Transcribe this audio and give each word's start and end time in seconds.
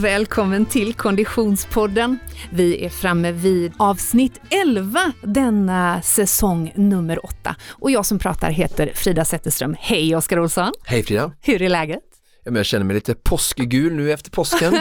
och 0.00 0.04
välkommen 0.04 0.66
till 0.66 0.94
Konditionspodden. 0.94 2.18
Vi 2.50 2.84
är 2.84 2.88
framme 2.88 3.32
vid 3.32 3.72
avsnitt 3.76 4.40
11 4.50 5.12
denna 5.22 6.02
säsong 6.02 6.72
nummer 6.76 7.24
8. 7.24 7.56
Och 7.68 7.90
jag 7.90 8.06
som 8.06 8.18
pratar 8.18 8.50
heter 8.50 8.92
Frida 8.94 9.24
Zetterström. 9.24 9.76
Hej 9.78 10.16
Oskar 10.16 10.38
Olsson! 10.38 10.72
Hej 10.84 11.04
Frida! 11.04 11.32
Hur 11.40 11.62
är 11.62 11.68
läget? 11.68 12.02
Jag 12.44 12.66
känner 12.66 12.84
mig 12.84 12.94
lite 12.94 13.14
påskgul 13.14 13.94
nu 13.94 14.12
efter 14.12 14.30
påsken. 14.30 14.72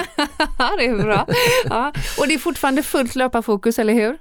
Det 0.78 0.86
är 0.86 1.04
bra. 1.04 1.28
Ja. 1.70 1.94
Och 2.20 2.28
det 2.28 2.34
är 2.34 2.40
fortfarande 2.40 2.84
fullt 2.84 3.16
löparfokus, 3.16 3.80
eller 3.80 3.94
hur? 3.94 4.18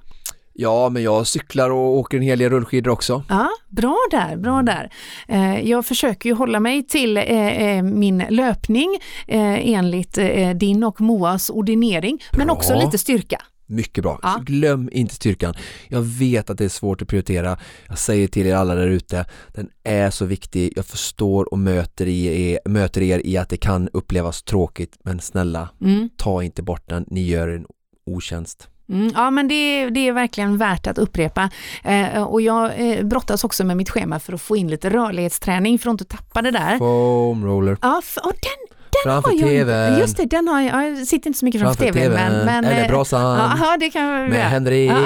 Ja, 0.60 0.88
men 0.88 1.02
jag 1.02 1.26
cyklar 1.26 1.70
och 1.70 1.96
åker 1.96 2.16
en 2.16 2.22
hel 2.22 2.38
del 2.38 2.50
rullskidor 2.50 2.90
också. 2.92 3.24
Ja, 3.28 3.48
bra 3.68 3.96
där, 4.10 4.36
bra 4.36 4.62
där. 4.62 4.92
Eh, 5.28 5.60
Jag 5.60 5.86
försöker 5.86 6.28
ju 6.28 6.34
hålla 6.34 6.60
mig 6.60 6.82
till 6.86 7.16
eh, 7.16 7.22
eh, 7.26 7.82
min 7.82 8.24
löpning 8.30 8.98
enligt 9.26 10.18
din 10.54 10.84
och 10.84 11.00
Moas 11.00 11.50
ordinering, 11.50 12.22
men 12.36 12.46
Bra. 12.46 12.56
också 12.56 12.74
lite 12.74 12.98
styrka. 12.98 13.42
Mycket 13.66 14.02
bra. 14.04 14.18
Ja. 14.22 14.40
Glöm 14.46 14.88
inte 14.92 15.14
styrkan. 15.14 15.54
Jag 15.88 16.00
vet 16.02 16.50
att 16.50 16.58
det 16.58 16.64
är 16.64 16.68
svårt 16.68 17.02
att 17.02 17.08
prioritera. 17.08 17.58
Jag 17.88 17.98
säger 17.98 18.28
till 18.28 18.46
er 18.46 18.54
alla 18.54 18.74
där 18.74 18.86
ute, 18.88 19.24
den 19.54 19.68
är 19.84 20.10
så 20.10 20.24
viktig. 20.24 20.72
Jag 20.76 20.86
förstår 20.86 21.52
och 21.52 21.58
möter, 21.58 22.06
i 22.06 22.50
er, 22.52 22.58
möter 22.64 23.02
er 23.02 23.22
i 23.24 23.36
att 23.36 23.48
det 23.48 23.56
kan 23.56 23.88
upplevas 23.92 24.42
tråkigt, 24.42 24.96
men 25.04 25.20
snälla, 25.20 25.68
Mm. 25.80 26.08
ta 26.16 26.42
inte 26.42 26.62
bort 26.62 26.88
den. 26.88 27.04
Ni 27.06 27.22
gör 27.26 27.48
en 27.48 27.66
otjänst. 28.06 28.68
Mm, 28.88 29.10
ja 29.14 29.30
men 29.30 29.48
det, 29.48 29.90
det 29.90 30.08
är 30.08 30.12
verkligen 30.12 30.58
värt 30.58 30.86
att 30.86 30.98
upprepa. 30.98 31.50
Eh, 31.84 32.22
och 32.22 32.42
jag 32.42 32.70
eh, 32.76 33.04
brottas 33.04 33.44
också 33.44 33.64
med 33.64 33.76
mitt 33.76 33.90
schema 33.90 34.20
för 34.20 34.32
att 34.32 34.40
få 34.40 34.56
in 34.56 34.68
lite 34.68 34.90
rörlighetsträning 34.90 35.78
för 35.78 35.90
att 35.90 35.94
inte 35.94 36.04
tappa 36.04 36.42
det 36.42 36.50
där. 36.50 36.78
Foam 36.78 37.44
roller. 37.44 37.76
Ja, 37.82 38.00
för, 38.04 38.26
och 38.26 38.32
den, 38.32 38.67
den 38.92 39.12
Framför 39.12 39.30
har 39.30 39.36
jag, 39.52 39.66
TVn. 39.66 39.98
Just 39.98 40.16
det, 40.16 40.24
den 40.24 40.48
har 40.48 40.60
jag, 40.60 40.70
ja, 40.74 40.88
jag 40.88 41.06
sitter 41.06 41.26
inte 41.28 41.38
så 41.38 41.44
mycket 41.44 41.60
framför, 41.60 41.84
Framför 41.84 42.00
TVn. 42.00 42.10
TVn. 42.12 42.32
Men, 42.32 42.44
men, 42.46 42.64
Eller 42.64 42.84
eh, 42.84 42.88
brasan. 42.90 43.38
Ja, 43.38 43.52
ja, 43.60 43.76
det 43.80 43.90
kan 43.90 44.28
Med. 44.28 44.50
Henrik. 44.50 44.92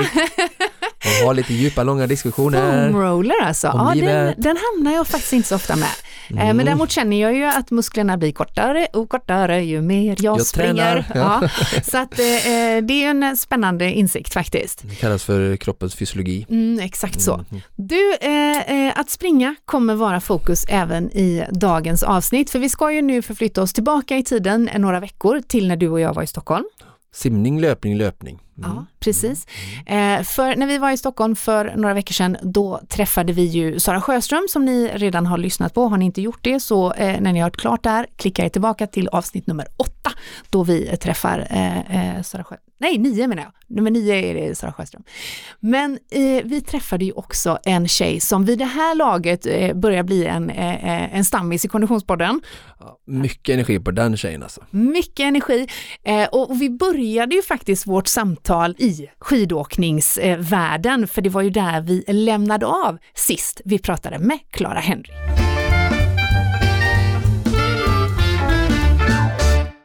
Och 1.21 1.27
ha 1.27 1.33
lite 1.33 1.55
djupa, 1.55 1.83
långa 1.83 2.07
diskussioner. 2.07 2.91
Foam 2.93 3.03
roller 3.03 3.35
alltså, 3.43 3.67
ja, 3.67 3.93
den, 3.97 4.35
den 4.39 4.57
hamnar 4.57 4.93
jag 4.93 5.07
faktiskt 5.07 5.33
inte 5.33 5.49
så 5.49 5.55
ofta 5.55 5.77
med. 5.77 5.85
Eh, 5.85 5.89
Mm. 6.31 6.57
Men 6.57 6.67
däremot 6.67 6.91
känner 6.91 7.21
jag 7.21 7.35
ju 7.35 7.45
att 7.45 7.71
musklerna 7.71 8.17
blir 8.17 8.33
kortare 8.33 8.87
och 8.93 9.09
kortare 9.09 9.63
ju 9.65 9.81
mer 9.83 10.17
jag, 10.19 10.39
Jag 10.39 10.47
springer. 10.47 10.75
tränar, 10.75 11.05
Ja. 11.15 11.49
Så 11.91 11.99
att, 11.99 12.19
eh, 12.19 12.27
eh, 12.27 12.83
det 12.83 13.05
är 13.05 13.11
en 13.11 13.37
spännande 13.37 13.93
insikt 13.93 14.33
faktiskt. 14.33 14.83
Det 14.89 14.95
kallas 14.95 15.25
för 15.25 15.57
kroppens 15.57 15.95
fysiologi. 15.95 16.47
Mm, 16.51 16.79
exakt 16.85 17.21
så. 17.21 17.37
Mhm. 17.37 17.61
Du, 17.77 18.15
eh, 18.21 18.87
eh, 18.87 18.93
att 18.97 19.11
springa 19.11 19.55
kommer 19.65 19.95
vara 19.95 20.21
fokus 20.21 20.65
även 20.69 21.11
i 21.11 21.45
dagens 21.51 22.03
avsnitt, 22.03 22.51
för 22.51 22.59
vi 22.59 22.69
ska 22.69 22.93
ju 22.93 23.03
nu 23.03 23.23
förflytta 23.23 23.63
oss 23.63 23.72
tillbaka 23.73 24.17
i 24.17 24.23
tiden 24.23 24.70
några 24.78 25.01
veckor 25.01 25.41
till 25.41 25.69
när 25.69 25.77
du 25.77 25.89
och 25.89 26.01
jag 26.01 26.15
var 26.15 26.23
i 26.23 26.27
Stockholm. 26.27 26.65
Simning, 27.12 27.61
löpning, 27.61 27.97
löpning. 27.97 28.39
Mm. 28.58 28.70
Ja, 28.70 28.86
precis. 29.00 29.47
Eh, 29.86 30.22
för 30.22 30.56
när 30.56 30.67
vi 30.67 30.78
var 30.78 30.91
i 30.91 30.97
Stockholm 30.97 31.36
för 31.36 31.72
några 31.77 31.95
veckor 31.95 32.12
sedan, 32.12 32.36
då 32.42 32.81
träffade 32.89 33.33
vi 33.33 33.42
ju 33.42 33.81
Sara 33.81 34.00
Sjöström 34.00 34.47
som 34.50 34.64
ni 34.64 34.91
redan 34.95 35.27
har 35.27 35.39
lyssnat 35.39 35.75
på. 35.75 35.89
Har 35.89 35.97
ni 35.97 36.05
inte 36.05 36.22
gjort 36.22 36.39
det 36.42 36.61
så 36.61 36.92
eh, 36.92 37.20
när 37.20 37.33
ni 37.33 37.39
har 37.39 37.47
hört 37.47 37.56
klart 37.56 37.83
där, 37.83 38.06
klicka 38.17 38.45
er 38.45 38.48
tillbaka 38.48 38.86
till 38.86 39.08
avsnitt 39.08 39.47
nummer 39.47 39.67
åtta 39.77 40.12
då 40.50 40.64
vi 40.64 40.97
träffar 40.97 41.47
eh, 41.50 42.17
eh, 42.17 42.23
Sara 42.23 42.45
Sjö... 42.45 42.56
Nej, 42.78 42.98
nio 42.98 43.27
menar 43.27 43.42
jag. 43.42 43.53
Nummer 43.77 43.91
nio 43.91 44.14
är 44.14 44.34
det 44.34 44.58
Sara 44.58 44.73
Sjöström. 44.73 45.03
Men 45.61 45.98
eh, 46.11 46.45
vi 46.45 46.61
träffade 46.61 47.05
ju 47.05 47.12
också 47.12 47.58
en 47.64 47.89
tjej 47.89 48.20
som 48.20 48.45
vid 48.45 48.58
det 48.58 48.64
här 48.64 48.95
laget 48.95 49.47
eh, 49.47 49.75
börjar 49.75 50.03
bli 50.03 50.27
en, 50.27 50.50
en 50.50 51.25
stammis 51.25 51.64
i 51.64 51.69
Konditionspodden. 51.69 52.41
Ja, 52.79 52.98
mycket 53.07 53.55
energi 53.55 53.79
på 53.79 53.91
den 53.91 54.17
tjejen 54.17 54.42
alltså. 54.42 54.61
Mycket 54.70 55.24
energi 55.24 55.68
och 56.30 56.51
och 56.52 56.62
vi 56.62 56.70
började 56.70 57.35
ju 57.35 57.42
faktiskt 57.42 57.86
vårt 57.86 58.07
samtal 58.07 58.42
i 58.79 59.11
skidåkningsvärlden 59.19 61.08
för 61.08 61.23
det 61.23 61.30
var 61.30 61.42
ju 61.42 61.51
där 61.51 61.80
vi 61.80 62.05
lämnade 62.08 62.67
av 62.67 62.98
sist 63.14 63.61
vi 63.64 63.79
pratade 63.79 64.19
med 64.19 64.39
Clara 64.51 64.80
Henry. 64.80 65.13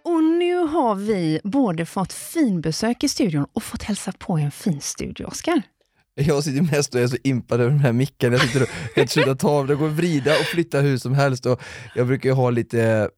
Och 0.04 0.24
nu 0.24 0.56
har 0.56 0.96
vi 0.96 1.40
både 1.44 1.86
fått 1.86 2.14
finbesök 2.14 3.04
i 3.04 3.10
studion 3.10 3.46
och 3.54 3.64
fått 3.64 3.84
hälsa 3.84 4.12
på 4.12 4.38
en 4.38 4.52
fin 4.52 4.82
studio, 4.82 5.26
Oskar. 5.26 5.62
Jag 6.20 6.44
sitter 6.44 6.62
mest 6.62 6.96
och 6.96 7.02
är 7.02 7.08
så 7.08 7.18
impad 7.24 7.62
över 7.62 7.72
den 7.72 7.80
här 7.80 7.94
micken, 7.94 8.32
jag 8.32 8.42
sitter 8.42 8.62
och 8.62 9.10
sluta 9.10 9.36
ta 9.36 9.50
av 9.50 9.68
den, 9.68 9.78
går 9.78 9.88
vrida 9.88 10.32
och 10.32 10.46
flytta 10.46 10.82
hur 10.82 10.98
som 10.98 11.14
helst 11.14 11.46
och 11.46 11.62
jag 11.96 12.08
brukar 12.08 12.30
ju 12.30 12.36
ha 12.36 12.50
lite 12.50 13.10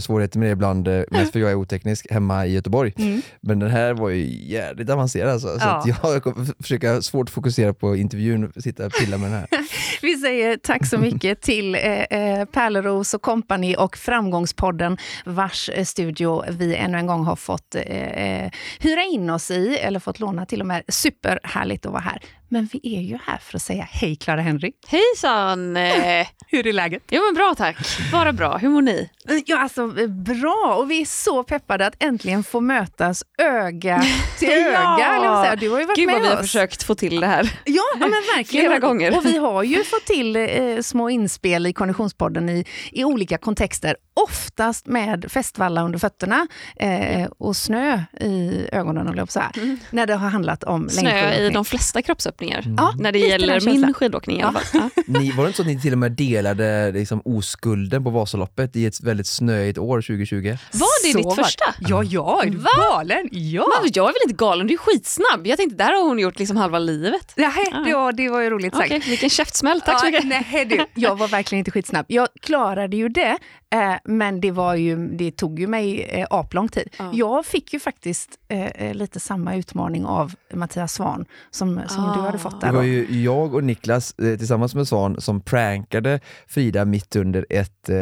svårigheter 0.00 0.38
med 0.38 0.48
det 0.48 0.52
ibland, 0.52 0.88
eh, 0.88 1.02
mest 1.10 1.32
för 1.32 1.40
jag 1.40 1.50
är 1.50 1.54
oteknisk, 1.54 2.06
hemma 2.10 2.46
i 2.46 2.52
Göteborg. 2.54 2.92
Men 3.40 3.58
den 3.58 3.70
här 3.70 3.94
var 3.94 4.08
ju 4.10 4.46
jävligt 4.52 4.90
avancerad 4.90 5.30
alltså, 5.32 5.48
så 5.48 5.66
Ja. 5.66 5.70
att 5.78 5.86
jag 5.86 6.22
kommer 6.22 6.62
försöka 6.62 7.02
svårt 7.02 7.30
fokusera 7.30 7.74
på 7.74 7.96
intervjun, 7.96 8.52
sitta 8.56 8.86
och 8.86 8.92
pilla 8.92 9.18
med 9.18 9.30
den 9.30 9.38
här. 9.38 9.48
Vi 10.02 10.16
säger 10.16 10.56
tack 10.56 10.86
så 10.86 10.98
mycket 10.98 11.40
till 11.40 11.74
eh, 11.74 11.80
eh, 11.82 12.44
Pärleros 12.44 13.14
och 13.14 13.22
Company 13.22 13.74
och 13.76 13.96
Framgångspodden 13.96 14.96
vars 15.24 15.68
eh, 15.68 15.84
studio 15.84 16.44
vi 16.50 16.74
ännu 16.76 16.98
en 16.98 17.06
gång 17.06 17.24
har 17.24 17.36
fått 17.36 17.74
eh, 17.74 17.82
eh, 17.82 18.50
hyra 18.80 19.02
in 19.04 19.30
oss 19.30 19.50
i, 19.50 19.76
eller 19.76 20.00
fått 20.00 20.20
låna 20.20 20.46
till 20.46 20.60
och 20.60 20.66
med. 20.66 20.82
Superhärligt 20.88 21.86
att 21.86 21.92
vara 21.92 22.02
här. 22.02 22.20
Men 22.48 22.68
vi 22.72 22.96
är 22.96 23.00
ju 23.00 23.18
här 23.26 23.38
för 23.38 23.56
att 23.56 23.62
säga 23.62 23.88
hej 23.90 24.16
Clara 24.16 24.40
Henry. 24.40 24.72
Hejsan! 24.86 25.76
Eh, 25.76 26.26
Hur 26.48 26.66
är 26.66 26.72
läget? 26.72 27.02
Jo 27.10 27.22
men 27.24 27.34
bra 27.34 27.54
tack, 27.56 27.76
bara 28.12 28.32
bra. 28.32 28.56
Hur 28.56 28.68
mår 28.68 28.82
ni? 28.82 29.10
Ja, 29.46 29.68
alltså 29.78 30.00
eh, 30.02 30.08
bra. 30.08 30.76
Och 30.78 30.90
vi 30.90 31.00
är 31.00 31.04
så 31.04 31.42
peppade 31.44 31.86
att 31.86 31.94
äntligen 32.02 32.44
få 32.44 32.60
mötas 32.60 33.22
öga 33.38 34.04
till 34.38 34.48
Ja. 34.48 34.56
öga. 34.56 35.20
jag. 35.24 35.58
Du 35.58 35.70
har 35.70 35.80
ju 35.80 35.86
varit 35.86 35.96
Gud 35.96 36.06
med 36.06 36.14
vad 36.14 36.22
vi 36.22 36.28
har 36.28 36.34
oss. 36.34 36.40
försökt 36.40 36.82
få 36.82 36.94
till 36.94 37.20
det 37.20 37.26
här. 37.26 37.58
Ja, 37.64 37.82
ja 37.94 37.98
men 37.98 38.10
verkligen. 38.36 38.66
Flera 38.66 38.78
gånger. 38.78 39.16
Och 39.16 39.26
vi 39.26 39.38
har 39.38 39.62
ju 39.62 39.84
fått 39.84 40.04
till 40.04 40.36
eh, 40.36 40.80
små 40.82 41.10
inspel 41.10 41.66
i 41.66 41.72
Konditionspodden 41.72 42.48
i, 42.48 42.64
i 42.92 43.04
olika 43.04 43.38
kontexter. 43.38 43.96
Oftast 44.14 44.86
med 44.86 45.24
festvalla 45.28 45.82
under 45.82 45.98
fötterna 45.98 46.46
eh, 46.76 47.26
och 47.38 47.56
snö 47.56 48.00
i 48.20 48.66
ögonen, 48.72 49.08
eller 49.08 49.26
så 49.26 49.40
här, 49.40 49.50
när 49.90 50.06
det 50.06 50.14
har 50.14 50.28
handlat 50.28 50.64
om 50.64 50.74
Mm. 50.74 50.88
Snö 50.90 51.08
i 51.10 51.12
längdskidåkning. 51.12 51.52
de 51.52 51.64
flesta 51.64 52.02
kroppsuppningar. 52.02 52.64
Ja, 52.76 52.94
När 52.98 53.12
det 53.12 53.18
gäller 53.18 53.60
min 53.60 53.94
skidåkning 53.94 54.42
fall. 54.42 54.56
Ja. 54.72 54.88
Ni, 55.06 55.30
var 55.32 55.44
det 55.44 55.48
inte 55.48 55.56
så 55.56 55.62
att 55.62 55.66
ni 55.66 55.80
till 55.80 55.92
och 55.92 55.98
med 55.98 56.12
delade 56.12 56.92
liksom, 56.92 57.22
oskulden 57.24 58.04
på 58.04 58.10
Vasaloppet 58.10 58.76
i 58.76 58.86
ett 58.86 59.00
väldigt 59.00 59.26
snöigt 59.26 59.78
år 59.78 60.00
2020? 60.02 60.56
Var 60.72 61.06
det 61.06 61.12
Så 61.12 61.18
ditt 61.18 61.26
var 61.26 61.34
första? 61.44 61.64
Ja, 61.78 62.02
ja, 62.04 62.42
är 62.44 62.50
du 62.50 62.58
Va? 62.58 62.70
galen? 62.76 63.28
Ja. 63.32 63.66
Men 63.82 63.90
jag 63.94 64.04
är 64.08 64.12
väl 64.12 64.22
inte 64.24 64.34
galen, 64.34 64.66
du 64.66 64.74
är 64.74 64.78
skitsnabb. 64.78 65.46
Jag 65.46 65.58
tänkte, 65.58 65.76
där 65.76 65.92
har 65.92 66.08
hon 66.08 66.18
gjort 66.18 66.38
liksom 66.38 66.56
halva 66.56 66.78
livet. 66.78 67.32
Nej, 67.36 67.50
det, 67.86 67.94
var, 67.94 68.12
det 68.12 68.28
var 68.28 68.40
ju 68.40 68.50
roligt 68.50 68.74
sagt. 68.74 68.86
Okej, 68.86 69.02
vilken 69.06 69.30
käftsmäll. 69.30 69.80
Tack 69.80 70.00
så 70.00 70.06
Ja, 70.06 70.10
mycket. 70.10 70.26
Nej, 70.52 70.64
du, 70.64 71.00
jag 71.02 71.16
var 71.16 71.28
verkligen 71.28 71.58
inte 71.58 71.70
skitsnabb. 71.70 72.06
Jag 72.08 72.28
klarade 72.42 72.96
ju 72.96 73.08
det, 73.08 73.38
eh, 73.74 73.94
men 74.04 74.40
det, 74.40 74.50
var 74.50 74.74
ju, 74.74 75.08
det 75.08 75.30
tog 75.30 75.60
ju 75.60 75.66
mig 75.66 76.02
eh, 76.02 76.26
aplång 76.30 76.68
tid. 76.68 76.88
Ja. 76.98 77.10
Jag 77.12 77.46
fick 77.46 77.72
ju 77.72 77.80
faktiskt 77.80 78.28
eh, 78.48 78.66
eh, 78.66 78.94
lite 78.94 79.20
samma 79.20 79.54
utmaning 79.54 80.04
av 80.04 80.32
Mattias 80.54 80.92
Svan 80.92 81.24
som, 81.50 81.80
som 81.88 82.04
Ah. 82.04 82.14
du 82.16 82.20
hade 82.22 82.38
fått 82.38 82.60
Det 82.60 82.66
där. 82.66 82.72
var 82.72 82.80
då. 82.82 82.86
ju 82.88 83.22
jag 83.22 83.54
och 83.54 83.64
Niklas 83.64 84.14
eh, 84.18 84.38
tillsammans 84.38 84.74
med 84.74 84.88
Svan 84.88 85.20
som 85.20 85.40
prankade 85.40 86.20
Frida 86.48 86.84
mitt 86.84 87.16
under 87.16 87.46
ett 87.50 87.88
eh, 87.88 87.96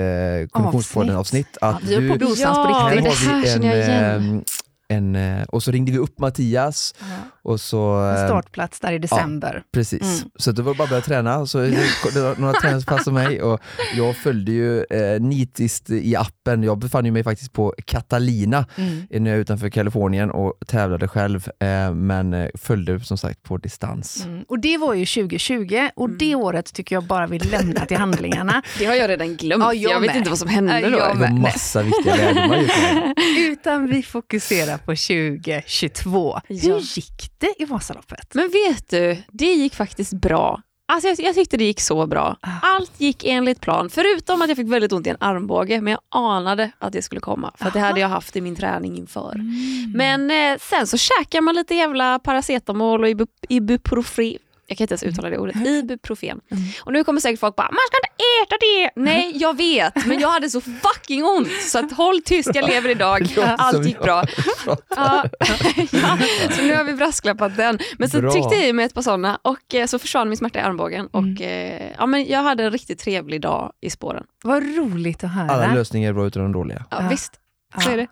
Konditionspodden-avsnitt. 0.51 1.59
Ja, 1.61 1.67
Att 1.69 1.83
vi 1.85 1.95
höll 1.95 2.09
på 2.09 2.15
att 2.15 2.21
du, 2.21 2.27
på 2.27 2.33
Ja, 2.41 2.49
det 2.95 3.09
har 3.09 3.33
här 3.33 3.41
vi 3.43 3.47
känner 3.49 3.69
jag 3.69 3.79
igen. 3.79 4.23
en, 4.23 4.45
en, 4.93 5.17
eh, 5.17 5.43
och 5.43 5.63
så 5.63 5.71
ringde 5.71 5.93
vi 5.93 5.99
upp 5.99 6.19
Mattias 6.19 6.95
Ja. 6.99 7.05
och 7.43 7.61
så... 7.61 7.99
En 8.01 8.17
eh, 8.17 8.27
startplats 8.27 8.81
där 8.81 8.93
i 8.93 8.99
december. 8.99 9.63
Precis, 9.73 10.03
Mm. 10.21 10.31
så 10.37 10.53
det 10.53 10.63
var 10.63 10.75
bara 10.75 10.85
att 10.85 10.91
börja 10.91 11.03
träna. 11.03 11.47
Så 11.47 11.59
det 11.59 11.71
det 12.15 12.21
var 12.21 12.37
några 12.37 12.53
träningspass 12.61 13.07
av 13.09 13.15
mig 13.15 13.43
och 13.43 13.61
jag 13.97 14.17
följde 14.17 14.53
ju 14.53 14.79
eh, 14.85 15.21
nitiskt 15.21 15.91
i 15.91 16.17
appen. 16.17 16.63
Jag 16.63 16.79
befann 16.79 17.05
ju 17.05 17.11
mig 17.13 17.25
faktiskt 17.25 17.53
på 17.53 17.75
Catalina 17.87 18.67
Mm. 18.77 19.07
när 19.11 19.31
jag 19.31 19.37
är 19.37 19.41
utanför 19.41 19.69
Kalifornien 19.69 20.31
och 20.31 20.55
tävlade 20.67 21.09
själv 21.09 21.49
eh, 21.61 21.95
men 21.95 22.35
eh, 22.35 22.49
följde 22.55 23.01
som 23.01 23.19
sagt 23.19 23.43
på 23.43 23.57
distans. 23.57 24.25
Mm. 24.27 24.45
Och 24.49 24.59
det 24.59 24.79
var 24.79 24.95
ju 24.95 25.07
2020 25.07 25.89
och 25.97 26.11
det 26.11 26.35
året 26.35 26.73
tycker 26.75 26.97
jag 26.97 27.05
bara 27.05 27.27
vi 27.27 27.39
lämnar 27.39 27.87
till 27.87 27.97
handlingarna. 27.97 28.63
Det 28.79 28.85
har 28.85 28.95
jag 28.95 29.11
redan 29.11 29.37
glömt. 29.37 29.63
Ja, 29.65 29.75
jag 29.75 29.93
jag 29.93 30.01
vet 30.01 30.17
inte 30.17 30.31
vad 30.31 30.39
som 30.39 30.49
hände 30.49 30.81
Ja, 30.81 30.91
då. 30.91 30.97
Det 30.97 31.21
var 31.21 31.39
massa 31.41 31.83
viktiga 31.83 32.17
lärdomar. 32.17 32.65
Utan 33.53 33.87
vi 33.91 34.03
fokuserar 34.03 34.79
på 34.85 34.93
2022. 34.93 36.41
Ja. 36.49 36.57
Hur 36.75 36.81
gick 36.81 37.31
det 37.39 37.55
i 37.59 37.65
Vasaloppet? 37.65 38.35
Men 38.35 38.51
vet 38.51 38.91
du, 38.91 39.23
det 39.29 39.53
gick 39.55 39.75
faktiskt 39.75 40.13
bra. 40.13 40.63
Alltså 40.93 41.09
jag, 41.09 41.21
jag 41.21 41.35
tyckte 41.35 41.57
det 41.57 41.65
gick 41.65 41.81
så 41.81 42.07
bra. 42.07 42.37
Ah. 42.41 42.51
Allt 42.63 43.01
gick 43.01 43.25
enligt 43.25 43.61
plan, 43.61 43.91
förutom 43.91 44.43
att 44.43 44.49
jag 44.49 44.57
fick 44.57 44.69
väldigt 44.69 44.93
ont 44.93 45.07
i 45.07 45.11
en 45.11 45.17
armbåge, 45.21 45.81
men 45.81 45.91
jag 45.91 46.01
anade 46.11 46.71
att 46.79 46.93
det 46.93 47.03
skulle 47.03 47.21
komma, 47.21 47.53
för 47.59 47.71
det 47.71 47.81
hade 47.81 48.01
jag 48.01 48.09
haft 48.09 48.37
i 48.37 48.41
min 48.41 48.57
träning 48.57 48.99
inför. 48.99 49.35
Men 49.97 50.31
eh, 50.31 50.59
sen 50.61 50.87
så 50.87 50.99
käkar 50.99 51.41
man 51.41 51.55
lite 51.55 51.75
jävla 51.75 52.19
paracetamol 52.19 53.03
och 53.03 53.09
ibu, 53.09 53.27
ibuprofen, 53.49 54.39
jag 54.73 54.79
kan 54.79 54.85
inte 54.85 54.93
ens 54.95 55.03
uttala 55.03 55.31
det 55.31 55.39
ordet, 55.39 55.57
ibuprofen. 55.67 56.41
Mm. 56.51 56.63
Och 56.85 56.93
nu 56.93 57.05
kommer 57.05 57.21
säkert 57.21 57.41
folk 57.41 57.57
bara, 57.57 57.69
man 57.71 57.79
ska 57.89 57.97
inte 57.99 58.09
äta 58.43 58.57
det! 58.61 58.91
Nej, 59.11 59.33
jag 59.41 59.57
vet, 59.57 60.07
men 60.07 60.21
jag 60.21 60.29
hade 60.31 60.51
så 60.51 60.61
fucking 60.61 61.25
ont 61.25 61.49
så 61.63 61.79
att 61.79 61.93
håll 61.93 62.23
tyst, 62.23 62.51
jag 62.55 62.69
lever 62.69 62.89
idag, 62.89 63.27
allt 63.59 63.87
gick 63.87 63.99
bra. 64.01 64.25
Ja. 64.97 65.25
så 66.51 66.63
nu 66.63 66.75
har 66.77 66.85
vi 66.85 66.93
brasklappat 66.95 67.57
den. 67.57 67.79
Men 67.99 68.11
så 68.11 68.21
Bra. 68.21 68.33
tryckte 68.33 68.55
jag 68.55 68.69
i 68.69 68.73
mig 68.73 68.85
ett 68.85 68.95
par 68.95 69.03
sådana 69.03 69.39
och 69.43 69.75
eh, 69.75 69.87
så 69.87 69.99
försvann 69.99 70.29
min 70.29 70.37
smärta 70.37 70.59
i 70.59 70.63
armbågen. 70.63 71.07
Och, 71.07 71.19
Mm. 71.23 71.43
eh, 71.43 71.93
ja, 71.99 72.07
men 72.07 72.27
jag 72.29 72.43
hade 72.43 72.65
en 72.65 72.71
riktigt 72.71 72.99
trevlig 72.99 73.41
dag 73.41 73.73
i 73.81 73.91
spåren. 73.91 74.25
Vad 74.45 74.63
roligt 74.77 75.25
att 75.25 75.31
höra. 75.35 75.51
Alla 75.51 75.75
lösningar 75.75 76.09
är 76.09 76.13
bra 76.13 76.27
utan 76.27 76.43
de 76.43 76.53
dåliga. 76.53 76.85
Ja, 76.91 76.97
Ja. 77.03 77.09
Visst, 77.09 77.33
så 77.85 77.91
är 77.91 77.97
det. 77.97 78.07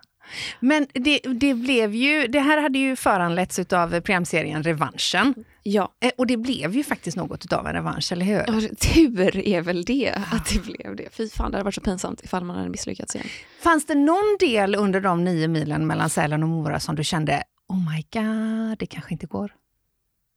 Men 0.59 0.87
det, 0.93 1.19
det 1.19 1.53
blev 1.53 1.95
ju, 1.95 2.27
det 2.27 2.39
här 2.39 2.61
hade 2.61 2.79
ju 2.79 2.95
föranletts 2.95 3.59
av 3.59 3.89
programserien 4.01 4.63
Revanschen. 4.63 5.33
Ja. 5.63 5.93
Eh, 5.99 6.11
Och 6.17 6.27
det 6.27 6.37
blev 6.37 6.75
ju 6.75 6.83
faktiskt 6.83 7.17
något 7.17 7.53
av 7.53 7.67
en 7.67 7.73
revansch, 7.73 8.11
eller 8.11 8.25
hur? 8.25 8.43
Ja, 8.47 8.61
Tur 8.79 9.37
är 9.47 9.61
väl 9.61 9.85
det, 9.85 10.13
att 10.31 10.49
det 10.53 10.59
blev 10.63 10.95
det. 10.95 11.09
Fy 11.11 11.29
fan, 11.29 11.51
det 11.51 11.57
hade 11.57 11.63
varit 11.63 11.75
så 11.75 11.81
pinsamt 11.81 12.23
ifall 12.23 12.43
man 12.43 12.55
hade 12.57 12.69
misslyckats 12.69 13.15
igen. 13.15 13.27
Fanns 13.63 13.85
det 13.85 13.95
någon 13.95 14.37
del 14.39 14.75
under 14.75 15.01
de 15.01 15.23
nio 15.23 15.47
milen 15.47 15.87
mellan 15.87 16.09
Sälen 16.09 16.43
och 16.43 16.49
Mora 16.49 16.79
som 16.79 16.95
du 16.95 17.03
kände, 17.03 17.43
oh 17.67 17.77
my 17.95 18.05
god, 18.13 18.77
det 18.79 18.85
kanske 18.85 19.13
inte 19.13 19.25
går? 19.27 19.53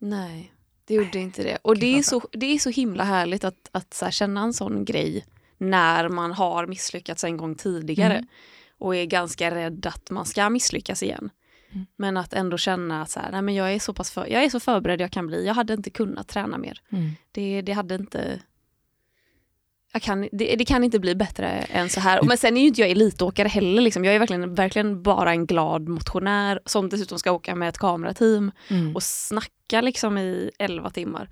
Nej, 0.00 0.52
det 0.86 0.94
gjorde 0.94 1.18
inte 1.18 1.42
det. 1.42 1.58
Och 1.62 1.78
det 1.78 1.98
är, 1.98 2.02
så, 2.02 2.22
det 2.32 2.46
är 2.46 2.58
så 2.58 2.70
himla 2.70 3.04
härligt 3.04 3.44
att, 3.44 3.68
att 3.72 3.94
så 3.94 4.04
här, 4.04 4.12
känna 4.12 4.42
en 4.42 4.52
sån 4.52 4.84
grej 4.84 5.24
när 5.58 6.08
man 6.08 6.32
har 6.32 6.66
misslyckats 6.66 7.24
en 7.24 7.36
gång 7.36 7.54
tidigare 7.54 8.14
Mm. 8.14 8.26
Och 8.78 8.96
är 8.96 9.04
ganska 9.04 9.54
rädd 9.54 9.86
att 9.86 10.10
man 10.10 10.26
ska 10.26 10.50
misslyckas 10.50 11.02
igen. 11.02 11.30
Mm. 11.72 11.86
Men 11.96 12.16
att 12.16 12.34
ändå 12.34 12.58
känna 12.58 13.02
att 13.02 13.10
så 13.10 13.20
här, 13.20 13.32
nej, 13.32 13.42
men 13.42 13.54
jag, 13.54 13.72
är 13.72 13.78
så 13.78 13.94
pass 13.94 14.10
för, 14.10 14.26
jag 14.26 14.44
är 14.44 14.48
så 14.50 14.60
förberedd 14.60 15.00
jag 15.00 15.10
kan 15.10 15.26
bli. 15.26 15.46
Jag 15.46 15.54
hade 15.54 15.74
inte 15.74 15.90
kunnat 15.90 16.28
träna 16.28 16.58
mer. 16.58 16.80
Det, 17.32 17.62
det 17.62 17.72
hade 17.72 17.94
inte... 17.94 18.40
Kan, 20.02 20.28
det, 20.32 20.56
det 20.56 20.64
kan 20.64 20.84
inte 20.84 20.98
bli 20.98 21.14
bättre 21.14 21.46
än 21.48 21.88
så 21.88 22.00
här. 22.00 22.22
Men 22.22 22.38
sen 22.38 22.56
är 22.56 22.60
ju 22.60 22.66
inte 22.66 22.80
jag 22.80 22.90
elitåkare 22.90 23.48
heller. 23.48 23.82
Liksom. 23.82 24.04
Jag 24.04 24.14
är 24.14 24.18
verkligen, 24.18 24.54
verkligen 24.54 25.02
bara 25.02 25.30
en 25.30 25.46
glad 25.46 25.88
motionär 25.88 26.60
som 26.66 26.88
dessutom 26.88 27.18
ska 27.18 27.32
åka 27.32 27.54
med 27.54 27.68
ett 27.68 27.78
kamerateam 27.78 28.50
Mm. 28.70 28.96
och 28.96 29.02
snacka 29.02 29.80
liksom 29.82 30.18
i 30.18 30.50
11 30.58 30.90
timmar. 30.90 31.28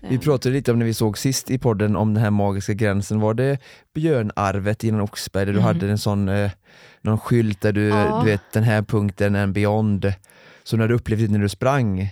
Vi 0.00 0.14
Eh, 0.14 0.20
pratade 0.20 0.52
lite 0.54 0.72
om 0.72 0.78
när 0.78 0.86
vi 0.86 0.94
såg 0.94 1.18
sist 1.18 1.50
i 1.50 1.58
podden 1.58 1.96
om 1.96 2.14
den 2.14 2.22
här 2.22 2.30
magiska 2.30 2.72
gränsen. 2.72 3.20
Var 3.20 3.34
det 3.34 3.58
björnarvet 3.94 4.84
innan 4.84 5.00
Oxberg 5.00 5.46
där 5.46 5.52
du 5.52 5.58
Mm. 5.58 5.66
hade 5.66 5.90
en 5.90 5.98
sån 5.98 6.28
eh, 6.28 6.50
någon 7.02 7.18
skylt 7.18 7.60
där 7.60 7.72
du, 7.72 7.88
Ja. 7.88 8.20
du 8.24 8.30
vet 8.30 8.42
den 8.52 8.62
här 8.62 8.82
punkten 8.82 9.36
and 9.36 9.52
beyond. 9.52 10.12
Så 10.62 10.76
när 10.76 10.88
du 10.88 10.94
upplevde 10.94 11.26
det 11.26 11.32
när 11.32 11.38
du 11.38 11.48
sprang, 11.48 12.08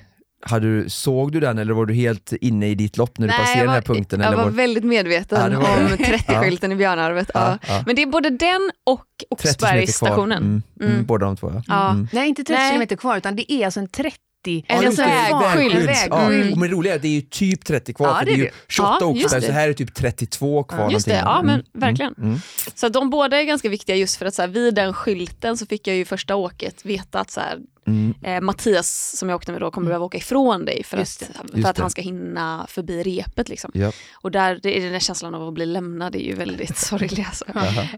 hade 0.51 0.67
du, 0.83 0.89
såg 0.91 1.33
du 1.33 1.41
den 1.41 1.59
eller 1.59 1.73
var 1.75 1.87
du 1.87 1.95
helt 1.95 2.33
inne 2.41 2.69
i 2.69 2.75
ditt 2.75 2.97
lopp 2.97 3.19
när 3.19 3.27
du 3.27 3.31
Nej, 3.33 3.39
passerade 3.41 3.59
jag 3.59 3.67
den 3.67 3.75
här 3.75 3.83
var, 3.89 3.95
punkten? 3.95 4.21
Jag 4.21 4.27
eller 4.27 4.37
var 4.37 4.45
var, 4.45 4.51
väldigt 4.51 4.85
medveten 4.85 5.53
Ja, 5.53 5.61
var 5.61 5.77
om 5.77 5.89
det. 5.89 5.97
30-skylten 5.97 6.73
i 6.73 6.77
Björnarvet. 6.77 7.31
Ja. 7.35 7.51
ja, 7.51 7.59
ja. 7.75 7.83
Men 7.87 7.97
det 7.97 8.03
är 8.03 8.07
både 8.07 8.31
den 8.31 8.71
och 8.85 9.01
30 9.19 9.27
meter 9.31 9.59
kvar. 9.59 9.69
Oxbergsstationen. 9.69 10.43
Mm, 10.43 10.63
mm. 10.81 10.93
Mm. 10.93 11.07
Båda 11.07 11.27
de 11.27 11.37
två 11.37 11.51
ja. 11.55 11.63
Ja. 11.67 11.91
Mm. 11.91 12.09
Nej, 12.13 12.29
inte 12.29 12.45
30 12.45 12.53
Nej. 12.59 12.71
kilometer 12.71 12.97
kvar, 12.97 13.17
utan 13.17 13.37
det 13.37 13.53
är 13.53 13.65
alltså 13.65 13.81
en 13.81 13.89
30 13.89 14.17
En 14.47 14.81
det. 14.81 14.87
vägskylt. 14.87 14.99
En 14.99 15.87
Vägskylt. 15.87 16.07
Ja. 16.11 16.29
vägskylt. 16.29 16.57
Men 16.57 16.71
det 16.71 16.77
roliga 16.77 16.93
är 16.93 16.97
att 16.97 17.03
det 17.03 17.09
är 17.09 17.13
ju 17.13 17.21
typ 17.21 17.65
30 17.65 17.95
kvar, 17.95 18.07
Ja, 18.09 18.19
det 18.21 18.25
det 18.25 18.33
är 18.33 18.37
ju 18.37 18.45
det. 18.45 18.51
28 18.69 18.97
Ja, 19.01 19.29
det. 19.39 19.43
så 19.47 19.53
här 19.53 19.69
är 19.69 19.73
typ 19.73 19.95
32 19.95 20.63
kvar. 20.65 20.91
Just 20.91 21.07
det, 21.07 21.15
ja 21.25 21.43
men 21.43 21.55
Mm, 21.55 21.67
verkligen. 21.73 22.15
Mm, 22.19 22.29
mm. 22.29 22.41
Så 22.75 22.87
att 22.87 22.93
de 22.93 23.11
båda 23.11 23.41
är 23.41 23.45
ganska 23.45 23.69
viktiga 23.69 23.97
just 23.97 24.17
för 24.17 24.27
att 24.27 24.35
så 24.35 24.43
här, 24.43 24.49
vid 24.49 24.75
den 24.75 24.95
skylten 24.95 25.57
så 25.57 25.67
fick 25.67 25.87
jag 25.89 25.97
ju 25.97 26.05
första 26.05 26.35
åket 26.37 26.85
veta 26.87 27.21
att 27.21 27.31
så 27.31 27.41
här, 27.41 27.59
Mm. 27.87 28.15
eh, 28.23 28.41
Mattias 28.41 29.17
som 29.17 29.29
jag 29.29 29.37
åkte 29.37 29.53
med 29.53 29.61
då 29.61 29.71
kommer 29.71 29.87
behöva 29.87 30.05
åka 30.05 30.19
ifrån 30.19 30.65
dig 30.65 30.85
för 30.85 30.99
Just 30.99 31.23
att, 31.23 31.29
för 31.51 31.57
Just 31.57 31.69
att 31.69 31.77
det. 31.77 31.83
han 31.83 31.91
ska 31.91 32.03
hinna 32.03 32.67
förbi 32.69 33.03
repet. 33.03 33.49
Liksom. 33.49 33.71
Ja. 33.75 33.93
Och 34.15 34.31
där, 34.31 34.61
det 34.63 34.79
är 34.79 34.83
den 34.83 34.93
där 34.93 35.01
känslan 35.01 35.35
av 35.35 35.49
att 35.49 35.55
bli 35.55 35.67
lämnad 35.67 36.15
är 36.17 36.21
ju 36.21 36.35
väldigt 36.35 36.79
sorglig. 36.79 37.27
Alltså. 37.29 37.45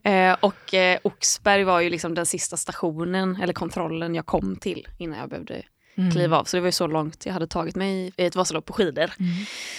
Eh, 0.08 0.37
och 0.40 0.75
eh, 0.75 0.99
Oxberg 1.02 1.64
var 1.64 1.81
ju 1.81 1.90
liksom 1.90 2.14
den 2.14 2.26
sista 2.26 2.56
stationen 2.56 3.38
eller 3.43 3.52
kontrollen 3.52 4.14
jag 4.14 4.26
kom 4.26 4.56
till 4.56 4.88
innan 4.99 5.19
jag 5.19 5.29
behövde 5.29 5.62
Mm. 5.99 6.11
kliva 6.12 6.38
av. 6.38 6.44
Så 6.44 6.56
det 6.56 6.61
var 6.61 6.69
ju 6.69 6.73
så 6.73 6.87
långt 6.87 7.26
jag 7.26 7.32
hade 7.32 7.46
tagit 7.46 7.76
mig 7.76 8.12
i 8.17 8.26
ett 8.26 8.37
Vasalopp 8.37 8.64
på 8.64 8.73
skidor. 8.73 9.11
Mm. 9.20 9.31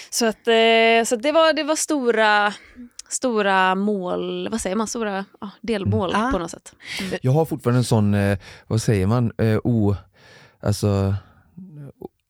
Så, 0.09 0.25
att, 0.25 0.47
eh, 0.47 1.05
så 1.05 1.15
att 1.15 1.21
det, 1.23 1.31
var, 1.31 1.53
det 1.53 1.63
var 1.63 1.75
stora, 1.75 2.53
stora 3.09 3.75
mål, 3.75 4.49
vad 4.51 4.61
säger 4.61 4.75
man, 4.75 4.87
stora 4.87 5.25
ja, 5.41 5.49
delmål 5.61 6.15
Mm. 6.15 6.31
på 6.31 6.37
något 6.39 6.51
sätt. 6.51 6.73
Jag 7.21 7.31
har 7.31 7.45
fortfarande 7.45 7.79
en 7.79 7.83
sån, 7.83 8.13
eh, 8.13 8.37
vad 8.67 8.81
säger 8.81 9.07
man, 9.07 9.31
eh, 9.37 9.59
o, 9.63 9.95
alltså 10.59 11.15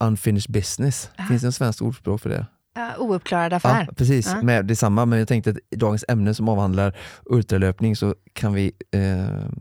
unfinished 0.04 0.52
business. 0.54 1.10
Ah. 1.18 1.24
Finns 1.24 1.42
det 1.42 1.48
en 1.48 1.52
svensk 1.52 1.82
ordspråk 1.82 2.22
för 2.22 2.30
det? 2.30 2.46
Ja, 2.80 3.04
ouppklarad 3.04 3.54
affär. 3.54 3.86
Ja, 3.88 3.94
precis. 3.98 4.28
Ja. 4.28 4.42
Med 4.42 4.66
detsamma, 4.66 5.06
men 5.06 5.20
jag 5.20 5.28
tänkte 5.28 5.50
att 5.50 5.58
i 5.72 5.76
dagens 5.76 6.06
ämne 6.08 6.34
som 6.34 6.50
avhandlar 6.50 6.98
ultralöpning 7.26 7.96
så 7.96 8.16
kan 8.34 8.54
vi 8.54 8.72
eh, 8.92 9.02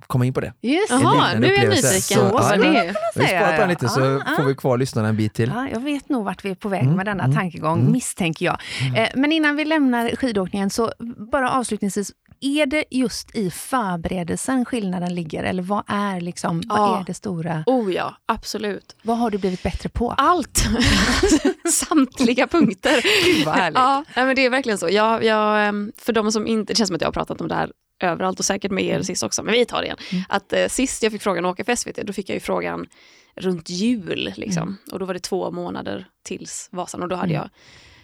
komma 0.06 0.26
in 0.26 0.32
på 0.32 0.40
det. 0.40 0.52
Just 0.60 0.90
Jaha, 0.90 1.38
nu 1.38 1.46
är 1.46 1.62
jag 1.62 1.68
nyfiken. 1.68 2.00
Så, 2.00 2.28
vad 2.32 2.44
ja, 2.44 2.56
det 2.56 2.66
ja. 2.66 2.84
är. 2.84 2.96
Vi 3.14 3.26
sparar 3.26 3.52
på 3.52 3.60
den 3.60 3.60
ja. 3.60 3.66
lite 3.66 3.88
så 3.88 4.00
Ja, 4.00 4.36
får 4.36 4.44
vi 4.44 4.54
kvar 4.54 4.78
lyssnarna 4.78 5.08
en 5.08 5.16
bit 5.16 5.34
till. 5.34 5.52
Ja, 5.54 5.68
jag 5.72 5.80
vet 5.80 6.08
nog 6.08 6.24
vart 6.24 6.44
vi 6.44 6.50
är 6.50 6.54
på 6.54 6.68
väg 6.68 6.88
Mm, 6.88 6.96
med 6.96 7.06
denna 7.06 7.24
mm, 7.24 7.36
tankegång, 7.36 7.80
mm. 7.80 7.92
misstänker 7.92 8.46
jag. 8.46 8.58
Eh, 8.96 9.08
men 9.14 9.32
innan 9.32 9.56
vi 9.56 9.64
lämnar 9.64 10.16
skidåkningen, 10.16 10.70
så 10.70 10.92
bara 11.32 11.50
avslutningsvis, 11.50 12.12
är 12.40 12.66
det 12.66 12.84
just 12.90 13.36
i 13.36 13.50
förberedelsen 13.50 14.64
skillnaden 14.64 15.14
ligger? 15.14 15.44
Eller 15.44 15.62
vad 15.62 15.82
är, 15.86 16.20
liksom, 16.20 16.62
vad 16.66 16.78
Ja. 16.78 17.00
är 17.00 17.04
det 17.04 17.14
stora? 17.14 17.62
Oh 17.66 17.92
ja, 17.94 18.16
absolut. 18.26 18.96
Vad 19.02 19.18
har 19.18 19.30
du 19.30 19.38
blivit 19.38 19.62
bättre 19.62 19.88
på? 19.88 20.12
Allt! 20.12 20.64
Samtliga 21.72 22.46
punkter. 22.46 23.02
Gud, 23.24 23.46
vad 23.46 23.54
härligt. 23.54 23.78
Ja, 23.78 24.04
nej, 24.16 24.26
men 24.26 24.36
det 24.36 24.44
är 24.44 24.50
verkligen 24.50 24.78
så. 24.78 24.88
Jag, 24.90 25.24
jag, 25.24 25.66
ehm, 25.68 25.92
för 25.96 26.12
de 26.12 26.32
som 26.32 26.46
inte, 26.46 26.72
det 26.72 26.76
känns 26.76 26.88
som 26.88 26.94
att 26.94 27.00
jag 27.00 27.08
har 27.08 27.12
pratat 27.12 27.40
om 27.40 27.48
det 27.48 27.54
här 27.54 27.72
överallt 28.02 28.38
och 28.38 28.44
säkert 28.44 28.70
med 28.70 28.84
er 28.84 29.02
sist 29.02 29.22
också, 29.22 29.42
men 29.42 29.52
vi 29.54 29.64
tar 29.64 29.78
det 29.80 29.84
igen. 29.84 29.96
Mm. 30.12 30.24
Att 30.28 30.52
eh, 30.52 30.66
sist 30.68 31.02
jag 31.02 31.12
fick 31.12 31.22
frågan 31.22 31.44
att 31.44 31.52
åka 31.52 31.64
för 31.64 31.74
SVT, 31.76 31.96
då 32.06 32.12
fick 32.12 32.28
jag 32.28 32.34
ju 32.34 32.40
frågan 32.40 32.86
runt 33.36 33.70
jul. 33.70 34.32
Liksom. 34.36 34.76
Och 34.92 34.98
då 34.98 35.04
var 35.04 35.14
det 35.14 35.20
två 35.20 35.50
månader 35.50 36.06
tills 36.24 36.68
Vasan 36.72 37.02
och 37.02 37.08
då 37.08 37.16
hade 37.16 37.34
Mm. 37.34 37.42
jag 37.42 37.50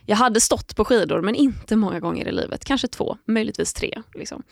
jag 0.07 0.17
hade 0.17 0.41
stått 0.41 0.77
på 0.77 0.85
skidor 0.85 1.21
men 1.23 1.35
inte 1.35 1.77
många 1.77 2.01
gånger 2.01 2.29
i 2.29 2.33
livet, 2.33 2.65
kanske 2.65 2.89
två, 2.89 3.17
möjligtvis 3.25 3.73
tre. 3.75 4.03
Liksom. 4.15 4.43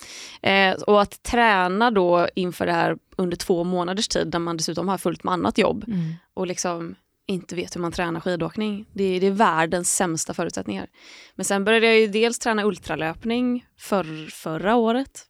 Eh, 0.41 0.73
och 0.73 1.01
att 1.01 1.23
träna 1.23 1.91
då 1.91 2.27
inför 2.35 2.65
det 2.65 2.71
här 2.73 2.97
under 3.17 3.37
två 3.37 3.63
månaders 3.63 4.07
tid, 4.07 4.27
där 4.27 4.39
man 4.39 4.57
dessutom 4.57 4.87
har 4.87 4.97
fullt 4.97 5.23
med 5.23 5.33
annat 5.33 5.57
jobb, 5.57 5.83
Mm. 5.87 6.13
och 6.33 6.47
liksom 6.47 6.95
inte 7.25 7.55
vet 7.55 7.75
hur 7.75 7.81
man 7.81 7.91
tränar 7.91 8.19
skidåkning. 8.19 8.85
Det 8.93 9.03
är, 9.03 9.19
det 9.21 9.27
är 9.27 9.31
världens 9.31 9.95
sämsta 9.95 10.33
förutsättningar. 10.33 10.87
Men 11.35 11.45
sen 11.45 11.63
började 11.65 11.85
jag 11.85 11.99
ju 11.99 12.07
dels 12.07 12.39
träna 12.39 12.63
ultralöpning 12.65 13.65
för, 13.79 14.29
förra 14.31 14.75
året. 14.75 15.25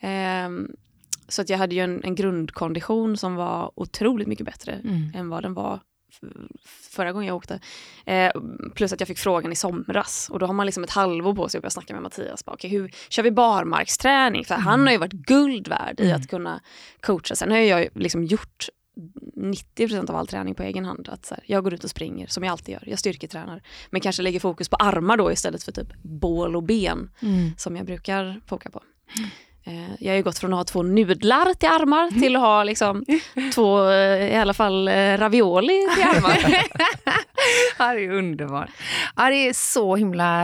Ehm, 0.00 0.70
så 1.28 1.42
att 1.42 1.48
jag 1.48 1.58
hade 1.58 1.74
ju 1.74 1.80
en, 1.80 2.04
en 2.04 2.14
grundkondition 2.14 3.16
som 3.16 3.34
var 3.34 3.70
otroligt 3.74 4.28
mycket 4.28 4.46
bättre 4.46 4.72
Mm. 4.72 5.12
än 5.14 5.28
vad 5.28 5.42
den 5.42 5.54
var 5.54 5.80
förra 6.90 7.12
gången 7.12 7.28
jag 7.28 7.36
åkte. 7.36 7.60
Eh, 8.06 8.30
plus 8.74 8.92
att 8.92 9.00
jag 9.00 9.06
fick 9.08 9.18
frågan 9.18 9.52
i 9.52 9.56
somras 9.56 10.28
och 10.32 10.38
då 10.38 10.46
har 10.46 10.54
man 10.54 10.66
liksom 10.66 10.84
ett 10.84 10.90
halvår 10.90 11.34
på 11.34 11.48
sig 11.48 11.58
att 11.58 11.62
börja 11.62 11.70
snacka 11.70 11.92
med 11.94 12.02
Mattias. 12.02 12.44
Bara, 12.44 12.52
okay, 12.54 12.70
hur 12.70 12.90
kör 13.08 13.22
vi 13.22 13.30
barmarksträning? 13.30 14.44
För 14.44 14.54
han 14.54 14.86
har 14.86 14.92
ju 14.92 14.98
varit 14.98 15.12
guld 15.12 15.68
värd 15.68 16.00
i 16.00 16.04
Mm. 16.04 16.16
att 16.16 16.28
kunna 16.28 16.60
coacha. 17.00 17.34
Sen 17.36 17.50
har 17.50 17.58
jag 17.58 17.88
liksom 17.94 18.24
gjort 18.24 18.68
90% 19.36 20.10
av 20.10 20.16
all 20.16 20.26
träning 20.26 20.54
på 20.54 20.62
egen 20.62 20.84
hand. 20.84 21.08
Att 21.08 21.26
så 21.26 21.34
här, 21.34 21.44
jag 21.46 21.64
går 21.64 21.74
ut 21.74 21.84
och 21.84 21.90
springer 21.90 22.26
som 22.26 22.44
jag 22.44 22.52
alltid 22.52 22.72
gör. 22.72 22.82
Jag 22.86 22.98
styrketränar. 22.98 23.62
Men 23.90 24.00
kanske 24.00 24.22
lägger 24.22 24.40
fokus 24.40 24.68
på 24.68 24.76
armar 24.76 25.16
då 25.16 25.32
istället 25.32 25.62
för 25.62 25.72
typ 25.72 25.88
bål 26.02 26.56
och 26.56 26.62
ben 26.62 27.10
Mm. 27.22 27.50
som 27.56 27.76
jag 27.76 27.86
brukar 27.86 28.40
foka 28.46 28.70
på. 28.70 28.82
Eh, 29.66 29.72
Jag 30.00 30.12
har 30.12 30.16
ju 30.16 30.22
gått 30.22 30.38
från 30.38 30.52
att 30.52 30.56
ha 30.58 30.64
två 30.64 30.82
nudlar 30.82 31.54
till 31.54 31.68
armar 31.68 32.20
till 32.20 32.36
att 32.36 32.42
ha 32.42 32.64
liksom 32.64 33.04
två, 33.54 33.88
eh, 33.90 34.32
i 34.32 34.36
alla 34.36 34.54
fall 34.54 34.88
eh, 34.88 35.18
ravioli 35.18 35.86
till 35.94 36.04
armar. 36.04 36.38
Ja, 37.78 37.94
det 37.94 38.04
är 38.04 38.10
underbart. 38.10 38.68
Ja, 39.16 39.30
det 39.30 39.48
är 39.48 39.52
så 39.52 39.96
himla 39.96 40.42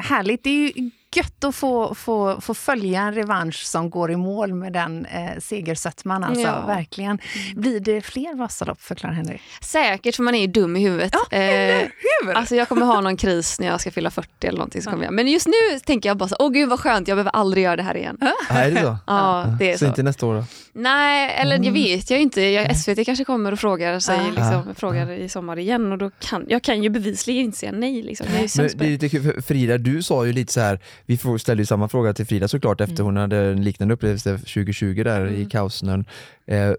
härligt. 0.00 0.44
Det 0.44 0.50
är 0.50 0.54
ju 0.76 0.90
gött 1.16 1.44
att 1.44 1.54
få, 1.54 1.94
få, 1.94 2.40
få 2.40 2.54
följa 2.54 3.00
en 3.00 3.14
revansch 3.14 3.62
som 3.66 3.90
går 3.90 4.10
i 4.10 4.16
mål 4.16 4.54
med 4.54 4.72
den 4.72 5.06
eh, 5.06 5.30
segersötman. 5.40 6.24
Alltså, 6.24 6.44
Ja. 6.44 6.66
Verkligen. 6.66 7.18
Blir 7.56 7.80
det 7.80 8.00
fler 8.00 8.34
Vasalopp 8.36 8.80
för 8.80 8.94
Clara-Henry? 8.94 9.38
Säkert, 9.60 10.16
för 10.16 10.22
man 10.22 10.34
är 10.34 10.40
ju 10.40 10.46
dum 10.46 10.76
i 10.76 10.80
huvudet. 10.80 11.12
Ja, 11.30 11.36
Eh, 11.38 11.78
hur? 12.24 12.32
Alltså 12.34 12.54
jag 12.56 12.68
kommer 12.68 12.86
ha 12.86 13.00
någon 13.00 13.16
kris 13.16 13.60
när 13.60 13.66
jag 13.66 13.80
ska 13.80 13.90
fylla 13.90 14.10
40 14.10 14.28
eller 14.46 14.58
någonting. 14.58 14.82
Så 14.82 14.90
kommer 14.90 15.04
jag. 15.04 15.12
Men 15.14 15.28
just 15.28 15.46
nu 15.46 15.78
tänker 15.84 16.08
jag 16.08 16.16
bara 16.16 16.28
så, 16.28 16.36
åh 16.38 16.50
gud 16.50 16.68
vad 16.68 16.80
skönt, 16.80 17.08
jag 17.08 17.16
behöver 17.16 17.30
aldrig 17.30 17.64
göra 17.64 17.76
det 17.76 17.82
här 17.82 17.96
igen. 17.96 18.18
Ja, 18.20 18.32
är 18.48 18.70
det 18.70 18.80
så? 18.82 18.96
Ja, 19.06 19.46
det 19.58 19.70
är 19.72 19.72
så, 19.72 19.78
så. 19.78 19.86
inte 19.86 20.02
nästa 20.02 20.26
år 20.26 20.34
då? 20.34 20.44
Nej, 20.72 21.34
eller 21.38 21.64
jag 21.64 21.72
vet 21.72 22.10
jag 22.10 22.20
inte. 22.20 22.40
Jag, 22.42 22.76
SVT 22.76 23.06
kanske 23.06 23.24
kommer 23.24 23.52
och 23.52 23.58
frågar, 23.60 23.98
sig, 24.00 24.16
Ja. 24.18 24.24
liksom, 24.26 24.64
Ja. 24.68 24.74
frågar 24.76 25.10
i 25.10 25.28
sommar 25.28 25.58
igen 25.58 25.92
och 25.92 25.98
då 25.98 26.10
kan 26.20 26.44
jag 26.48 26.62
kan 26.62 26.82
ju 26.82 26.88
bevisligen 26.90 27.44
inte 27.44 27.58
säga 27.58 27.72
nej. 27.72 28.02
Liksom. 28.02 28.26
Jag 28.32 28.36
är 28.36 28.42
ju 28.42 28.48
Men 28.56 28.66
det 28.66 28.74
är 28.74 28.78
det. 28.78 28.90
lite 28.90 29.08
kul, 29.08 29.22
för 29.22 29.40
Frida 29.42 29.78
du 29.78 30.02
sa 30.02 30.26
ju 30.26 30.32
lite 30.32 30.52
så 30.52 30.60
här, 30.60 30.80
vi 31.06 31.16
ställde 31.38 31.62
ju 31.62 31.66
samma 31.66 31.88
fråga 31.88 32.12
till 32.14 32.26
Frida 32.26 32.48
såklart 32.48 32.80
efter 32.80 33.02
hon 33.02 33.16
hade 33.16 33.36
en 33.36 33.64
liknande 33.64 33.94
upplevelse 33.94 34.38
2020 34.38 35.02
där 35.04 35.26
i 35.26 35.36
Mm. 35.36 35.48
kaosnön. 35.48 36.04
Eh, 36.46 36.72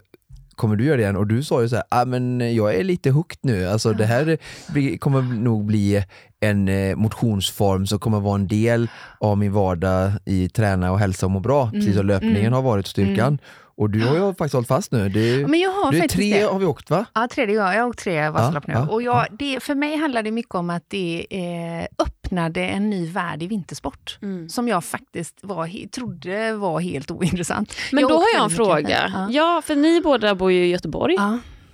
kommer 0.54 0.76
du 0.76 0.84
göra 0.84 0.96
det 0.96 1.02
igen? 1.02 1.16
Och 1.16 1.26
du 1.26 1.42
sa 1.42 1.62
ju 1.62 1.68
så 1.68 1.76
här, 1.76 1.84
ah, 1.88 2.04
men 2.04 2.54
jag 2.54 2.74
är 2.74 2.84
lite 2.84 3.10
hooked 3.10 3.38
nu, 3.40 3.66
alltså 3.68 3.92
det 3.92 4.04
här 4.06 4.38
blir, 4.72 4.98
kommer 4.98 5.22
nog 5.22 5.64
bli 5.64 6.04
en 6.40 6.68
eh, 6.68 6.96
motionsform 6.96 7.86
som 7.86 7.98
kommer 7.98 8.20
vara 8.20 8.34
en 8.34 8.46
del 8.48 8.88
av 9.20 9.38
min 9.38 9.52
vardag 9.52 10.12
i 10.24 10.48
träna 10.48 10.92
och 10.92 10.98
hälsa 10.98 11.26
och 11.26 11.32
må 11.32 11.40
bra, 11.40 11.70
precis 11.70 11.96
som 11.96 12.06
löpningen 12.06 12.52
har 12.52 12.62
varit 12.62 12.86
styrkan. 12.86 13.38
Och 13.76 13.90
du 13.90 14.04
har 14.04 14.16
ju 14.16 14.34
faktiskt 14.34 14.54
hållit 14.54 14.68
fast 14.68 14.92
nu. 14.92 15.08
Det, 15.08 15.46
Men 15.48 15.60
jag 15.60 15.70
har 15.70 15.90
du 15.92 15.96
är 15.96 16.00
faktiskt 16.00 16.16
tre 16.16 16.40
det. 16.40 16.52
har 16.52 16.58
vi 16.58 16.66
åkt 16.66 16.90
va? 16.90 17.06
Ja, 17.14 17.28
tredje 17.30 17.56
gången. 17.56 17.72
Jag 17.72 17.82
har 17.82 17.88
åkt 17.88 17.98
tre 17.98 18.30
Vasalopp 18.30 18.66
nu. 18.66 18.74
ja. 18.74 18.88
Och 18.88 19.02
jag, 19.02 19.26
det, 19.30 19.60
för 19.62 19.74
mig 19.74 19.96
handlar 19.96 20.22
det 20.22 20.30
mycket 20.30 20.54
om 20.54 20.70
att 20.70 20.84
det 20.88 21.26
eh, 21.30 22.06
öppnade 22.06 22.60
en 22.60 22.90
ny 22.90 23.06
värld 23.10 23.42
i 23.42 23.46
vintersport. 23.46 24.18
Mm. 24.22 24.48
Som 24.48 24.68
jag 24.68 24.84
faktiskt 24.84 25.38
var, 25.42 25.88
trodde 25.88 26.52
var 26.52 26.80
helt 26.80 27.10
ointressant. 27.10 27.74
Men 27.92 28.02
då 28.02 28.14
har 28.14 28.26
jag 28.34 28.44
en 28.44 28.50
fråga. 28.50 29.28
Ja. 29.30 29.62
för 29.64 29.76
ni 29.76 30.00
båda 30.00 30.34
bor 30.34 30.52
ju 30.52 30.66
i 30.66 30.70
Göteborg. 30.70 31.16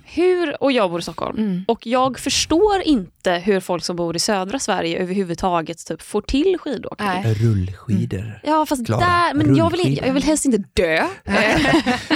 Hur, 0.05 0.63
och 0.63 0.71
jag 0.71 0.89
bor 0.91 0.99
i 0.99 1.03
Stockholm. 1.03 1.37
Mm. 1.37 1.65
Och 1.67 1.87
jag 1.87 2.19
förstår 2.19 2.81
inte 2.85 3.31
hur 3.31 3.59
folk 3.59 3.83
som 3.83 3.95
bor 3.95 4.15
i 4.15 4.19
södra 4.19 4.59
Sverige 4.59 4.99
överhuvudtaget 4.99 5.85
typ, 5.87 6.01
får 6.01 6.21
till 6.21 6.57
skidåkning. 6.59 7.07
Nej. 7.07 7.33
Rullskidor. 7.33 8.39
Ja 8.43 8.65
fast 8.65 8.85
Klara, 8.85 8.99
där, 8.99 9.33
men 9.33 9.55
jag 9.55 9.69
vill, 9.71 9.99
jag 10.05 10.13
vill 10.13 10.23
helst 10.23 10.45
inte 10.45 10.63
dö. 10.73 11.07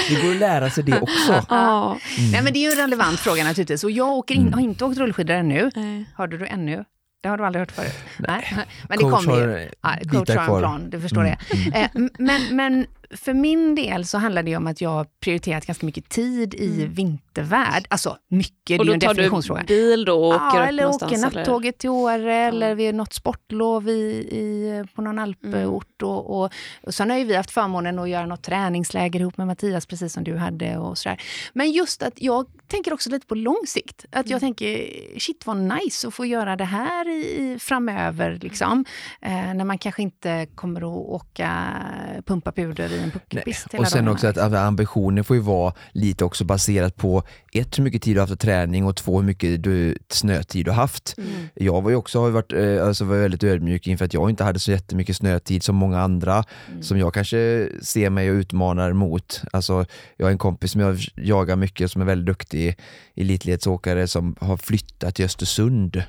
Det 0.10 0.22
går 0.24 0.32
att 0.32 0.38
lära 0.38 0.70
sig 0.70 0.84
det 0.84 1.02
också. 1.02 1.46
Ja. 1.50 1.98
Nej, 2.32 2.42
men 2.44 2.54
det 2.54 2.60
är 2.60 2.64
ju 2.64 2.72
en 2.72 2.78
relevant 2.78 3.20
fråga 3.20 3.44
naturligtvis. 3.44 3.84
Och 3.84 3.92
jag 3.92 4.10
åker 4.10 4.36
in, 4.36 4.54
har 4.54 4.62
inte 4.62 4.86
åkt 4.86 4.98
rullskidor 4.98 5.34
ännu. 5.36 5.72
Nej. 5.76 6.06
Hörde 6.16 6.38
du 6.38 6.48
ännu? 6.48 6.84
Det 7.24 7.30
har 7.30 7.38
du 7.38 7.46
aldrig 7.46 7.60
hört 7.62 7.72
förut? 7.72 7.94
Nej. 8.20 8.54
Men 8.90 8.98
det 8.98 9.04
Coach 9.04 9.26
kommer 9.26 9.60
ju. 9.60 9.70
Ja, 9.82 9.90
coach 10.12 10.30
har 10.30 10.54
en 10.56 10.60
plan, 10.60 10.90
du 10.90 11.02
förstår 11.02 11.22
Mm, 11.22 11.38
det. 11.72 11.78
Eh, 11.80 11.88
m- 11.96 12.10
men, 12.18 12.56
men 12.56 12.86
för 13.10 13.34
min 13.34 13.76
del 13.76 14.06
så 14.06 14.18
handlar 14.18 14.44
det 14.44 14.58
om 14.58 14.68
att 14.68 14.82
jag 14.82 14.90
har 14.90 15.06
prioriterat 15.20 15.66
ganska 15.66 15.86
mycket 15.86 16.10
tid 16.10 16.54
i 16.54 16.86
vintervärld. 16.86 17.88
Alltså 17.90 18.18
mycket, 18.28 18.54
det 18.66 18.74
är 18.74 18.80
Och 18.80 18.86
ju 18.86 18.90
då 18.90 18.94
en 18.94 19.00
tar 19.00 19.14
definitionsfråga. 19.14 19.64
du 19.68 19.68
bil 19.68 20.06
då 20.06 20.14
och 20.20 20.28
åker 20.36 20.58
ja, 20.60 20.66
eller 20.66 20.86
åker 20.86 21.06
eller? 21.08 21.18
nattåget 21.18 21.78
till 21.78 21.90
Åre 21.90 22.36
eller 22.36 22.76
vid 22.76 22.96
något 22.96 23.14
sportlov 23.14 23.90
i, 23.90 23.92
i, 24.32 24.84
på 24.96 25.02
någon 25.02 25.20
alport. 25.20 26.02
Och, 26.02 26.42
och, 26.42 26.52
och 26.84 26.94
sen 26.94 27.10
har 27.10 27.18
ju 27.18 27.24
vi 27.24 27.36
haft 27.36 27.52
förmånen 27.52 28.00
att 28.00 28.10
göra 28.10 28.26
något 28.26 28.44
träningsläger 28.44 29.20
ihop 29.20 29.38
med 29.38 29.48
Mattias, 29.48 29.86
precis 29.86 30.14
som 30.14 30.24
du 30.24 30.38
hade. 30.38 30.78
och 30.78 30.98
sådär. 30.98 31.22
Men 31.54 31.72
just 31.72 32.04
att 32.04 32.22
jag 32.22 32.46
tänker 32.68 32.94
också 32.94 33.10
lite 33.10 33.28
på 33.28 33.36
lång 33.36 33.64
sikt. 33.68 34.06
Att 34.12 34.30
jag 34.30 34.40
tänker, 34.40 34.90
shit 35.20 35.46
vad 35.46 35.58
nice 35.58 36.08
att 36.08 36.14
få 36.14 36.26
göra 36.26 36.56
det 36.56 36.64
här 36.66 37.10
i, 37.10 37.58
framöver. 37.60 38.40
Liksom. 38.42 38.86
Eh, 39.22 39.54
när 39.54 39.66
man 39.66 39.78
kanske 39.78 40.02
inte 40.02 40.48
kommer 40.56 40.82
att 40.82 41.08
åka 41.10 41.74
pumpa 42.26 42.52
puder 42.52 42.97
i 42.98 43.04
en 43.04 43.12
puckelpist 43.12 43.68
hela 43.72 43.82
Och 43.82 43.88
sen 43.88 44.06
dagarna, 44.06 44.12
också 44.12 44.28
att 44.28 44.54
ambitionen 44.54 45.24
får 45.24 45.36
ju 45.36 45.42
vara 45.42 45.74
lite 45.92 46.26
också 46.26 46.46
baserat 46.46 46.96
på 46.96 47.24
ett, 47.54 47.80
hur 47.80 47.84
mycket 47.84 48.02
tid 48.02 48.16
du 48.16 48.20
har 48.20 48.28
haft 48.28 48.42
för 48.42 48.48
träning 48.48 48.86
och 48.86 48.96
två, 48.96 49.20
hur 49.20 49.26
mycket 49.26 49.64
du, 49.64 49.98
snötid 50.10 50.66
du 50.66 50.72
har 50.72 50.76
haft. 50.76 51.16
Jag 51.54 51.82
var 51.82 51.90
ju 51.90 51.96
också 51.96 52.22
har 52.22 52.30
varit, 52.30 52.54
eh, 52.54 52.88
alltså 52.88 53.06
var 53.06 53.18
väldigt 53.18 53.44
ödmjuk 53.44 53.88
inför 53.88 54.06
att 54.06 54.14
jag 54.14 54.30
inte 54.30 54.44
hade 54.44 54.60
så 54.60 54.72
jättemycket 54.72 55.16
snötid 55.16 55.64
som 55.64 55.76
många 55.76 56.00
andra 56.00 56.44
som 56.82 57.00
jag 57.00 57.14
kanske 57.14 57.70
ser 57.82 58.10
mig 58.10 58.32
och 58.32 58.36
utmanar 58.36 58.94
mot. 58.94 59.42
Alltså, 59.52 59.86
jag 60.18 60.26
har 60.26 60.32
en 60.32 60.38
kompis 60.38 60.72
som 60.72 60.82
jag 60.82 61.00
jagar 61.16 61.56
mycket 61.56 61.92
som 61.92 62.02
är 62.02 62.06
väldigt 62.06 62.26
duktig 62.26 62.78
elitledsåkare 63.16 64.08
som 64.08 64.36
har 64.40 64.58
flyttat 64.58 65.16
till 65.16 65.26
Östersund 65.26 66.04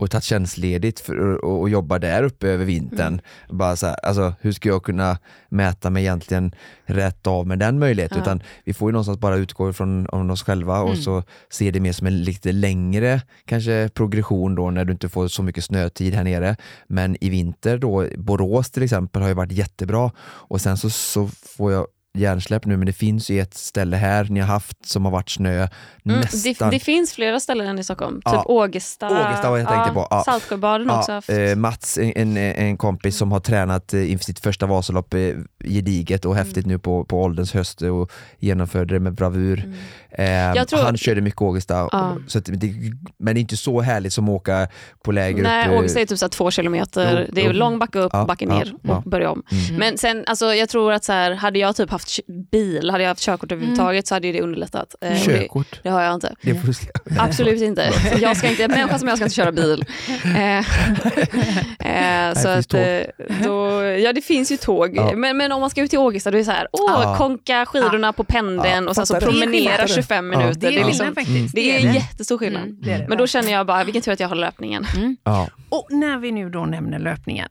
och 0.00 0.10
tagit 0.10 0.24
tjänstledigt 0.24 1.00
för 1.00 1.44
och, 1.44 1.60
och 1.60 1.68
jobba 1.68 1.98
där 1.98 2.22
uppe 2.22 2.48
över 2.48 2.64
vintern. 2.64 3.20
Bara 3.50 3.76
så 3.76 3.86
här, 3.86 3.96
alltså, 4.04 4.34
hur 4.40 4.52
ska 4.52 4.68
jag 4.68 4.82
kunna 4.82 5.18
mäta 5.48 5.90
mig 5.90 6.02
egentligen 6.02 6.54
rätt 6.84 7.26
av 7.26 7.46
med 7.46 7.58
den 7.58 7.78
möjligheten? 7.78 8.18
Ja. 8.18 8.22
Utan 8.22 8.42
vi 8.64 8.74
får 8.74 8.88
ju 8.88 8.92
någonstans 8.92 9.18
bara 9.18 9.36
utgå 9.36 9.72
från 9.72 10.06
om 10.06 10.30
oss 10.30 10.42
själva 10.42 10.80
och 10.80 10.98
så 10.98 11.22
se 11.50 11.70
det 11.70 11.80
mer 11.80 11.92
som 11.92 12.06
en 12.06 12.22
lite 12.22 12.52
längre 12.52 13.22
kanske 13.44 13.90
progression 13.94 14.54
då 14.54 14.70
när 14.70 14.84
du 14.84 14.92
inte 14.92 15.08
får 15.08 15.28
så 15.28 15.42
mycket 15.42 15.64
snötid 15.64 16.14
här 16.14 16.24
nere. 16.24 16.56
Men 16.86 17.16
i 17.24 17.28
vinter 17.30 17.78
då, 17.78 18.06
Borås 18.16 18.70
till 18.70 18.82
exempel 18.82 19.22
har 19.22 19.28
ju 19.28 19.34
varit 19.34 19.52
jättebra 19.52 20.10
och 20.20 20.60
sen 20.60 20.76
så, 20.76 20.90
så 20.90 21.28
får 21.56 21.72
jag 21.72 21.86
hjärnsläpp 22.18 22.64
nu 22.66 22.76
men 22.76 22.86
det 22.86 22.92
finns 22.92 23.30
ju 23.30 23.40
ett 23.40 23.54
ställe 23.54 23.96
här 23.96 24.24
ni 24.24 24.40
har 24.40 24.46
haft 24.46 24.86
som 24.86 25.04
har 25.04 25.12
varit 25.12 25.30
snö 25.30 25.68
Mm, 26.04 26.20
det, 26.20 26.48
nästan 26.48 26.70
det 26.70 26.78
finns 26.78 27.12
flera 27.12 27.40
ställen 27.40 27.78
i 27.78 27.84
Stockholm. 27.84 28.20
Ja. 28.24 28.30
Typ 28.30 28.40
Ågesta. 28.46 29.06
Ågesta 29.10 29.50
var 29.50 29.58
jag 29.58 29.68
tänkte 29.68 29.92
på, 29.92 30.06
ja. 30.10 30.22
Saltsjöbaden 30.24 30.90
har 30.90 30.98
också 30.98 31.12
haft. 31.12 31.28
eh, 31.30 31.56
Mats, 31.56 31.98
en, 31.98 32.36
en, 32.36 32.76
kompis 32.76 33.16
som 33.16 33.32
har 33.32 33.40
tränat 33.40 33.94
eh, 33.94 34.10
inför 34.12 34.24
sitt 34.24 34.38
första 34.40 34.66
Vasalopp 34.66 35.14
eh, 35.14 35.34
gediget 35.64 36.24
och 36.24 36.36
häftigt 36.36 36.56
Mm. 36.64 36.68
nu 36.68 36.78
på, 36.78 37.04
på 37.04 37.22
ålderns 37.22 37.54
höst 37.54 37.82
och 37.82 38.12
genomförde 38.38 38.94
det 38.94 39.00
med 39.00 39.14
bravur. 39.14 39.74
Eh, 40.10 40.24
Jag 40.30 40.68
tror- 40.68 40.78
Han 40.82 40.96
körde 40.96 41.20
mycket 41.20 41.42
Ågesta, 41.42 41.88
Ja. 41.92 42.16
så 42.26 42.38
det, 42.40 42.72
men 43.18 43.34
det 43.34 43.38
är 43.38 43.42
inte 43.42 43.56
så 43.56 43.80
härligt 43.80 44.12
som 44.12 44.24
att 44.28 44.34
åka 44.34 44.68
på 45.04 45.12
läger 45.12 45.42
Nej, 45.42 45.66
upp. 45.68 45.72
eh, 45.74 45.78
Ågesta 45.78 46.00
är 46.00 46.06
typ 46.06 46.18
så 46.18 46.28
två 46.28 46.50
kilometer. 46.50 47.26
Jo, 47.28 47.34
det 47.34 47.40
är 47.40 47.46
jo. 47.46 47.52
lång 47.52 47.78
backe 47.78 47.98
upp, 47.98 48.10
Ja, 48.12 48.24
backe 48.24 48.44
ja, 48.44 48.54
ner 48.58 48.74
ja. 48.82 48.96
och 48.96 49.02
börja 49.10 49.30
om. 49.30 49.42
Mm. 49.52 49.76
Men 49.76 49.98
sen, 49.98 50.24
alltså, 50.26 50.54
jag 50.54 50.68
tror 50.68 50.92
att 50.92 51.04
så 51.04 51.12
här, 51.12 51.32
hade 51.32 51.58
jag 51.58 51.76
typ 51.76 51.90
haft 51.98 52.20
bil, 52.50 52.90
hade 52.90 53.02
jag 53.04 53.08
haft 53.10 53.20
körkort 53.20 53.52
överhuvudtaget 53.52 54.06
så 54.06 54.14
hade 54.14 54.26
ju 54.26 54.32
det 54.32 54.40
underlättat. 54.40 54.94
Eh, 55.00 55.08
och 55.08 55.14
det, 55.14 55.24
Körkort, 55.24 55.80
det 55.82 55.88
har 55.88 56.02
jag 56.02 56.14
inte. 56.14 56.34
det 56.42 56.54
får 56.54 56.66
du 56.66 56.72
se. 56.74 56.86
Absolut 57.18 57.62
inte. 57.62 57.92
Jag 58.20 58.36
ska 58.36 58.48
inte. 58.48 58.64
En 58.64 58.70
människa 58.70 58.98
som 58.98 59.08
jag 59.08 59.18
ska 59.18 59.24
inte 59.24 59.34
köra 59.36 59.52
bil. 59.52 59.84
Eh, 60.38 62.28
eh, 62.28 62.34
så 62.34 62.48
att, 62.48 62.74
eh, 62.74 63.00
då, 63.44 63.82
ja, 63.82 64.12
det 64.12 64.20
finns 64.20 64.52
ju 64.52 64.56
tåg. 64.56 64.96
Ja. 64.96 65.12
Men, 65.16 65.36
men 65.36 65.52
om 65.52 65.60
man 65.60 65.70
ska 65.70 65.82
ut 65.82 65.90
till 65.90 65.98
Ågesta, 65.98 66.30
då 66.30 66.36
är 66.36 66.38
det 66.38 66.44
så 66.44 66.50
här, 66.50 66.68
åh, 66.72 67.00
Ja. 67.04 67.14
konka 67.18 67.66
skidorna 67.66 68.12
på 68.12 68.24
pendeln 68.24 68.84
Ja, 68.84 68.88
och 68.88 68.94
sen 68.96 69.06
så 69.06 69.14
promenera 69.20 69.76
Det 69.76 69.82
är 69.82 69.86
25 69.86 70.32
Ja. 70.32 70.38
minuter. 70.38 70.60
Det 70.60 70.66
är 70.66 70.70
Det 70.70 70.80
är, 70.80 70.84
liksom, 70.86 71.06
skillnad 71.06 71.14
faktiskt. 71.14 71.54
det 71.54 71.70
är 71.76 71.86
en 71.86 71.94
jättestor 71.94 72.38
skillnad. 72.38 72.62
Mm, 72.62 72.80
det 72.82 73.06
Men 73.08 73.18
då 73.18 73.26
känner 73.26 73.52
jag 73.52 73.66
bara, 73.66 73.84
vilken 73.84 74.02
tur 74.02 74.12
att 74.12 74.20
jag 74.20 74.28
har 74.28 74.36
löpningen. 74.36 74.86
Ja. 75.24 75.48
Och 75.68 75.86
när 75.90 76.18
vi 76.18 76.32
nu 76.32 76.50
då 76.50 76.64
nämner 76.64 76.98
löpningen. 76.98 77.48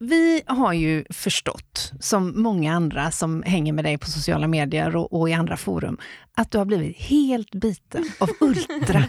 Vi 0.00 0.42
har 0.46 0.72
ju 0.72 1.04
förstått, 1.10 1.92
som 2.00 2.42
många 2.42 2.74
andra 2.74 3.10
som 3.10 3.42
hänger 3.42 3.72
med 3.72 3.84
dig 3.84 3.98
på 3.98 4.06
sociala 4.06 4.46
medier 4.46 4.96
och, 4.96 5.12
och 5.12 5.30
i 5.30 5.32
andra 5.32 5.56
forum, 5.56 5.98
att 6.34 6.50
du 6.50 6.58
har 6.58 6.64
blivit 6.64 6.96
helt 6.96 7.54
biten 7.54 8.04
av 8.18 8.28
ultra. 8.40 9.04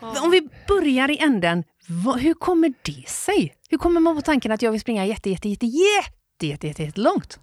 Om 0.22 0.30
vi 0.30 0.48
börjar 0.68 1.10
i 1.10 1.18
änden, 1.18 1.64
vad, 1.88 2.20
hur 2.20 2.34
kommer 2.34 2.74
det 2.82 3.08
sig? 3.08 3.54
Hur 3.68 3.78
kommer 3.78 4.00
man 4.00 4.16
på 4.16 4.22
tanken 4.22 4.52
att 4.52 4.62
jag 4.62 4.72
vill 4.72 4.80
springa 4.80 5.06
jätte, 5.06 5.30
jätte, 5.30 5.48
jätte, 5.48 5.66
jätte, 5.66 6.46
jätte, 6.46 6.66
jätte, 6.66 6.82
jätte 6.82 7.00
långt? 7.00 7.38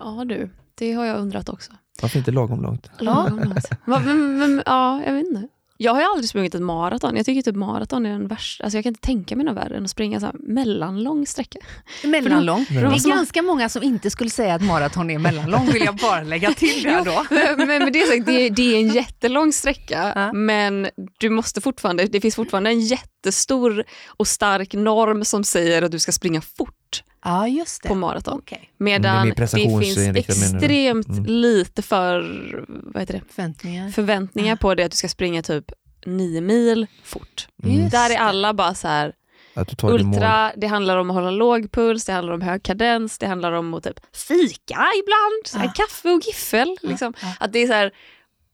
Ja 0.00 0.24
du, 0.26 0.50
det 0.74 0.92
har 0.92 1.04
jag 1.04 1.18
undrat 1.18 1.48
också. 1.48 1.72
Varför 2.02 2.18
inte 2.18 2.30
lagom 2.30 2.62
långt? 2.62 2.90
Lagom 2.98 3.40
långt. 3.40 3.70
Va, 3.84 4.02
men, 4.04 4.38
men, 4.38 4.62
ja, 4.66 5.02
jag 5.04 5.12
vet 5.12 5.26
inte. 5.26 5.48
Jag 5.82 5.92
har 5.92 6.00
ju 6.00 6.06
aldrig 6.06 6.28
sprungit 6.28 6.54
ett 6.54 6.62
maraton. 6.62 7.16
Jag 7.16 7.26
tycker 7.26 7.42
typ 7.42 7.56
maraton 7.56 8.06
är 8.06 8.10
den 8.10 8.26
värsta. 8.28 8.64
Alltså 8.64 8.76
jag 8.76 8.82
kan 8.84 8.90
inte 8.90 9.00
tänka 9.00 9.36
mig 9.36 9.44
något 9.46 9.56
värre 9.56 9.76
än 9.76 9.84
att 9.84 9.90
springa 9.90 10.20
så 10.20 10.26
här 10.26 10.34
mellanlång 10.38 11.26
sträcka. 11.26 11.58
Mellanlång. 12.04 12.66
Det 12.68 12.76
är 12.76 13.08
ganska 13.08 13.42
många 13.42 13.68
som 13.68 13.82
inte 13.82 14.10
skulle 14.10 14.30
säga 14.30 14.54
att 14.54 14.62
maraton 14.62 15.10
är 15.10 15.18
mellanlång, 15.18 15.66
vill 15.72 15.82
jag 15.84 15.96
bara 15.96 16.22
lägga 16.22 16.52
till 16.54 16.82
där 16.82 17.04
då. 17.04 17.24
men 17.56 17.66
med 17.84 17.92
det 17.92 18.06
sagt, 18.06 18.26
det, 18.26 18.46
är- 18.46 18.50
det 18.50 18.76
en 18.76 18.88
jättelång 18.88 19.52
sträcka, 19.52 20.30
men 20.34 20.88
du 21.18 21.30
måste 21.30 21.60
fortfarande, 21.60 22.04
det 22.04 22.20
finns 22.20 22.34
fortfarande 22.36 22.70
en 22.70 22.80
jättestor 23.26 23.84
och 24.06 24.28
stark 24.28 24.74
norm 24.74 25.24
som 25.24 25.44
säger 25.44 25.82
att 25.82 25.90
du 25.92 25.98
ska 25.98 26.12
springa 26.12 26.40
fort 26.40 27.02
Ja, 27.24 27.48
just 27.48 27.82
det. 27.82 27.88
på 27.88 27.94
maraton. 27.94 28.38
Okej. 28.38 28.70
Medan 28.78 29.28
Det 29.28 29.34
det 29.34 29.46
finns 29.48 29.98
extremt 30.16 31.08
Mm. 31.08 31.24
lite 31.24 31.82
för, 31.82 32.20
vad 32.68 33.02
heter 33.02 33.14
det, 33.14 33.20
Förväntningar. 33.28 33.90
förväntningar 33.90 34.56
på 34.56 34.74
det 34.74 34.84
att 34.84 34.90
du 34.90 34.96
ska 34.96 35.08
springa 35.08 35.42
typ 35.42 35.64
nio 36.06 36.40
mil 36.40 36.86
fort. 37.04 37.48
Mm. 37.64 37.88
Där 37.88 38.10
är 38.10 38.16
alla 38.18 38.54
bara 38.54 38.74
så 38.74 38.88
här, 38.88 39.12
Att 39.54 39.68
du 39.68 39.76
tar 39.76 39.98
det 39.98 40.04
mål. 40.04 40.14
ultra, 40.14 40.52
det 40.56 40.66
handlar 40.66 40.96
om 40.96 41.10
att 41.10 41.14
hålla 41.16 41.30
låg 41.30 41.72
puls, 41.72 42.04
det 42.04 42.12
handlar 42.12 42.34
om 42.34 42.40
hög 42.40 42.62
kadens, 42.62 43.18
det 43.18 43.26
handlar 43.26 43.52
om 43.52 43.74
att 43.74 43.84
typ 43.84 44.00
fika 44.28 44.74
ibland, 45.02 45.46
så 45.46 45.58
här, 45.58 45.68
Ah. 45.68 45.72
kaffe 45.72 46.08
och 46.10 46.22
giffel. 46.26 46.76
Liksom. 46.82 47.14
Ah. 47.22 47.26
Att 47.44 47.52
det 47.52 47.58
är 47.58 47.66
så 47.66 47.72
här, 47.72 47.90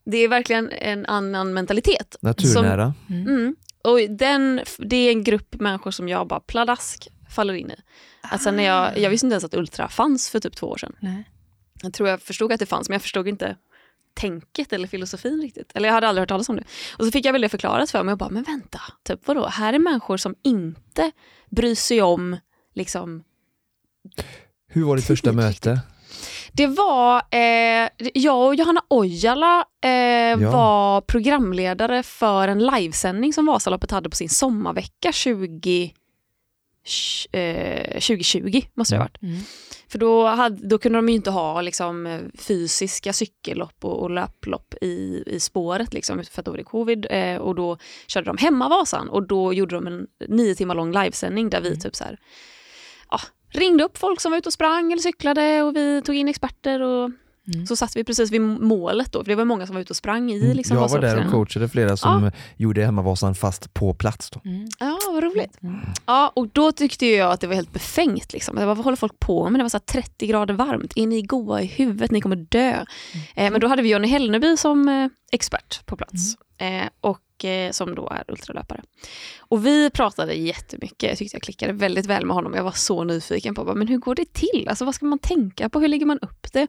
det 0.06 0.16
är 0.18 0.28
verkligen 0.28 0.70
en 0.72 1.06
annan 1.06 1.54
mentalitet. 1.54 2.16
Naturnära. 2.20 2.94
Mm. 3.10 3.56
Och 3.84 3.98
den, 4.10 4.60
det 4.78 4.96
är 4.96 5.10
en 5.10 5.24
grupp 5.24 5.60
människor 5.60 5.90
som 5.90 6.08
jag 6.08 6.26
bara 6.26 6.40
pladask 6.40 7.08
faller 7.30 7.54
in 7.54 7.70
i. 7.70 7.76
Alltså 8.20 8.50
när 8.50 8.62
jag, 8.62 8.98
jag 8.98 9.10
visste 9.10 9.26
inte 9.26 9.34
ens 9.34 9.44
att 9.44 9.54
ultra 9.54 9.88
fanns 9.88 10.30
för 10.30 10.40
typ 10.40 10.56
två 10.56 10.66
år 10.66 10.76
sedan. 10.76 10.96
Nej. 11.00 11.30
Jag 11.82 11.92
tror 11.92 12.08
jag 12.08 12.22
förstod 12.22 12.52
att 12.52 12.60
det 12.60 12.66
fanns 12.66 12.88
men 12.88 12.94
jag 12.94 13.02
förstod 13.02 13.28
inte 13.28 13.56
tänket 14.14 14.72
eller 14.72 14.88
filosofin 14.88 15.40
riktigt. 15.42 15.72
Eller 15.74 15.88
jag 15.88 15.94
hade 15.94 16.08
aldrig 16.08 16.22
hört 16.22 16.28
talas 16.28 16.48
om 16.48 16.56
det. 16.56 16.64
Och 16.98 17.04
så 17.04 17.10
fick 17.10 17.24
jag 17.24 17.32
väl 17.32 17.42
det 17.42 17.48
förklarat 17.48 17.90
för 17.90 18.02
mig 18.02 18.12
och 18.12 18.18
bara, 18.18 18.30
men 18.30 18.42
vänta, 18.42 18.80
typ 19.02 19.28
vadå? 19.28 19.46
Här 19.46 19.72
är 19.72 19.78
människor 19.78 20.16
som 20.16 20.34
inte 20.42 21.12
bryr 21.50 21.74
sig 21.74 22.02
om 22.02 22.36
liksom 22.74 23.24
Hur 24.68 24.84
var 24.84 24.96
ditt 24.96 25.04
första 25.06 25.32
möte? 25.32 25.80
Det 26.52 26.66
var, 26.66 27.22
eh, 27.30 27.88
jag 28.14 28.46
och 28.46 28.54
Johanna 28.54 28.82
Ojala 28.88 29.64
eh, 29.84 30.50
var 30.50 31.00
programledare 31.00 32.02
för 32.02 32.48
en 32.48 32.66
livesändning 32.66 33.32
som 33.32 33.46
Vasaloppet 33.46 33.90
hade 33.90 34.10
på 34.10 34.16
sin 34.16 34.28
sommarvecka 34.28 35.12
2020. 35.12 35.90
eh, 37.32 37.92
2020 37.92 38.62
måste 38.74 38.94
det 38.94 38.98
ha 38.98 39.04
varit. 39.04 39.22
Mm. 39.22 39.40
För 39.88 39.98
då, 39.98 40.26
hade, 40.26 40.68
då 40.68 40.78
kunde 40.78 40.98
de 40.98 41.08
ju 41.08 41.14
inte 41.14 41.30
ha 41.30 41.60
liksom, 41.60 42.20
fysiska 42.38 43.12
cykellopp 43.12 43.84
och, 43.84 44.02
och 44.02 44.10
löplopp 44.10 44.74
i, 44.80 45.22
i 45.26 45.40
spåret 45.40 45.94
liksom, 45.94 46.24
för 46.30 46.40
att 46.40 46.44
då 46.44 46.50
var 46.50 46.58
det 46.58 46.64
covid. 46.64 47.06
Eh, 47.10 47.36
och 47.36 47.54
då 47.54 47.78
körde 48.06 48.26
de 48.26 48.36
hemmavasan 48.36 49.08
och 49.08 49.26
då 49.26 49.52
gjorde 49.52 49.74
de 49.74 49.86
en 49.86 50.06
nio 50.28 50.54
timmar 50.54 50.74
lång 50.74 50.92
livesändning 50.92 51.50
där 51.50 51.60
vi 51.60 51.80
typ 51.80 51.96
så 51.96 52.04
här, 52.04 52.12
ja, 52.12 52.18
ringde 53.50 53.84
upp 53.84 53.98
folk 53.98 54.20
som 54.20 54.30
var 54.32 54.38
ute 54.38 54.48
och 54.48 54.52
sprang 54.52 54.92
eller 54.92 55.02
cyklade 55.02 55.62
och 55.62 55.76
vi 55.76 56.02
tog 56.04 56.14
in 56.16 56.28
experter 56.28 56.80
och 56.82 57.10
Mm. 57.54 57.66
så 57.66 57.76
satt 57.76 57.96
vi 57.96 58.04
precis 58.04 58.30
vid 58.30 58.40
målet 58.40 59.12
då, 59.12 59.24
för 59.24 59.30
det 59.30 59.34
var 59.34 59.44
många 59.44 59.66
som 59.66 59.74
var 59.74 59.80
ute 59.80 59.90
och 59.92 59.96
sprang 59.96 60.30
i. 60.30 60.54
Liksom, 60.54 60.76
Mm. 60.76 60.82
jag 60.82 60.88
var 60.88 61.00
där 61.00 61.24
och 61.24 61.30
coachade 61.30 61.68
flera 61.68 61.96
som 61.96 62.30
gjorde 62.56 62.84
hemmavasan 62.84 63.34
fast 63.34 63.74
på 63.74 63.94
plats. 63.94 64.30
Då. 64.30 64.40
Mm. 64.44 64.68
Ja, 64.80 64.98
vad 65.12 65.24
roligt. 65.24 65.62
Mm. 65.62 65.76
Ja, 66.06 66.32
och 66.36 66.48
då 66.48 66.72
tyckte 66.72 67.06
jag 67.06 67.32
att 67.32 67.40
det 67.40 67.46
var 67.46 67.54
helt 67.54 67.72
befängt. 67.72 68.32
Liksom. 68.32 68.56
Jag 68.58 68.66
bara, 68.68 68.74
vad 68.74 68.84
håller 68.84 68.96
folk 68.96 69.20
på 69.20 69.50
med? 69.50 69.60
Det 69.60 69.64
var 69.64 69.68
så 69.68 69.76
här 69.76 70.00
30 70.02 70.26
grader 70.26 70.54
varmt. 70.54 70.92
Är 70.96 71.06
ni 71.06 71.22
goa 71.22 71.62
i 71.62 71.66
huvudet? 71.66 72.10
Ni 72.10 72.20
kommer 72.20 72.36
dö. 72.36 72.84
Eh, 73.34 73.50
men 73.52 73.60
då 73.60 73.66
hade 73.66 73.82
vi 73.82 73.88
Johnny 73.90 74.08
Hellneby 74.08 74.56
som 74.56 74.88
eh, 74.88 75.08
expert 75.32 75.86
på 75.86 75.96
plats. 75.96 76.36
Eh, 76.58 76.88
och 77.00 77.18
eh, 77.44 77.70
som 77.70 77.94
då 77.94 78.08
är 78.08 78.24
ultralöpare. 78.28 78.82
Och 79.38 79.66
vi 79.66 79.90
pratade 79.90 80.34
jättemycket. 80.34 81.08
Jag 81.08 81.18
tyckte 81.18 81.34
jag 81.36 81.42
klickade 81.42 81.72
väldigt 81.72 82.06
väl 82.06 82.26
med 82.26 82.34
honom. 82.34 82.54
Jag 82.54 82.64
var 82.64 82.72
så 82.72 83.04
nyfiken 83.04 83.54
på 83.54 83.74
men 83.74 83.88
hur 83.88 83.98
går 83.98 84.14
det 84.14 84.32
till? 84.32 84.66
Alltså, 84.68 84.84
vad 84.84 84.94
ska 84.94 85.06
man 85.06 85.18
tänka 85.18 85.68
på? 85.68 85.80
Hur 85.80 85.88
lägger 85.88 86.06
man 86.06 86.18
upp 86.18 86.52
det? 86.52 86.66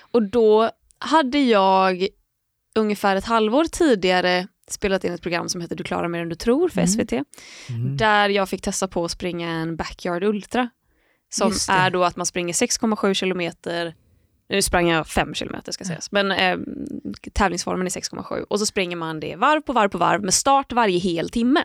Och 0.00 0.22
då 0.22 0.70
hade 0.98 1.38
jag 1.38 2.06
ungefär 2.74 3.16
ett 3.16 3.24
halvår 3.24 3.64
tidigare 3.64 4.46
spelat 4.70 5.04
in 5.04 5.12
ett 5.12 5.22
program 5.22 5.48
som 5.48 5.60
heter 5.60 5.76
Du 5.76 5.84
klarar 5.84 6.08
mer 6.08 6.20
än 6.20 6.28
du 6.28 6.34
tror 6.34 6.68
för 6.68 6.80
Mm. 6.80 6.88
SVT. 6.88 7.12
Där 7.98 8.28
jag 8.28 8.48
fick 8.48 8.62
testa 8.62 8.88
på 8.88 9.04
att 9.04 9.10
springa 9.10 9.50
en 9.50 9.76
backyard 9.76 10.24
ultra. 10.24 10.70
Som 11.30 11.52
är 11.68 11.90
då 11.90 12.04
att 12.04 12.16
man 12.16 12.26
springer 12.26 12.52
6,7 12.52 13.14
kilometer 13.14 13.94
nu 14.52 14.62
sprang 14.62 14.88
jag 14.88 15.06
5 15.06 15.34
kilometer 15.34 15.72
ska 15.72 15.84
sägas, 15.84 16.12
men 16.12 16.32
eh, 16.32 16.58
tävlingsformen 17.32 17.86
är 17.86 17.90
6,7 17.90 18.42
och 18.42 18.58
så 18.58 18.66
springer 18.66 18.96
man 18.96 19.20
det 19.20 19.36
varv 19.36 19.60
på 19.60 19.72
varv 19.72 19.88
på 19.88 19.98
varv 19.98 20.22
med 20.22 20.34
start 20.34 20.72
varje 20.72 20.98
hel 20.98 21.30
timme. 21.30 21.64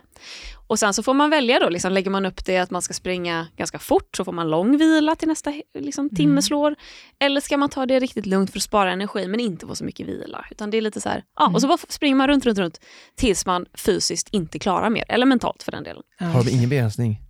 Och 0.66 0.78
sen 0.78 0.94
så 0.94 1.02
får 1.02 1.14
man 1.14 1.30
välja 1.30 1.58
då, 1.58 1.68
liksom, 1.68 1.92
lägger 1.92 2.10
man 2.10 2.26
upp 2.26 2.44
det 2.44 2.58
att 2.58 2.70
man 2.70 2.82
ska 2.82 2.94
springa 2.94 3.46
ganska 3.56 3.78
fort 3.78 4.16
så 4.16 4.24
får 4.24 4.32
man 4.32 4.50
lång 4.50 4.78
vila 4.78 5.14
till 5.14 5.28
nästa 5.28 5.52
liksom, 5.78 6.10
timme 6.10 6.28
Mm. 6.32 6.42
slår. 6.42 6.74
Eller 7.18 7.40
ska 7.40 7.56
man 7.56 7.68
ta 7.68 7.86
det 7.86 7.98
riktigt 8.00 8.26
lugnt 8.26 8.50
för 8.50 8.58
att 8.58 8.62
spara 8.62 8.92
energi 8.92 9.28
men 9.28 9.40
inte 9.40 9.66
få 9.66 9.74
så 9.74 9.84
mycket 9.84 10.08
vila. 10.08 10.44
Utan 10.50 10.70
det 10.70 10.76
är 10.76 10.82
lite 10.82 11.00
så 11.00 11.08
här, 11.08 11.22
ja, 11.38 11.50
och 11.54 11.60
så 11.60 11.68
bara 11.68 11.78
springer 11.88 12.16
man 12.16 12.28
runt, 12.28 12.46
runt, 12.46 12.58
runt 12.58 12.80
tills 13.16 13.46
man 13.46 13.66
fysiskt 13.74 14.28
inte 14.30 14.58
klarar 14.58 14.90
mer, 14.90 15.04
eller 15.08 15.26
mentalt 15.26 15.62
för 15.62 15.72
den 15.72 15.84
delen. 15.84 16.02
Har 16.18 16.44
de 16.44 16.50
ingen 16.50 16.68
begränsning? 16.68 17.20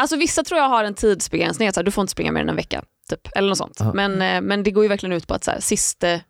Alltså 0.00 0.16
vissa 0.16 0.44
tror 0.44 0.60
jag 0.60 0.68
har 0.68 0.84
en 0.84 0.94
tidsbegränsning, 0.94 1.72
så 1.72 1.80
här, 1.80 1.84
du 1.84 1.90
får 1.90 2.02
inte 2.02 2.10
springa 2.10 2.32
mer 2.32 2.40
än 2.40 2.48
en 2.48 2.56
vecka. 2.56 2.84
Typ, 3.10 3.28
eller 3.36 3.48
något 3.48 3.58
sånt. 3.58 3.80
Men, 3.94 4.22
eh, 4.22 4.40
men 4.40 4.62
det 4.62 4.70
går 4.70 4.84
ju 4.84 4.88
verkligen 4.88 5.12
ut 5.12 5.26
på 5.26 5.34
att 5.34 5.44
så 5.44 5.50
här, 5.50 5.60
siste, 5.60 6.20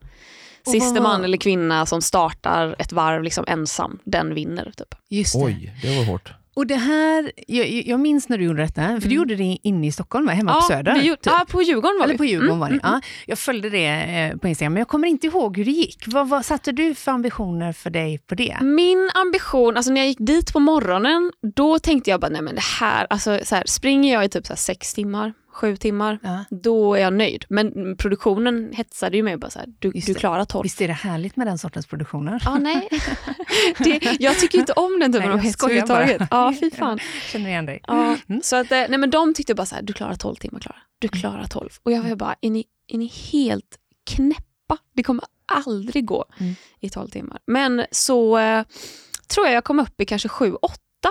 siste 0.66 1.00
man 1.00 1.24
eller 1.24 1.38
kvinna 1.38 1.86
som 1.86 2.02
startar 2.02 2.76
ett 2.78 2.92
varv 2.92 3.22
liksom 3.22 3.44
ensam, 3.48 3.98
den 4.04 4.34
vinner. 4.34 4.72
Typ. 4.76 4.94
Just 5.08 5.32
det. 5.32 5.44
Oj, 5.44 5.74
det 5.82 5.98
var 5.98 6.04
hårt. 6.04 6.32
Och 6.56 6.66
det 6.66 6.74
här, 6.76 7.32
jag, 7.46 7.68
jag 7.68 8.00
minns 8.00 8.28
när 8.28 8.38
du 8.38 8.44
gjorde 8.44 8.62
detta, 8.62 8.82
för 8.82 9.00
du 9.00 9.06
Mm. 9.06 9.12
gjorde 9.16 9.36
det 9.36 9.58
inne 9.62 9.86
i 9.86 9.92
Stockholm, 9.92 10.26
va? 10.26 10.32
hemma 10.32 10.54
på 10.54 10.60
Söder. 10.60 10.94
vi 10.94 11.00
gjorde, 11.06 11.20
typ. 11.22 11.32
ja, 11.32 11.44
på 11.48 11.62
Djurgården 11.62 11.96
var 11.98 12.04
Eller 12.04 12.14
vi. 12.14 12.18
på 12.18 12.24
Djurgården 12.24 12.48
Mm, 12.50 12.58
var 12.60 12.68
det. 12.68 12.72
mm, 12.74 12.80
Ja, 12.92 13.00
jag 13.26 13.38
följde 13.38 13.70
det 13.70 13.86
eh, 13.86 14.36
på 14.36 14.48
Instagram, 14.48 14.72
men 14.72 14.80
jag 14.80 14.88
kommer 14.88 15.08
inte 15.08 15.26
ihåg 15.26 15.56
hur 15.56 15.64
det 15.64 15.70
gick. 15.70 16.04
Vad, 16.06 16.28
vad 16.28 16.44
satte 16.44 16.72
du 16.72 16.94
för 16.94 17.12
ambitioner 17.12 17.72
för 17.72 17.90
dig 17.90 18.18
på 18.18 18.34
det? 18.34 18.56
Min 18.62 19.10
ambition, 19.14 19.76
alltså 19.76 19.92
när 19.92 20.00
jag 20.00 20.08
gick 20.08 20.18
dit 20.20 20.52
på 20.52 20.60
morgonen, 20.60 21.32
då 21.56 21.78
tänkte 21.78 22.10
jag 22.10 22.20
bara, 22.20 22.30
nej 22.30 22.42
men 22.42 22.54
det 22.54 22.64
här, 22.80 23.06
alltså 23.10 23.38
så 23.44 23.54
här, 23.54 23.62
springer 23.66 24.12
jag 24.14 24.24
i 24.24 24.28
typ 24.28 24.46
så 24.46 24.56
sex 24.56 24.94
timmar, 24.94 25.32
sju 25.56 25.76
timmar, 25.76 26.18
Ja. 26.22 26.44
då 26.50 26.94
är 26.94 27.00
jag 27.00 27.12
nöjd. 27.12 27.44
Men 27.48 27.96
produktionen 27.96 28.72
hetsade 28.72 29.16
ju 29.16 29.22
mig 29.22 29.36
bara 29.36 29.50
så 29.50 29.58
här, 29.58 29.68
du, 29.78 29.90
Just 29.94 30.06
du 30.06 30.14
klarar 30.14 30.44
tolv. 30.44 30.62
Visst 30.62 30.80
är 30.80 30.88
det 30.88 30.94
härligt 30.94 31.36
med 31.36 31.46
den 31.46 31.58
sortens 31.58 31.86
produktioner? 31.86 32.42
Ja, 32.44 32.58
nej. 32.58 32.88
det, 33.78 34.16
jag 34.20 34.38
tycker 34.38 34.58
inte 34.58 34.72
om 34.72 34.98
den 35.00 35.12
typen 35.12 35.32
av 35.32 35.38
hets 35.38 35.62
överhuvudtaget. 35.64 36.22
Ja, 36.30 36.54
fy 36.60 36.70
fan. 36.70 36.98
Känner 37.32 37.48
igen 37.48 37.66
dig. 37.66 37.80
Ja, 37.86 38.16
Mm. 38.28 38.40
så 38.42 38.56
att, 38.56 38.72
eh, 38.72 38.78
nej, 38.88 38.98
men 38.98 39.10
de 39.10 39.34
tyckte 39.34 39.54
bara 39.54 39.66
så 39.66 39.74
här, 39.74 39.82
du 39.82 39.92
klarar 39.92 40.14
12 40.14 40.34
timmar 40.34 40.60
Klara. 40.60 40.76
Du 40.98 41.08
klarar 41.08 41.44
12. 41.46 41.70
Och 41.82 41.92
jag 41.92 42.02
var 42.02 42.16
bara, 42.16 42.34
är 42.40 42.50
ni, 42.50 42.64
är 42.88 42.98
ni 42.98 43.12
helt 43.32 43.78
knäppa? 44.10 44.78
Det 44.94 45.02
kommer 45.02 45.24
aldrig 45.52 46.04
gå 46.06 46.24
Mm. 46.40 46.54
i 46.80 46.90
12 46.90 47.08
timmar. 47.08 47.38
Men 47.46 47.86
så 47.90 48.38
eh, 48.38 48.64
tror 49.34 49.46
jag 49.46 49.54
jag 49.56 49.64
kom 49.64 49.78
upp 49.80 50.00
i 50.00 50.04
kanske 50.04 50.28
7-8 50.28 50.58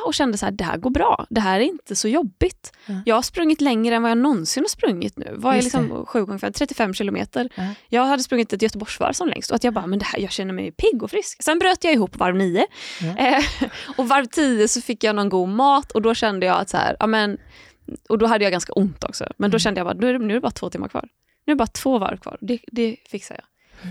och 0.05 0.13
kände 0.13 0.37
så 0.37 0.45
här, 0.45 0.51
det 0.53 0.63
här 0.63 0.77
går 0.77 0.89
bra. 0.89 1.25
Det 1.29 1.41
här 1.41 1.59
är 1.59 1.63
inte 1.63 1.95
så 1.95 2.07
jobbigt. 2.07 2.71
Ja. 2.85 2.93
Jag 3.05 3.15
har 3.15 3.21
sprungit 3.21 3.61
längre 3.61 3.95
än 3.95 4.01
vad 4.01 4.11
jag 4.11 4.17
någonsin 4.17 4.63
har 4.63 4.67
sprungit 4.69 5.17
nu. 5.17 5.33
Vad 5.37 5.55
är 5.55 5.61
liksom 5.61 6.05
7 6.05 6.25
gånger 6.25 6.39
5, 6.39 6.53
35 6.53 6.93
kilometer. 6.93 7.49
Ja. 7.55 7.63
Jag 7.89 8.05
hade 8.05 8.23
sprungit 8.23 8.53
ett 8.53 8.61
Göteborgsvarv 8.61 9.13
som 9.13 9.27
längst 9.27 9.49
och 9.51 9.55
att 9.55 9.63
jag 9.63 9.73
bara, 9.73 9.87
men 9.87 9.99
det 9.99 10.05
här, 10.05 10.19
jag 10.19 10.31
känner 10.31 10.53
mig 10.53 10.71
pigg 10.71 11.03
och 11.03 11.11
frisk. 11.11 11.43
Sen 11.43 11.59
bröt 11.59 11.83
jag 11.83 11.93
ihop 11.93 12.15
varv 12.15 12.35
9 12.35 12.65
Ja. 13.01 13.17
eh, 13.27 13.43
och 13.97 14.07
varv 14.07 14.25
10 14.25 14.67
så 14.67 14.81
fick 14.81 15.03
jag 15.03 15.15
någon 15.15 15.29
god 15.29 15.49
mat 15.49 15.91
och 15.91 16.01
då 16.01 16.13
kände 16.13 16.45
jag 16.45 16.59
att 16.59 16.69
så 16.69 16.77
här, 16.77 16.97
ja 16.99 17.07
men, 17.07 17.37
och 18.09 18.17
då 18.17 18.25
hade 18.25 18.43
jag 18.43 18.51
ganska 18.51 18.73
ont 18.73 19.03
också. 19.03 19.25
Men 19.37 19.51
då 19.51 19.55
Mm. 19.55 19.59
kände 19.59 19.79
jag 19.79 19.87
bara, 19.87 19.93
nu 19.93 20.09
är 20.09 20.13
det, 20.13 20.19
nu 20.19 20.29
är 20.29 20.33
det 20.33 20.41
bara 20.41 20.51
två 20.51 20.69
timmar 20.69 20.87
kvar. 20.87 21.07
Nu 21.45 21.51
är 21.51 21.55
det 21.55 21.59
bara 21.59 21.67
två 21.67 21.97
varv 21.97 22.17
kvar. 22.17 22.37
Det, 22.41 22.59
det 22.67 22.95
fixar 23.09 23.35
jag. 23.35 23.45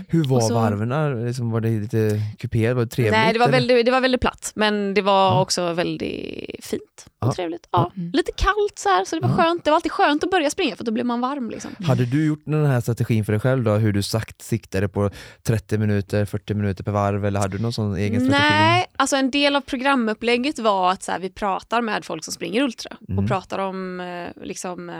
Hur 0.07 0.23
var 0.23 0.41
så- 0.41 0.53
varven? 0.53 1.25
Liksom, 1.25 1.51
var 1.51 1.61
det 1.61 1.69
lite 1.69 2.21
kuperat? 2.39 2.75
Var 2.75 2.83
det 2.85 2.91
trevligt? 2.91 3.11
Nej, 3.13 3.33
det 3.33 3.39
var, 3.39 3.47
eller? 3.47 3.57
väldigt, 3.57 3.85
det 3.85 3.91
var 3.91 4.01
väldigt 4.01 4.21
platt, 4.21 4.51
men 4.55 4.93
det 4.93 5.01
var 5.01 5.25
Ja. 5.31 5.41
också 5.41 5.73
väldigt 5.73 6.65
fint 6.65 7.05
och 7.19 7.27
Ja. 7.27 7.33
trevligt. 7.33 7.67
Ja, 7.71 7.91
Mm. 7.95 8.11
Lite 8.13 8.31
kallt 8.31 8.73
så 8.79 8.89
här, 8.89 9.05
så 9.05 9.15
det 9.15 9.21
var 9.21 9.29
Ja. 9.29 9.35
skönt. 9.43 9.63
Det 9.63 9.69
var 9.71 9.75
alltid 9.75 9.91
skönt 9.91 10.23
att 10.23 10.31
börja 10.31 10.49
springa 10.49 10.75
för 10.75 10.83
då 10.83 10.91
blir 10.91 11.03
man 11.03 11.21
varm. 11.21 11.49
Liksom. 11.49 11.71
Hade 11.85 12.05
du 12.05 12.25
gjort 12.25 12.41
den 12.45 12.65
här 12.65 12.81
strategin 12.81 13.25
för 13.25 13.33
dig 13.33 13.39
själv 13.39 13.63
då? 13.63 13.71
Hur 13.71 13.93
du 13.93 14.03
sagt 14.03 14.41
siktade 14.41 14.87
på 14.89 15.09
30 15.43 15.77
minuter, 15.77 16.25
40 16.25 16.53
minuter 16.53 16.83
per 16.83 16.91
varv 16.91 17.25
eller 17.25 17.39
hade 17.39 17.57
du 17.57 17.61
någon 17.63 17.73
sån 17.73 17.95
egen 17.95 18.21
strategi? 18.25 18.49
Nej, 18.49 18.85
alltså 18.97 19.15
en 19.15 19.31
del 19.31 19.55
av 19.55 19.61
programupplägget 19.61 20.59
var 20.59 20.91
att 20.91 21.03
så 21.03 21.11
här, 21.11 21.19
vi 21.19 21.29
pratar 21.29 21.81
med 21.81 22.05
folk 22.05 22.23
som 22.23 22.33
springer 22.33 22.61
ultra 22.63 22.97
Mm. 23.09 23.19
och 23.23 23.27
pratar 23.29 23.59
om 23.59 23.99
eh, 23.99 24.43
liksom, 24.43 24.89
eh, 24.89 24.95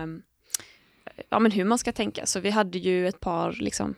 ja, 1.30 1.39
men 1.39 1.52
hur 1.52 1.65
man 1.65 1.78
ska 1.78 1.91
tänka. 1.91 2.26
Så 2.26 2.39
vi 2.39 2.50
hade 2.50 2.78
ju 2.78 3.08
ett 3.08 3.19
par 3.19 3.52
liksom, 3.52 3.95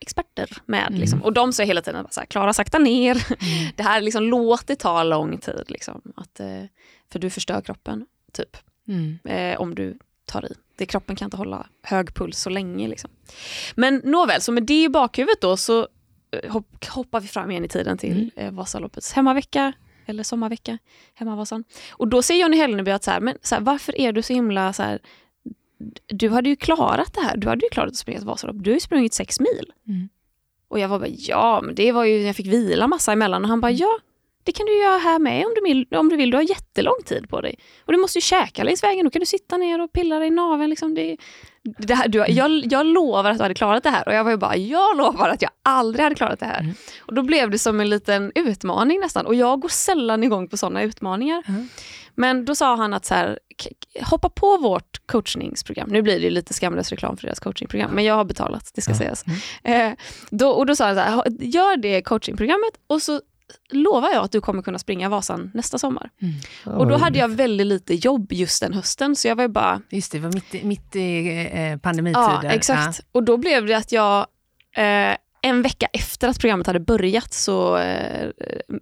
experter 0.00 0.50
med. 0.66 0.86
Mm. 0.88 1.00
Liksom. 1.00 1.22
Och 1.22 1.32
de 1.32 1.52
sa 1.52 1.62
hela 1.62 1.82
tiden, 1.82 2.06
så 2.10 2.20
här, 2.20 2.26
Klara 2.26 2.52
sakta 2.52 2.78
ner. 2.78 3.26
Det 3.76 3.82
här 3.82 4.00
liksom, 4.00 4.24
låt 4.24 4.66
det 4.66 4.76
ta 4.76 5.02
lång 5.02 5.38
tid. 5.38 5.64
Liksom. 5.68 6.02
Att, 6.16 6.40
eh, 6.40 6.62
för 7.12 7.18
du 7.18 7.30
förstör 7.30 7.60
kroppen, 7.60 8.06
typ. 8.32 8.56
Mm. 8.88 9.18
eh, 9.24 9.60
om 9.60 9.74
du 9.74 9.98
tar 10.24 10.44
i. 10.52 10.54
Det, 10.76 10.86
kroppen 10.86 11.16
kan 11.16 11.26
inte 11.26 11.36
hålla 11.36 11.66
hög 11.82 12.14
puls 12.14 12.38
så 12.38 12.50
länge. 12.50 12.88
Liksom. 12.88 13.10
Men 13.74 14.00
nåväl, 14.04 14.40
så 14.40 14.52
med 14.52 14.62
det 14.62 14.84
i 14.84 14.88
bakhuvudet 14.88 15.40
då 15.40 15.56
så 15.56 15.88
eh, 16.30 16.52
hopp, 16.52 16.84
hoppar 16.84 17.20
vi 17.20 17.28
fram 17.28 17.50
igen 17.50 17.64
i 17.64 17.68
tiden 17.68 17.98
till 17.98 18.30
Mm. 18.36 18.48
eh, 18.48 18.52
Vasaloppets 18.52 19.12
hemmavecka 19.12 19.72
eller 20.06 20.22
sommarvecka, 20.22 20.78
hemmavasan. 21.14 21.64
Och 21.90 22.08
då 22.08 22.22
säger 22.22 22.42
Johnny 22.42 22.56
Hellneby 22.56 22.90
att 22.90 23.04
så 23.04 23.10
här, 23.10 23.20
men 23.20 23.38
så 23.42 23.54
här, 23.54 23.62
varför 23.62 24.00
är 24.00 24.12
du 24.12 24.22
så 24.22 24.32
himla 24.32 24.72
så 24.72 24.82
här, 24.82 24.98
du 26.06 26.28
hade 26.28 26.48
ju 26.48 26.56
klarat 26.56 27.14
det 27.14 27.20
här, 27.20 27.36
du 27.36 27.48
hade 27.48 27.66
ju 27.66 27.70
klarat 27.70 27.90
att 27.90 27.96
springa 27.96 28.18
ett 28.18 28.24
Vasalopp, 28.24 28.56
du 28.58 28.70
har 28.70 28.74
ju 28.74 28.80
sprungit 28.80 29.14
sex 29.14 29.40
mil. 29.40 29.72
Mm. 29.88 30.08
Och 30.68 30.78
jag 30.78 30.88
var 30.88 30.98
bara, 30.98 31.08
ja 31.08 31.60
men 31.62 31.74
det 31.74 31.92
var 31.92 32.04
ju, 32.04 32.22
jag 32.22 32.36
fick 32.36 32.46
vila 32.46 32.86
massa 32.86 33.12
emellan 33.12 33.42
och 33.42 33.48
han 33.48 33.60
bara, 33.60 33.70
ja 33.70 33.98
det 34.46 34.52
kan 34.52 34.66
du 34.66 34.78
göra 34.78 34.98
här 34.98 35.18
med 35.18 35.46
om 35.46 35.52
du 35.54 35.60
vill, 35.60 35.86
om 35.90 36.08
du, 36.08 36.16
vill. 36.16 36.30
du 36.30 36.36
har 36.36 36.42
jättelång 36.42 37.02
tid 37.04 37.28
på 37.28 37.40
dig. 37.40 37.54
Och 37.84 37.92
du 37.92 37.98
måste 37.98 38.18
ju 38.18 38.22
käka 38.22 38.64
längs 38.64 38.82
vägen, 38.82 39.04
då 39.04 39.10
kan 39.10 39.20
du 39.20 39.26
sitta 39.26 39.56
ner 39.56 39.80
och 39.80 39.92
pilla 39.92 40.18
dig 40.18 40.28
i 40.28 40.30
naveln. 40.30 40.70
Liksom. 40.70 40.94
Det, 40.94 41.16
det 41.62 41.94
här, 41.94 42.08
du, 42.08 42.18
jag, 42.28 42.50
jag 42.72 42.86
lovar 42.86 43.30
att 43.30 43.36
du 43.36 43.42
hade 43.42 43.54
klarat 43.54 43.82
det 43.82 43.90
här. 43.90 44.08
Och 44.08 44.14
jag 44.14 44.24
var 44.24 44.30
ju 44.30 44.36
bara, 44.36 44.56
jag 44.56 44.96
lovar 44.96 45.28
att 45.28 45.42
jag 45.42 45.50
aldrig 45.62 46.02
hade 46.02 46.14
klarat 46.14 46.40
det 46.40 46.46
här. 46.46 46.60
Mm. 46.60 46.74
Och 46.98 47.14
då 47.14 47.22
blev 47.22 47.50
det 47.50 47.58
som 47.58 47.80
en 47.80 47.90
liten 47.90 48.32
utmaning 48.34 49.00
nästan. 49.00 49.26
Och 49.26 49.34
jag 49.34 49.60
går 49.60 49.68
sällan 49.68 50.24
igång 50.24 50.48
på 50.48 50.56
sådana 50.56 50.82
utmaningar. 50.82 51.42
Mm. 51.48 51.68
Men 52.14 52.44
då 52.44 52.54
sa 52.54 52.76
han 52.76 52.94
att 52.94 53.04
så 53.04 53.14
här, 53.14 53.38
hoppa 54.02 54.28
på 54.28 54.56
vårt 54.56 55.06
coachningsprogram. 55.06 55.88
Nu 55.90 56.02
blir 56.02 56.20
det 56.20 56.30
lite 56.30 56.54
skamlös 56.54 56.90
reklam 56.90 57.16
för 57.16 57.26
deras 57.26 57.40
coachingprogram, 57.40 57.90
men 57.90 58.04
jag 58.04 58.14
har 58.14 58.24
betalat, 58.24 58.70
det 58.74 58.80
ska 58.80 58.92
Ja. 58.92 58.98
sägas. 58.98 59.24
Eh, 59.64 59.92
då, 60.30 60.48
och 60.48 60.66
då 60.66 60.76
sa 60.76 60.86
han 60.86 60.94
så 60.94 61.00
här, 61.00 61.14
"Ha- 61.14 61.24
gör 61.40 61.76
det 61.76 62.02
coachingprogrammet 62.02 62.70
och 62.86 63.02
så 63.02 63.20
lovar 63.70 64.10
jag 64.12 64.24
att 64.24 64.32
du 64.32 64.40
kommer 64.40 64.62
kunna 64.62 64.78
springa 64.78 65.08
Vasan 65.08 65.50
nästa 65.54 65.78
sommar. 65.78 66.10
Ja, 66.64 66.72
och 66.72 66.86
då 66.86 66.96
hade 66.96 67.18
jag 67.18 67.28
väldigt 67.28 67.66
lite 67.66 67.94
jobb 67.94 68.32
just 68.32 68.60
den 68.62 68.72
hösten, 68.74 69.16
så 69.16 69.28
jag 69.28 69.36
var 69.36 69.48
bara, 69.48 69.80
Just 69.90 70.12
det, 70.12 70.18
det 70.18 70.22
var 70.24 70.32
mitt, 70.34 70.54
i- 70.54 70.64
mitt 70.64 70.96
i 70.96 71.28
eh, 71.52 71.78
pandemitider. 71.78 72.40
ja 72.42 72.50
exakt. 72.50 73.00
Och 73.12 73.22
då 73.22 73.36
blev 73.36 73.66
det 73.66 73.74
att 73.74 73.92
jag 73.92 74.18
eh, 74.76 75.16
en 75.42 75.62
vecka 75.62 75.86
efter 75.92 76.28
att 76.28 76.40
programmet 76.40 76.66
hade 76.66 76.80
börjat 76.80 77.32
så 77.32 77.76
eh, 77.76 78.30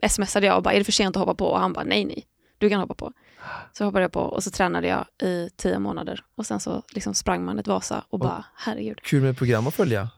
smsade 0.08 0.46
jag 0.46 0.56
och 0.56 0.62
bara, 0.62 0.74
är 0.74 0.78
det 0.78 0.84
för 0.84 0.92
sent 0.92 1.16
att 1.16 1.20
hoppa 1.20 1.34
på? 1.34 1.46
Och 1.46 1.60
han 1.60 1.72
bara, 1.72 1.84
nej 1.84 2.04
nej, 2.04 2.24
du 2.58 2.68
kan 2.68 2.80
hoppa 2.80 2.94
på. 2.94 3.12
Så 3.72 3.84
hoppade 3.84 4.02
jag 4.04 4.12
på 4.12 4.20
och 4.20 4.42
så 4.42 4.50
tränade 4.50 4.86
jag 4.88 5.28
i 5.28 5.50
tio 5.56 5.78
månader 5.78 6.24
och 6.36 6.46
sen 6.46 6.60
så 6.60 6.82
liksom 6.88 7.14
sprang 7.14 7.44
man 7.44 7.58
ett 7.58 7.66
Vasa 7.66 8.04
och 8.08 8.18
bara, 8.18 8.44
herregud. 8.56 9.00
Kul 9.02 9.22
med 9.22 9.30
ett 9.30 9.38
program 9.38 9.66
att 9.66 9.74
följa. 9.74 10.08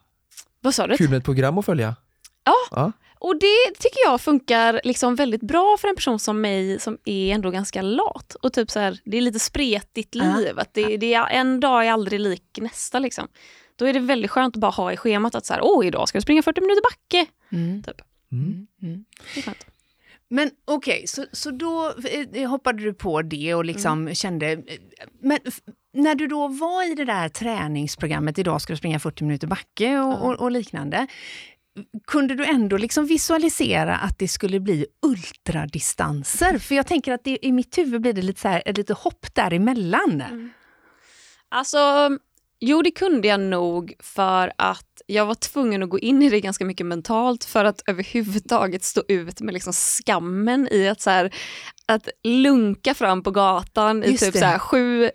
Vad 0.61 0.75
sa 0.75 0.87
du? 0.87 0.97
Kul 0.97 1.11
med 1.11 1.19
ett 1.19 1.25
program 1.25 1.59
att 1.59 1.65
följa. 1.67 1.97
Ja. 2.45 2.55
ja. 2.71 2.93
Och 3.19 3.35
det 3.41 3.75
tycker 3.79 3.99
jag 4.05 4.21
funkar 4.21 4.81
liksom 4.85 5.15
väldigt 5.15 5.43
bra 5.43 5.77
för 5.81 5.89
en 5.89 5.97
person 5.97 6.19
som 6.19 6.41
mig 6.41 6.81
som 6.81 6.99
är 7.05 7.35
ändå 7.35 7.51
ganska 7.51 7.83
lat. 7.83 8.35
Och 8.43 8.53
typ 8.53 8.71
så 8.71 8.79
här, 8.79 8.99
det 9.05 9.17
är 9.17 9.21
lite 9.21 9.39
spretigt 9.39 10.15
Ja. 10.15 10.37
liv. 10.37 10.59
Att 10.59 10.75
det, 10.75 10.97
det 10.97 11.15
är, 11.15 11.27
en 11.29 11.61
dag 11.61 11.87
är 11.87 11.93
aldrig 11.93 12.21
lik 12.21 12.59
nästa. 12.61 12.99
Liksom. 12.99 13.29
Då 13.77 13.85
är 13.85 13.93
det 13.93 14.01
väldigt 14.01 14.31
skönt 14.31 14.57
att 14.57 14.61
bara 14.61 14.71
ha 14.71 14.93
i 14.93 14.97
schemat 14.97 15.35
att 15.35 15.47
så 15.47 15.53
här, 15.55 15.61
åh 15.65 15.87
idag 15.87 16.09
ska 16.09 16.17
jag 16.17 16.23
springa 16.23 16.43
40 16.43 16.61
minuter 16.61 16.83
backe. 16.83 17.27
Mm. 17.53 17.83
Typ. 17.83 18.01
Mm. 18.33 18.67
Det 19.35 19.41
är 19.41 19.43
skönt. 19.43 19.67
Men 20.31 20.51
okej, 20.65 21.05
så, 21.07 21.25
så 21.33 21.51
då 21.51 21.95
eh, 22.35 22.51
hoppade 22.51 22.83
du 22.83 22.95
på 22.95 23.23
det 23.23 23.55
och 23.55 23.65
liksom 23.65 24.15
kände... 24.15 24.53
eh, 24.53 24.59
Men 25.23 25.39
när 25.95 26.15
du 26.15 26.27
då 26.27 26.49
var 26.49 26.93
i 26.93 26.95
det 26.95 27.05
där 27.05 27.29
träningsprogrammet, 27.29 28.39
idag 28.39 28.61
ska 28.61 28.73
du 28.73 28.77
springa 28.77 28.99
40 29.01 29.25
minuter 29.25 29.47
backe 29.47 29.99
och, 29.99 30.13
Ja. 30.13 30.17
och, 30.17 30.41
och 30.41 30.51
liknande. 30.51 31.07
Kunde 32.07 32.35
du 32.35 32.45
ändå 32.45 32.77
liksom 32.77 33.07
visualisera 33.07 33.97
att 33.97 34.19
det 34.19 34.29
skulle 34.29 34.61
bli 34.61 34.87
ultradistanser? 35.07 36.59
För 36.59 36.75
jag 36.75 36.87
tänker 36.87 37.13
att 37.13 37.25
det, 37.25 37.47
i 37.47 37.53
mitt 37.53 37.79
huvud 37.79 38.01
blir 38.01 38.13
det 38.13 38.23
lite, 38.23 38.41
så 38.41 38.49
här, 38.49 38.63
ett 38.67 38.77
litet 38.77 38.99
hopp 38.99 39.27
däremellan. 39.35 40.51
Alltså, 41.49 41.79
jo 42.61 42.83
det 42.83 42.91
kunde 42.91 43.29
jag 43.29 43.41
nog 43.41 43.95
för 44.01 44.53
att 44.59 44.96
jag 45.09 45.27
var 45.27 45.35
tvungen 45.35 45.83
att 45.83 45.89
gå 45.89 45.99
in 45.99 46.23
i 46.23 46.31
det 46.31 46.41
ganska 46.41 46.65
mycket 46.65 46.87
mentalt 46.87 47.45
för 47.45 47.65
att 47.65 47.83
överhuvudtaget 47.87 48.85
stå 48.85 49.03
ut 49.09 49.41
med 49.41 49.55
liksom 49.55 49.73
skammen 49.73 50.69
i 50.71 50.89
att, 50.89 51.01
så 51.01 51.11
här, 51.11 51.35
att 51.87 52.09
lunka 52.25 52.95
fram 52.95 53.23
på 53.23 53.31
gatan 53.31 54.05
i 54.05 54.11
Just 54.11 54.25
typ 54.25 54.33
det. 54.33 54.39
så 54.39 54.45
här, 54.45 54.59
sju, 54.59 55.11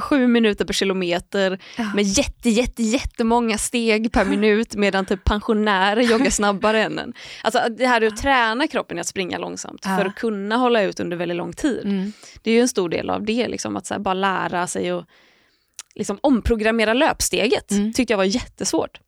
sju 0.00 0.26
minuter 0.26 0.64
per 0.64 0.72
kilometer 0.74 1.58
Ja. 1.76 1.84
med 1.94 2.04
jätte, 2.04 2.50
jätte, 2.50 2.82
jättemånga 2.82 3.58
steg 3.58 4.12
per 4.12 4.24
minut 4.24 4.74
medan 4.76 5.06
typ 5.06 5.24
pensionärer 5.24 6.00
joggar 6.02 6.30
snabbare 6.40 6.82
än 6.82 6.98
en. 6.98 7.12
Alltså 7.42 7.60
det 7.78 7.86
här 7.86 8.00
är 8.00 8.06
att 8.06 8.16
träna 8.16 8.66
kroppen 8.66 8.98
i 8.98 9.00
att 9.00 9.06
springa 9.06 9.38
långsamt 9.38 9.80
Ja. 9.84 9.96
för 9.98 10.04
att 10.04 10.14
kunna 10.14 10.56
hålla 10.56 10.82
ut 10.82 11.00
under 11.00 11.16
väldigt 11.16 11.36
lång 11.36 11.52
tid. 11.52 11.82
Mm. 11.84 12.12
Det 12.42 12.50
är 12.50 12.54
ju 12.54 12.60
en 12.60 12.68
stor 12.68 12.88
del 12.88 13.10
av 13.10 13.24
det, 13.24 13.48
liksom, 13.48 13.76
att 13.76 13.86
så 13.86 13.94
här, 13.94 13.98
bara 14.00 14.14
lära 14.14 14.66
sig 14.66 14.90
att 14.90 15.04
liksom, 15.94 16.18
omprogrammera 16.20 16.92
löpsteget. 16.94 17.70
Mm. 17.70 17.92
tyckte 17.92 18.12
jag 18.12 18.18
var 18.18 18.24
jättesvårt. 18.24 19.00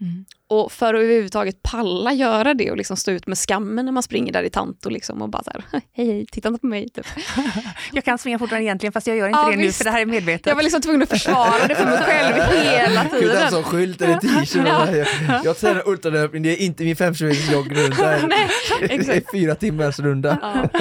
Mm. 0.00 0.24
Och 0.48 0.72
för 0.72 0.94
att 0.94 1.00
överhuvudtaget 1.00 1.62
palla 1.62 2.12
göra 2.12 2.54
det 2.54 2.70
och 2.70 2.76
liksom 2.76 2.96
stå 2.96 3.10
ut 3.10 3.26
med 3.26 3.38
skammen 3.38 3.84
när 3.84 3.92
man 3.92 4.02
springer 4.02 4.32
där 4.32 4.42
i 4.42 4.50
tant 4.50 4.86
och, 4.86 4.92
liksom, 4.92 5.22
och 5.22 5.28
bara 5.28 5.42
så 5.42 5.50
här, 5.50 5.64
hej 5.92 6.06
hej, 6.06 6.26
titta 6.32 6.48
inte 6.48 6.60
på 6.60 6.66
mig. 6.66 6.88
Typ. 6.88 7.06
Jag 7.92 8.04
kan 8.04 8.18
springa 8.18 8.38
fortare 8.38 8.62
egentligen 8.62 8.92
fast 8.92 9.06
jag 9.06 9.16
gör 9.16 9.26
inte 9.28 9.38
Ja, 9.40 9.50
det 9.50 9.56
nu 9.56 9.62
visst. 9.62 9.78
för 9.78 9.84
det 9.84 9.90
här 9.90 10.00
är 10.00 10.06
medvetet. 10.06 10.46
Jag 10.46 10.54
var 10.54 10.62
liksom 10.62 10.82
tvungen 10.82 11.02
att 11.02 11.08
försvara 11.10 11.66
det 11.68 11.74
för 11.74 11.84
mig 11.84 11.98
själv 11.98 12.34
hela 12.62 13.04
tiden. 13.04 13.36
en 13.42 13.50
sån 13.50 13.62
skylt 13.64 14.02
eller 14.02 14.16
t-shirt. 14.16 14.66
Ja. 14.66 14.90
Jag, 14.96 15.06
jag 15.44 15.58
tränar 15.58 15.88
ultralöpning, 15.88 16.42
det 16.42 16.50
är 16.52 16.56
inte 16.66 16.84
min 16.84 16.96
5 16.96 17.14
km 17.14 17.32
joggrunda. 17.52 18.18
Nej, 18.28 18.48
Det 18.80 18.92
är 19.08 19.22
fyra 19.32 19.54
timmars 19.54 19.98
runda. 19.98 20.38
Ja. 20.42 20.80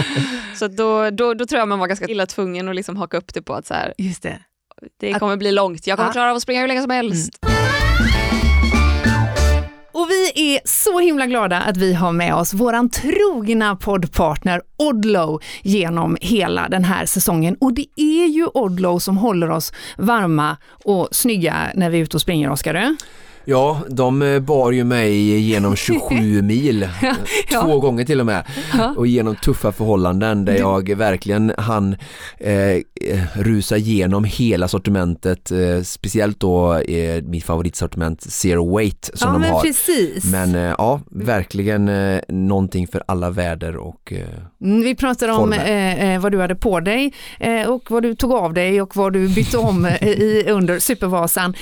Så 0.56 0.68
då, 0.68 1.10
då, 1.10 1.34
då 1.34 1.46
tror 1.46 1.60
jag 1.60 1.68
man 1.68 1.80
var 1.80 1.88
ganska 1.88 2.06
illa 2.08 2.26
tvungen 2.26 2.70
att 2.70 2.76
liksom 2.76 2.98
haka 2.98 3.18
upp 3.18 3.34
det 3.34 3.42
på 3.42 3.54
att 3.54 3.68
så 3.68 3.74
här, 3.74 3.94
Just 3.98 4.24
det. 4.24 4.40
det 5.00 5.14
kommer 5.14 5.38
bli 5.38 5.52
långt, 5.52 5.88
jag 5.88 5.98
kommer 5.98 6.10
Ja. 6.10 6.14
klara 6.14 6.30
av 6.30 6.36
att 6.36 6.42
springa 6.44 6.62
hur 6.62 6.68
länge 6.68 6.82
som 6.82 6.92
helst. 6.92 7.40
Och 10.10 10.14
vi 10.14 10.56
är 10.56 10.62
så 10.66 11.00
himla 11.00 11.26
glada 11.26 11.58
att 11.58 11.78
vi 11.78 11.94
har 11.94 12.12
med 12.12 12.36
oss 12.36 12.54
våran 12.54 12.90
trogna 12.90 13.76
poddpartner 13.76 14.62
Odlo 14.78 15.40
genom 15.62 16.18
hela 16.22 16.70
den 16.70 16.84
här 16.84 17.06
säsongen. 17.06 17.56
Och 17.60 17.74
det 17.74 17.86
är 17.96 18.26
ju 18.26 18.48
Odlo 18.54 19.00
som 19.00 19.18
håller 19.18 19.50
oss 19.50 19.74
varma 19.98 20.58
och 20.86 21.08
snygga 21.12 21.56
när 21.76 21.90
vi 21.90 21.98
är 21.98 22.04
ute 22.04 22.18
och 22.18 22.22
springer, 22.22 22.50
Oskar. 22.50 22.96
Ja, 23.50 23.82
de 23.90 24.22
eh, 24.22 24.40
bar 24.40 24.72
ju 24.72 24.84
mig 24.84 25.40
genom 25.40 25.76
27 25.76 26.42
mil, 26.42 26.84
eh, 26.84 26.90
Ja. 27.52 27.62
två 27.62 27.80
gånger 27.80 28.06
till 28.06 28.20
och 28.20 28.26
med, 28.26 28.44
Ja. 28.78 28.94
och 28.98 29.08
genom 29.08 29.36
tuffa 29.36 29.72
förhållanden 29.72 30.46
där 30.46 30.58
jag 30.58 30.90
verkligen 30.96 31.54
hann 31.58 31.96
eh, 32.38 32.54
eh, 32.72 32.82
rusa 33.36 33.78
igenom 33.78 34.24
hela 34.24 34.68
sortimentet, 34.68 35.52
eh, 35.52 35.82
speciellt 35.84 36.40
då 36.40 36.74
eh, 36.76 37.24
mitt 37.24 37.44
favoritsortiment 37.46 38.22
Zero 38.22 38.78
Weight 38.78 39.10
som 39.14 39.28
ja, 39.28 39.34
de 39.34 39.42
men 39.42 39.52
har. 39.52 39.62
precis. 39.62 40.24
Men 40.32 40.56
eh, 40.56 40.62
ja, 40.78 41.02
verkligen 41.12 41.88
eh, 41.90 42.20
någonting 42.28 42.88
för 42.88 43.04
alla 43.08 43.30
väder 43.30 43.78
och 43.78 44.14
eh, 44.14 44.20
Mm, 44.62 44.82
Vi 44.84 44.96
pratar 44.96 45.30
om 45.30 45.54
vad 46.22 46.32
du 46.32 46.42
hade 46.42 46.56
på 46.56 46.80
dig 46.80 47.14
och 47.68 47.92
vad 47.92 48.04
du 48.04 48.16
tog 48.16 48.32
av 48.32 48.54
dig 48.54 48.82
och 48.82 48.96
vad 48.96 49.14
du 49.14 49.28
bytte 49.36 49.58
om 49.58 49.86
i, 50.02 50.46
under 50.50 50.80
Supervasan. 50.80 51.54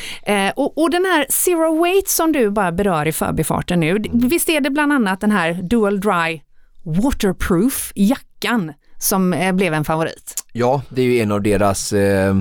Och, 0.56 0.78
och 0.78 0.92
den 0.92 1.06
här 1.06 1.26
Zero 1.30 1.77
Kuwait 1.78 2.10
som 2.10 2.32
du 2.32 2.50
bara 2.52 2.72
berör 2.72 3.08
i 3.08 3.12
förbifarten 3.12 3.80
nu, 3.80 3.98
visst 4.14 4.50
är 4.50 4.62
det 4.62 4.70
bland 4.70 4.94
annat 4.94 5.22
den 5.22 5.32
här 5.32 5.54
Dual 5.54 6.00
Dry 6.00 6.42
Waterproof 6.84 7.92
jackan 7.96 8.74
som 9.00 9.34
eh, 9.34 9.52
blev 9.56 9.74
en 9.74 9.86
favorit? 9.86 10.34
Ja, 10.54 10.82
det 10.90 11.02
är 11.02 11.06
ju 11.06 11.20
en 11.20 11.32
av 11.32 11.42
deras 11.42 11.94
eh, 11.94 12.36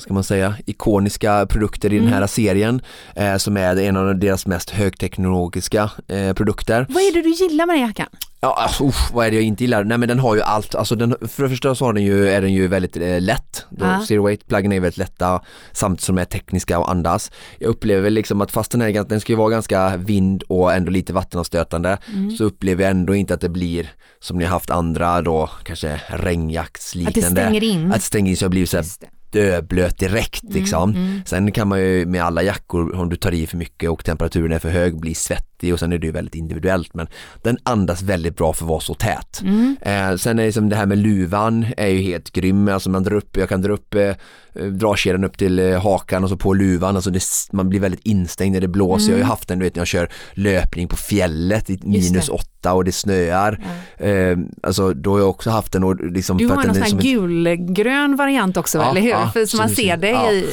vad 0.00 0.02
ska 0.04 0.14
man 0.14 0.24
säga, 0.24 0.54
ikoniska 0.66 1.46
produkter 1.46 1.92
i 1.92 1.98
den 1.98 2.08
här 2.08 2.26
serien 2.26 2.82
eh, 3.16 3.36
som 3.36 3.56
är 3.56 3.76
en 3.76 3.96
av 3.96 4.18
deras 4.18 4.46
mest 4.46 4.70
högteknologiska 4.70 5.90
eh, 6.08 6.32
produkter. 6.32 6.86
Vad 6.88 7.02
är 7.02 7.12
det 7.14 7.22
du 7.22 7.30
gillar 7.30 7.66
med 7.66 7.74
den 7.76 7.82
jackan? 7.86 8.06
Ja, 8.40 8.54
alltså, 8.62 8.84
usch, 8.84 9.14
vad 9.14 9.26
är 9.26 9.30
det 9.30 9.36
jag 9.36 9.44
inte 9.44 9.64
gillar? 9.64 9.84
Nej 9.84 9.98
men 9.98 10.08
den 10.08 10.18
har 10.18 10.34
ju 10.34 10.42
allt, 10.42 10.74
alltså 10.74 10.94
den, 10.94 11.16
för 11.28 11.42
det 11.42 11.48
första 11.48 11.74
så 11.74 11.84
har 11.84 11.92
den 11.92 12.02
ju, 12.04 12.28
är 12.28 12.40
den 12.42 12.52
ju 12.52 12.68
väldigt 12.68 12.96
eh, 12.96 13.20
lätt. 13.20 13.64
Då, 13.70 13.84
Ja. 13.86 14.04
Zero 14.08 14.22
weight 14.26 14.46
pluggen 14.48 14.72
är 14.72 14.80
väldigt 14.80 14.96
lätta 14.98 15.42
samtidigt 15.72 16.04
som 16.04 16.16
de 16.16 16.22
är 16.22 16.26
tekniska 16.26 16.78
och 16.78 16.90
andas. 16.90 17.30
Jag 17.58 17.68
upplever 17.68 18.10
liksom 18.10 18.40
att 18.40 18.50
fast 18.50 18.70
den, 18.70 18.82
är, 18.82 19.04
den 19.04 19.20
ska 19.20 19.32
ju 19.32 19.36
vara 19.36 19.50
ganska 19.50 19.96
vind 19.96 20.42
och 20.42 20.72
ändå 20.72 20.90
lite 20.90 21.12
vattenavstötande 21.12 21.98
så 22.38 22.44
upplever 22.44 22.82
jag 22.82 22.90
ändå 22.90 23.14
inte 23.14 23.34
att 23.34 23.40
det 23.40 23.48
blir 23.48 23.92
som 24.20 24.38
ni 24.38 24.44
har 24.44 24.50
haft 24.50 24.70
andra 24.70 25.22
då, 25.22 25.50
kanske 25.64 25.92
Att 25.94 26.00
det 26.10 26.16
regnjaktsliknande. 26.16 27.22
stänger 27.42 27.64
in? 27.64 27.88
Att 27.88 27.94
det 27.94 28.00
stänger 28.00 28.30
in 28.30 28.36
så 28.36 28.44
jag 28.44 28.50
blir 28.50 28.66
så 28.66 28.76
här. 28.76 28.86
Döblöt 29.32 29.98
direkt 29.98 30.42
Mm, 30.42 30.54
liksom. 30.54 31.22
Sen 31.26 31.52
kan 31.52 31.68
man 31.68 31.80
ju 31.80 32.06
med 32.06 32.22
alla 32.22 32.42
jackor, 32.42 32.94
om 32.96 33.08
du 33.08 33.16
tar 33.16 33.32
i 33.32 33.46
för 33.46 33.56
mycket 33.56 33.90
och 33.90 34.04
temperaturen 34.04 34.52
är 34.52 34.58
för 34.58 34.70
hög, 34.70 35.00
bli 35.00 35.14
svettig 35.60 35.72
och 35.72 35.78
sen 35.80 35.92
är 35.92 35.98
det 35.98 36.06
ju 36.06 36.12
väldigt 36.12 36.34
individuellt 36.34 36.94
men 36.94 37.06
den 37.42 37.58
andas 37.62 38.02
väldigt 38.02 38.36
bra 38.36 38.52
för 38.52 38.64
att 38.64 38.68
vara 38.68 38.80
så 38.80 38.94
tät. 38.94 39.40
Mm. 39.42 39.76
Eh, 39.82 40.16
sen 40.16 40.38
är 40.38 40.44
det 40.44 40.52
som 40.52 40.68
det 40.68 40.76
här 40.76 40.86
med 40.86 40.98
luvan 40.98 41.66
är 41.76 41.88
ju 41.88 42.00
helt 42.02 42.32
grym, 42.32 42.68
alltså 42.68 42.90
man 42.90 43.02
drar 43.04 43.16
upp, 43.16 43.36
jag 43.36 43.48
kan 43.48 43.62
dra 43.62 43.72
upp 43.72 43.94
eh, 43.94 44.14
dragkedjan 44.54 45.24
upp 45.24 45.38
till 45.38 45.58
eh, 45.58 45.82
hakan 45.82 46.24
och 46.24 46.30
så 46.30 46.36
på 46.36 46.54
luvan, 46.54 46.96
alltså 46.96 47.10
det, 47.10 47.22
man 47.52 47.68
blir 47.68 47.80
väldigt 47.80 48.00
instängd 48.06 48.52
när 48.52 48.60
det 48.60 48.68
blåser. 48.68 49.06
Jag 49.06 49.14
har 49.14 49.18
ju 49.18 49.24
haft 49.24 49.48
den 49.48 49.58
du 49.58 49.64
vet 49.64 49.74
när 49.74 49.80
jag 49.80 49.86
kör 49.88 50.08
löpning 50.34 50.88
på 50.88 50.96
fjället 50.96 51.70
i 51.70 51.78
minus 51.82 52.10
Mm. 52.10 52.20
det. 52.26 52.32
åtta 52.32 52.72
och 52.72 52.84
det 52.84 52.92
snöar. 52.92 53.58
Eh, 53.98 54.36
alltså 54.62 54.94
då 54.94 55.12
har 55.12 55.18
jag 55.18 55.28
också 55.28 55.50
haft 55.50 55.72
den 55.72 55.84
och 55.84 55.96
liksom 56.12 56.36
Du 56.38 56.48
för 56.48 56.54
har 56.54 56.60
att 56.62 56.66
någon 56.66 56.74
sån 56.88 56.98
här 56.98 57.02
gulgrön 57.02 58.16
variant 58.16 58.56
också, 58.56 58.78
Ja, 58.78 58.90
eller 58.90 59.00
hur? 59.00 59.10
ja, 59.10 59.30
För, 59.32 59.46
som 59.46 59.58
man 59.58 59.68
så- 59.68 59.74
ser 59.74 59.96
dig 59.96 60.10
ja. 60.10 60.32
i. 60.32 60.46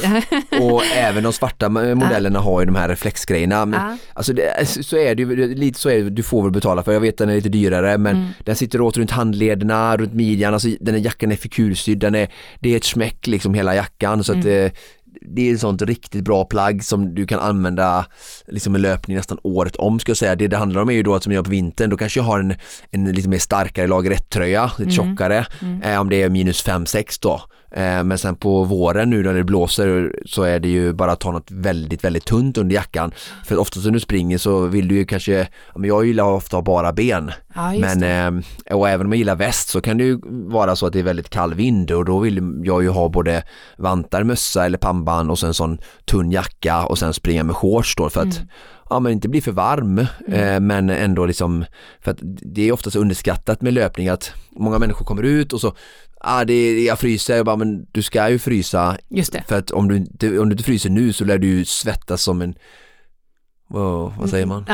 Och 0.60 0.82
även 0.96 1.22
de 1.22 1.32
svarta 1.32 1.68
modellerna 1.94 2.38
har 2.40 2.60
ju 2.60 2.66
de 2.66 2.74
här 2.76 2.88
reflexgrejerna. 2.88 3.66
Men. 3.66 3.98
Alltså 4.12 4.32
det, 4.32 4.68
så 4.84 4.96
är 4.98 5.14
det 5.14 5.22
ju, 5.22 5.54
lite 5.54 5.80
så 5.80 5.88
är 5.90 5.98
det, 6.04 6.10
du 6.10 6.22
får 6.22 6.42
väl 6.42 6.52
betala 6.52 6.82
för, 6.82 6.92
jag 6.92 7.00
vet 7.00 7.18
den 7.18 7.28
är 7.28 7.34
lite 7.34 7.48
dyrare 7.48 7.98
men 7.98 8.16
Mm. 8.16 8.28
den 8.44 8.56
sitter 8.56 8.80
åt 8.80 8.96
runt 8.96 9.10
handlederna, 9.10 9.96
runt 9.96 10.12
midjan, 10.14 10.54
alltså 10.54 10.68
den 10.80 10.94
här 10.94 11.02
jackan 11.02 11.32
är 11.32 11.36
fikursydd, 11.36 11.98
den 11.98 12.14
är, 12.14 12.28
det 12.60 12.72
är 12.72 12.76
ett 12.76 12.84
smäck 12.84 13.26
liksom 13.26 13.54
hela 13.54 13.74
jackan 13.74 14.24
så 14.24 14.32
att 14.32 14.44
Mm. 14.44 14.64
eh, 14.66 14.70
det 15.20 15.50
är 15.50 15.54
ett 15.54 15.60
sånt 15.60 15.82
riktigt 15.82 16.24
bra 16.24 16.44
plagg 16.44 16.84
som 16.84 17.14
du 17.14 17.26
kan 17.26 17.40
använda 17.40 18.06
liksom 18.48 18.76
i 18.76 18.78
löpning 18.78 19.16
nästan 19.16 19.38
året 19.42 19.76
om 19.76 19.98
ska 20.00 20.10
jag 20.10 20.16
säga. 20.16 20.34
Det 20.36 20.48
det 20.48 20.56
handlar 20.56 20.80
om 20.82 20.88
är 20.88 20.92
ju 20.92 21.02
då 21.02 21.14
att 21.14 21.22
som 21.22 21.32
jag 21.32 21.38
gör 21.38 21.44
på 21.44 21.50
vintern, 21.50 21.90
då 21.90 21.96
kanske 21.96 22.20
jag 22.20 22.24
har 22.24 22.40
en, 22.40 22.54
en 22.90 23.04
lite 23.04 23.28
mer 23.28 23.38
starkare 23.38 23.86
lager 23.86 24.10
1-tröja, 24.10 24.70
lite 24.78 24.90
tjockare, 24.90 25.46
eh, 25.82 26.00
om 26.00 26.08
det 26.08 26.22
är 26.22 26.28
minus 26.28 26.64
5-6 26.66 27.18
då. 27.22 27.40
Eh, 27.70 28.04
men 28.04 28.18
sen 28.18 28.36
på 28.36 28.64
våren 28.64 29.10
nu 29.10 29.22
när 29.22 29.34
det 29.34 29.44
blåser 29.44 30.12
så 30.26 30.42
är 30.42 30.60
det 30.60 30.68
ju 30.68 30.92
bara 30.92 31.12
att 31.12 31.20
ta 31.20 31.32
något 31.32 31.50
väldigt, 31.50 32.04
väldigt 32.04 32.24
tunt 32.24 32.58
under 32.58 32.74
jackan. 32.74 33.12
För 33.44 33.56
oftast 33.56 33.86
när 33.86 33.92
du 33.92 34.00
springer 34.00 34.38
så 34.38 34.66
vill 34.66 34.88
du 34.88 34.94
ju 34.94 35.04
kanske, 35.04 35.48
jag 35.74 36.06
gillar 36.06 36.24
ofta 36.24 36.58
att 36.58 36.66
ha 36.66 36.74
bara 36.74 36.92
ben. 36.92 37.32
Ja, 37.54 37.72
Men, 37.78 38.02
eh, 38.02 38.76
och 38.76 38.88
även 38.88 39.06
om 39.06 39.12
jag 39.12 39.18
gillar 39.18 39.36
väst 39.36 39.68
så 39.68 39.80
kan 39.80 39.98
det 39.98 40.04
ju 40.04 40.20
vara 40.50 40.76
så 40.76 40.86
att 40.86 40.92
det 40.92 40.98
är 40.98 41.02
väldigt 41.02 41.30
kall 41.30 41.54
vind 41.54 41.90
och 41.90 42.04
då 42.04 42.18
vill 42.18 42.62
jag 42.64 42.82
ju 42.82 42.88
ha 42.88 43.08
både 43.08 43.42
vantar, 43.76 44.24
mössa 44.24 44.66
eller 44.66 44.78
pannband 44.78 45.30
och 45.30 45.38
sen 45.38 45.54
sån 45.54 45.78
tunn 46.04 46.30
jacka 46.30 46.86
och 46.86 46.98
sen 46.98 47.14
springa 47.14 47.44
med 47.44 47.56
shorts 47.56 47.96
då 47.96 48.10
för 48.10 48.22
att 48.22 48.40
ja 48.90 49.00
men 49.00 49.12
inte 49.12 49.28
bli 49.28 49.40
för 49.40 49.52
varm 49.52 49.98
eh, 50.28 50.60
men 50.60 50.90
ändå 50.90 51.26
liksom 51.26 51.64
för 52.00 52.10
att 52.10 52.18
det 52.22 52.68
är 52.68 52.72
oftast 52.72 52.96
underskattat 52.96 53.62
med 53.62 53.74
löpning 53.74 54.08
att 54.08 54.32
många 54.50 54.78
människor 54.78 55.04
kommer 55.04 55.22
ut 55.22 55.52
och 55.52 55.60
så 55.60 55.74
ah, 56.20 56.44
det 56.44 56.84
jag 56.84 56.98
fryser, 56.98 57.36
jag 57.36 57.46
bara 57.46 57.56
men 57.56 57.86
du 57.92 58.02
ska 58.02 58.30
ju 58.30 58.38
frysa 58.38 58.98
Just 59.08 59.32
det. 59.32 59.42
för 59.48 59.58
att 59.58 59.70
om 59.70 59.88
du, 59.88 59.96
inte, 59.96 60.38
om 60.38 60.48
du 60.48 60.52
inte 60.52 60.64
fryser 60.64 60.90
nu 60.90 61.12
så 61.12 61.24
lär 61.24 61.38
du 61.38 61.46
ju 61.46 61.64
svettas 61.64 62.22
som 62.22 62.42
en 62.42 62.54
vad, 63.70 64.12
vad 64.18 64.30
säger 64.30 64.46
man? 64.46 64.64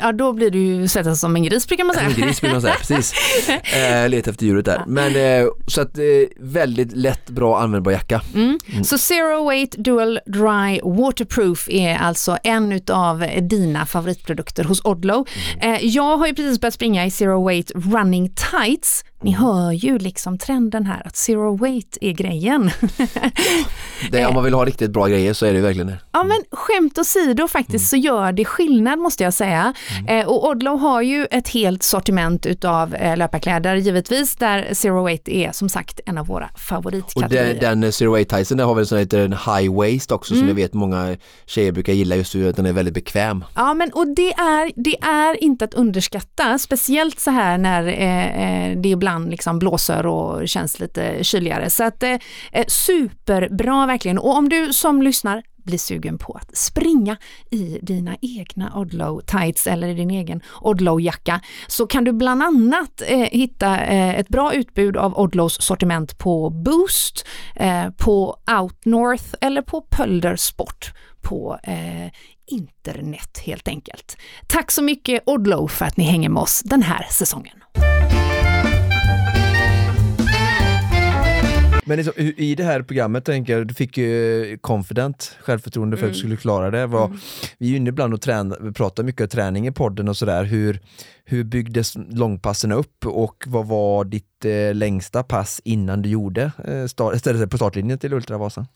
Ja, 0.00 0.12
då 0.12 0.32
blir 0.32 0.50
du 0.50 0.58
ju 0.58 0.88
svettas 0.88 1.20
som 1.20 1.36
en 1.36 1.42
gris 1.42 1.68
brukar 1.68 1.84
man 1.84 1.94
säga. 1.94 2.06
En 2.06 2.14
gris 2.14 2.44
vill 2.44 2.52
man 2.52 2.62
säga, 2.62 2.74
precis. 2.74 3.14
Eh, 3.48 4.08
leta 4.08 4.30
efter 4.30 4.46
djuret 4.46 4.64
där. 4.64 4.84
Men 4.86 5.16
eh, 5.16 5.48
så 5.66 5.80
att 5.80 5.98
eh, 5.98 6.04
väldigt 6.40 6.96
lätt, 6.96 7.30
bra 7.30 7.60
användbar 7.60 7.92
jacka. 7.92 8.22
Mm. 8.34 8.58
Så 8.84 8.98
Zero 8.98 9.48
Weight 9.48 9.74
Dual 9.78 10.20
Dry 10.26 10.80
Waterproof 10.84 11.68
är 11.68 11.96
alltså 11.96 12.38
en 12.42 12.72
utav 12.72 13.26
dina 13.40 13.86
favoritprodukter 13.86 14.64
hos 14.64 14.84
Odlo. 14.84 15.26
Mm. 15.60 15.74
Eh, 15.74 15.86
jag 15.86 16.16
har 16.16 16.26
ju 16.26 16.34
precis 16.34 16.60
börjat 16.60 16.74
springa 16.74 17.06
i 17.06 17.10
Zero 17.10 17.46
Weight 17.48 17.72
Running 17.74 18.34
Tights. 18.34 19.04
Ni 19.22 19.30
Mm. 19.34 19.42
hör 19.44 19.72
ju 19.72 19.98
liksom 19.98 20.38
trenden 20.38 20.86
här 20.86 21.02
att 21.06 21.16
Zero 21.16 21.56
Weight 21.56 21.98
är 22.00 22.12
grejen. 22.12 22.70
Det, 24.10 24.26
om 24.26 24.34
man 24.34 24.44
vill 24.44 24.54
ha 24.54 24.64
riktigt 24.64 24.90
bra 24.90 25.06
grejer 25.06 25.32
så 25.32 25.46
är 25.46 25.52
det 25.52 25.60
verkligen 25.60 25.86
det. 25.86 25.98
Ja 26.12 26.24
men 26.24 26.36
skämt 26.52 26.98
åsido 26.98 27.48
faktiskt 27.48 27.92
Mm. 27.92 28.02
så 28.02 28.06
gör 28.08 28.32
det 28.32 28.44
skillnad 28.44 28.98
måste 28.98 29.24
jag 29.24 29.34
säga. 29.34 29.74
Eh, 30.08 30.26
och 30.26 30.48
Odlo 30.48 30.76
har 30.76 31.02
ju 31.02 31.26
ett 31.30 31.48
helt 31.48 31.82
sortiment 31.82 32.46
utav 32.46 32.94
eh, 32.94 33.16
löparkläder 33.16 33.74
givetvis 33.76 34.36
där 34.36 34.68
Zero 34.74 35.04
Weight 35.04 35.28
är 35.28 35.52
som 35.52 35.68
sagt 35.68 36.00
en 36.06 36.18
av 36.18 36.26
våra 36.26 36.48
Och 36.54 36.60
favoritkategorier. 36.60 37.60
den, 37.60 37.80
den 37.80 37.92
Zero 37.92 38.12
Weight 38.12 38.28
Tyson 38.28 38.58
har 38.58 38.74
väl 38.74 38.86
sån 38.86 38.98
heter 38.98 39.18
en 39.18 39.32
high 39.32 39.74
waist 39.74 40.12
också 40.12 40.34
Mm. 40.34 40.40
som 40.42 40.48
jag 40.48 40.54
vet 40.54 40.74
många 40.74 41.16
tjejer 41.46 41.72
brukar 41.72 41.92
gilla 41.92 42.16
just 42.16 42.32
för 42.32 42.48
att 42.50 42.56
den 42.56 42.66
är 42.66 42.72
väldigt 42.72 42.94
bekväm. 42.94 43.44
Ja 43.54 43.74
men 43.74 43.90
och 43.92 44.06
det 44.16 44.32
är, 44.32 44.72
det 44.76 44.96
är 45.02 45.44
inte 45.44 45.64
att 45.64 45.74
underskatta, 45.74 46.58
speciellt 46.58 47.20
så 47.20 47.30
här 47.30 47.58
när 47.58 47.86
eh, 47.88 48.68
eh, 48.70 48.78
det 48.78 48.96
ibland 49.08 49.30
liksom 49.30 49.58
blåser 49.58 50.06
och 50.06 50.48
känns 50.48 50.80
lite 50.80 51.24
kyligare. 51.24 51.70
Så 51.70 51.84
att 51.84 52.02
eh, 52.02 52.18
eh, 52.52 52.64
superbra 52.68 53.86
verkligen. 53.86 54.18
Och 54.18 54.36
om 54.36 54.48
du 54.48 54.72
som 54.72 55.02
lyssnar 55.02 55.42
blir 55.64 55.78
sugen 55.78 56.18
på 56.18 56.32
att 56.32 56.56
springa 56.56 57.16
i 57.50 57.78
dina 57.82 58.16
egna 58.20 58.72
Odlow 58.76 59.20
tights 59.20 59.66
eller 59.66 59.88
i 59.88 59.94
din 59.94 60.10
egen 60.10 60.42
Odlow-jacka 60.60 61.40
så 61.66 61.86
kan 61.86 62.04
du 62.04 62.12
bland 62.12 62.42
annat 62.42 63.02
eh, 63.06 63.18
hitta 63.18 63.80
eh, 63.80 64.18
ett 64.18 64.28
bra 64.28 64.54
utbud 64.54 64.96
av 64.96 65.18
Odlows 65.18 65.62
sortiment 65.62 66.18
på 66.18 66.50
Boost, 66.50 67.26
eh, 67.56 67.90
på 67.90 68.36
Outnorth 68.60 69.34
eller 69.40 69.62
på 69.62 69.80
Pölder 69.80 70.36
Sport 70.36 70.92
på 71.22 71.58
eh, 71.62 72.10
internet 72.46 73.42
helt 73.44 73.68
enkelt. 73.68 74.16
Tack 74.46 74.70
så 74.70 74.82
mycket 74.82 75.22
Odlow 75.26 75.68
för 75.68 75.84
att 75.84 75.96
ni 75.96 76.04
hänger 76.04 76.28
med 76.28 76.42
oss 76.42 76.62
den 76.64 76.82
här 76.82 77.06
säsongen. 77.10 77.58
Men 81.88 81.96
liksom, 81.96 82.12
i 82.16 82.54
det 82.54 82.64
här 82.64 82.82
programmet 82.82 83.24
tänker 83.24 83.52
jag, 83.58 83.66
du 83.66 83.74
fick 83.74 83.98
ju 83.98 84.58
confident, 84.60 85.36
självförtroende 85.40 85.96
för 85.96 86.06
att 86.06 86.12
du 86.12 86.18
skulle 86.18 86.36
klara 86.36 86.70
det. 86.70 86.86
Vad, 86.86 87.18
Vi 87.58 87.66
är 87.66 87.70
ju 87.70 87.76
inne 87.76 87.88
ibland 87.88 88.14
och 88.14 88.20
träna, 88.20 88.56
vi 88.60 88.72
pratar 88.72 89.02
mycket 89.02 89.20
om 89.20 89.28
träning 89.28 89.66
i 89.66 89.72
podden 89.72 90.08
och 90.08 90.16
sådär. 90.16 90.44
Hur, 90.44 90.80
hur 91.24 91.44
byggdes 91.44 91.94
långpassen 92.10 92.72
upp 92.72 93.06
och 93.06 93.44
vad 93.46 93.66
var 93.66 94.04
ditt 94.04 94.44
eh, 94.44 94.74
längsta 94.74 95.22
pass 95.22 95.60
innan 95.64 96.02
du 96.02 96.08
gjorde 96.08 96.52
eh, 96.64 96.86
start, 96.86 97.18
ställde 97.18 97.40
dig 97.40 97.48
på 97.48 97.56
startlinjen 97.56 97.98
till 97.98 98.12
Ultravasan? 98.12 98.66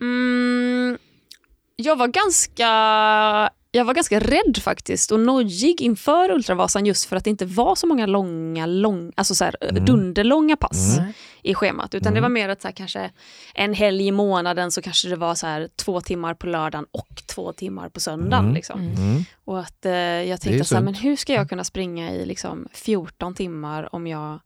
Mm, 0.00 0.98
jag 1.76 1.96
var 1.96 2.08
ganska 2.08 2.68
jag 3.76 3.84
var 3.84 3.94
ganska 3.94 4.20
rädd 4.20 4.58
faktiskt 4.62 5.12
och 5.12 5.20
nojig 5.20 5.80
inför 5.80 6.30
Ultravasan 6.30 6.86
just 6.86 7.04
för 7.04 7.16
att 7.16 7.24
det 7.24 7.30
inte 7.30 7.46
var 7.46 7.74
så 7.74 7.86
många 7.86 8.06
långa, 8.06 8.66
lång, 8.66 9.12
alltså 9.16 9.34
så 9.34 9.44
här, 9.44 9.56
dunderlånga 9.86 10.56
pass 10.56 10.98
i 11.42 11.54
schemat. 11.54 11.94
Utan 11.94 12.14
det 12.14 12.20
var 12.20 12.28
mer 12.28 12.48
att 12.48 12.62
så 12.62 12.68
här, 12.68 12.72
kanske 12.72 13.10
en 13.54 13.74
helg 13.74 14.06
i 14.06 14.12
månaden 14.12 14.70
så 14.70 14.82
kanske 14.82 15.08
det 15.08 15.16
var 15.16 15.34
så 15.34 15.46
här, 15.46 15.68
två 15.76 16.00
timmar 16.00 16.34
på 16.34 16.46
lördagen 16.46 16.86
och 16.90 17.22
två 17.26 17.52
timmar 17.52 17.88
på 17.88 18.00
söndagen. 18.00 18.54
Liksom. 18.54 18.80
Mm. 18.80 19.24
Och 19.44 19.60
att 19.60 19.86
eh, 19.86 19.92
jag 19.92 20.40
tänkte 20.40 20.64
så 20.64 20.74
här, 20.74 20.82
men 20.82 20.94
hur 20.94 21.16
ska 21.16 21.32
jag 21.32 21.48
kunna 21.48 21.64
springa 21.64 22.12
i 22.12 22.26
liksom 22.26 22.68
14 22.72 23.34
timmar 23.34 23.94
om 23.94 24.06
jag 24.06 24.40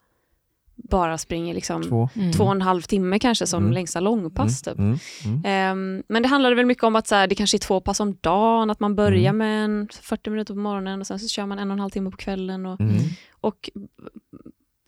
bara 0.82 1.18
springer 1.18 1.54
liksom 1.54 1.82
Två. 1.82 2.08
två 2.36 2.44
och 2.44 2.50
en 2.52 2.62
halv 2.62 2.82
timme 2.82 3.18
kanske 3.18 3.46
som 3.46 3.62
Mm. 3.62 3.72
längsta 3.72 4.00
långpass. 4.00 4.62
Typ. 4.62 4.78
Mm. 4.78 4.98
Mm. 5.24 5.42
Ehm, 5.44 6.02
men 6.08 6.22
det 6.22 6.28
handlade 6.28 6.54
väl 6.54 6.66
mycket 6.66 6.84
om 6.84 6.96
att 6.96 7.06
så 7.06 7.14
här, 7.14 7.26
det 7.26 7.34
kanske 7.34 7.56
är 7.56 7.58
två 7.58 7.80
pass 7.80 8.00
om 8.00 8.16
dagen, 8.20 8.70
att 8.70 8.80
man 8.80 8.94
börjar 8.94 9.30
Mm. 9.32 9.36
med 9.38 9.64
en 9.64 9.88
40 10.02 10.30
minuter 10.30 10.54
på 10.54 10.60
morgonen 10.60 11.00
och 11.00 11.06
sen 11.06 11.18
så 11.18 11.28
kör 11.28 11.46
man 11.46 11.58
en 11.58 11.70
och 11.70 11.74
en 11.74 11.80
halv 11.80 11.90
timme 11.90 12.10
på 12.10 12.16
kvällen. 12.16 12.66
Och, 12.66 12.80
Mm. 12.80 12.96
och 13.40 13.70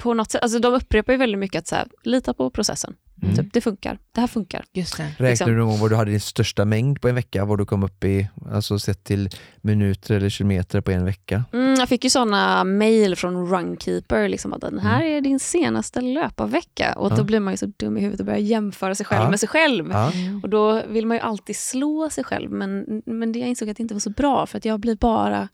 på 0.02 0.14
något 0.14 0.30
sätt, 0.30 0.42
alltså 0.42 0.58
de 0.58 0.74
upprepar 0.74 1.12
ju 1.12 1.18
väldigt 1.18 1.38
mycket 1.38 1.58
att 1.58 1.66
så 1.66 1.74
här, 1.74 1.86
lita 2.04 2.34
på 2.34 2.50
processen. 2.50 2.94
Mm. 3.22 3.36
Typ, 3.36 3.52
det 3.52 3.60
funkar, 3.60 3.98
det 4.12 4.20
här 4.20 4.28
funkar. 4.28 4.64
Just 4.72 4.96
det. 4.96 5.02
Räknar 5.04 5.28
liksom. 5.28 5.50
du 5.50 5.56
någon 5.56 5.68
gång 5.68 5.78
vad 5.78 5.90
du 5.90 5.96
hade 5.96 6.10
din 6.10 6.20
största 6.20 6.64
mängd 6.64 7.00
på 7.00 7.08
en 7.08 7.14
vecka? 7.14 7.44
Vad 7.44 7.58
du 7.58 7.64
kom 7.66 7.82
upp 7.82 8.04
i, 8.04 8.28
alltså 8.52 8.78
sett 8.78 9.04
till 9.04 9.30
minuter 9.60 10.14
eller 10.14 10.28
kilometer 10.28 10.80
på 10.80 10.90
en 10.90 11.04
vecka? 11.04 11.44
Mm, 11.52 11.74
jag 11.74 11.88
fick 11.88 12.04
ju 12.04 12.10
sådana 12.10 12.64
mail 12.64 13.16
från 13.16 13.46
Runkeeper, 13.50 14.28
liksom, 14.28 14.52
att 14.52 14.60
den 14.60 14.78
här 14.78 15.00
Mm. 15.02 15.16
är 15.16 15.20
din 15.20 15.40
senaste 15.40 16.00
löparvecka. 16.00 16.92
Och 16.96 17.12
Ja. 17.12 17.16
då 17.16 17.24
blir 17.24 17.40
man 17.40 17.52
ju 17.52 17.56
så 17.56 17.66
dum 17.76 17.96
i 17.96 18.00
huvudet 18.00 18.20
och 18.20 18.26
börjar 18.26 18.40
jämföra 18.40 18.94
sig 18.94 19.06
själv 19.06 19.22
Ja. 19.22 19.30
med 19.30 19.40
sig 19.40 19.48
själv. 19.48 19.90
Ja. 19.92 20.12
Och 20.42 20.48
då 20.48 20.82
vill 20.88 21.06
man 21.06 21.16
ju 21.16 21.20
alltid 21.20 21.56
slå 21.56 22.10
sig 22.10 22.24
själv, 22.24 22.50
men, 22.50 23.02
men 23.06 23.32
det 23.32 23.38
jag 23.38 23.48
insåg 23.48 23.68
att 23.70 23.76
det 23.76 23.82
inte 23.82 23.94
var 23.94 24.00
så 24.00 24.10
bra, 24.10 24.46
för 24.46 24.58
att 24.58 24.64
jag 24.64 24.80
blir 24.80 24.96
bara 24.96 25.48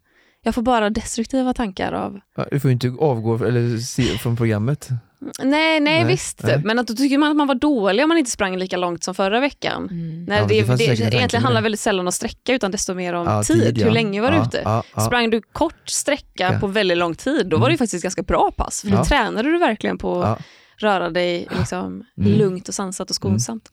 jag 0.44 0.54
får 0.54 0.62
bara 0.62 0.90
destruktiva 0.90 1.54
tankar 1.54 1.92
av... 1.92 2.20
Ja, 2.36 2.46
Du 2.50 2.60
får 2.60 2.68
ju 2.68 2.72
inte 2.72 2.92
avgå 3.00 3.44
eller 3.44 3.78
se, 3.78 4.02
från 4.02 4.36
programmet. 4.36 4.88
Nej, 5.20 5.30
nej, 5.44 5.80
Nej, 5.80 6.04
visst. 6.04 6.42
nej. 6.42 6.60
Men 6.64 6.78
att 6.78 6.86
då 6.86 6.94
tycker 6.94 7.18
man 7.18 7.30
att 7.30 7.36
man 7.36 7.46
var 7.46 7.54
dålig 7.54 8.04
om 8.04 8.08
man 8.08 8.18
inte 8.18 8.30
sprang 8.30 8.56
lika 8.56 8.76
långt 8.76 9.04
som 9.04 9.14
förra 9.14 9.40
veckan. 9.40 9.88
Mm. 9.90 10.24
När 10.24 10.36
Ja, 10.40 10.46
det, 10.46 10.62
det 10.62 10.76
det, 10.76 10.84
egentligen 10.84 11.42
handlar 11.42 11.60
det. 11.60 11.64
väldigt 11.64 11.80
sällan 11.80 12.06
om 12.06 12.12
sträcka 12.12 12.52
utan 12.54 12.70
desto 12.70 12.94
mer 12.94 13.12
om 13.14 13.26
Ja, 13.26 13.42
tid. 13.42 13.78
ja. 13.78 13.84
Hur 13.84 13.90
länge 13.92 14.20
var 14.20 14.30
du 14.30 14.36
ja, 14.36 14.44
ute? 14.46 15.00
Sprang 15.02 15.30
du 15.30 15.42
kort 15.52 15.88
sträcka 15.88 16.52
Ja. 16.52 16.60
på 16.60 16.66
väldigt 16.66 16.98
lång 16.98 17.14
tid, 17.14 17.46
då 17.46 17.56
var 17.56 17.66
det 17.68 17.72
ju 17.72 17.74
Mm. 17.74 17.78
faktiskt 17.78 18.02
ganska 18.02 18.22
bra 18.22 18.50
pass. 18.56 18.80
För 18.80 18.88
Ja. 18.88 18.96
då 18.96 19.04
tränade 19.04 19.50
du 19.50 19.58
verkligen 19.58 19.98
på. 19.98 20.36
Röra 20.78 21.10
dig 21.10 21.46
liksom, 21.58 22.04
Mm. 22.18 22.32
lugnt 22.38 22.68
och 22.68 22.74
sansat 22.74 23.10
och 23.10 23.16
skonsamt. 23.16 23.72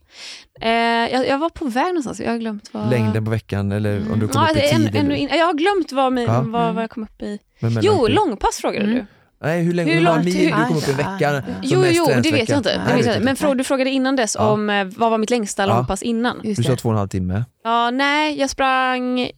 Eh, 0.62 0.70
jag, 0.72 1.28
jag 1.28 1.38
var 1.38 1.50
på 1.50 1.66
väg 1.66 1.86
någonstans, 1.88 2.20
jag 2.20 2.32
har 2.32 2.38
glömt 2.38 2.70
vad... 2.72 2.90
Längden 2.90 3.26
på 3.26 3.32
veckan 3.32 3.72
eller 3.72 4.12
om 4.14 4.20
du 4.20 4.28
kom 4.28 4.42
Ja, 4.44 4.52
upp 4.52 4.58
i 4.58 4.62
tid? 4.62 4.96
en, 4.96 5.06
eller- 5.06 5.16
in, 5.16 5.30
jag 5.32 5.46
har 5.46 5.54
glömt 5.54 5.92
vad, 5.92 6.14
min, 6.14 6.24
Ja. 6.26 6.42
vad, 6.48 6.74
vad 6.74 6.84
jag 6.84 6.90
kom 6.92 7.04
upp 7.04 7.22
i. 7.22 7.40
Jo, 7.82 8.08
långpass 8.08 8.58
frågade 8.58 8.86
Mm. 8.86 8.96
du. 8.98 9.06
Nej, 9.44 9.64
hur 9.64 9.74
länge, 9.74 9.94
Hur 9.94 10.02
långt- 10.02 10.26
mil 10.26 10.34
hur- 10.38 10.46
du 10.62 10.66
kom 10.68 10.78
upp 10.78 10.88
i 10.88 10.92
Ah, 10.94 10.96
veckan? 10.98 11.42
som 11.44 11.54
Jo, 11.64 11.86
jo, 11.90 12.06
det 12.24 12.32
vet 12.32 12.50
jag 12.50 12.58
inte. 12.60 12.78
Nej, 12.78 12.88
vet 12.88 12.98
vet 12.98 13.06
jag. 13.06 13.16
inte. 13.16 13.26
Men 13.26 13.36
frå, 13.36 13.54
du 13.54 13.64
frågade 13.64 13.90
innan 13.90 14.16
dess 14.16 14.36
Ja. 14.40 14.52
om 14.52 14.70
eh, 14.70 14.84
vad 14.98 15.12
var 15.12 15.18
mitt 15.18 15.30
längsta 15.30 15.64
Ja. 15.64 15.68
långpass 15.76 16.04
innan. 16.04 16.42
Just 16.44 16.58
Du 16.58 16.64
sa 16.64 16.76
två 16.76 16.90
och 16.90 16.94
en 16.94 17.00
halv 17.00 17.08
timme. 17.10 17.44
Ja, 17.64 17.92
nej, 17.92 18.40
jag 18.40 18.50
sprang... 18.50 19.30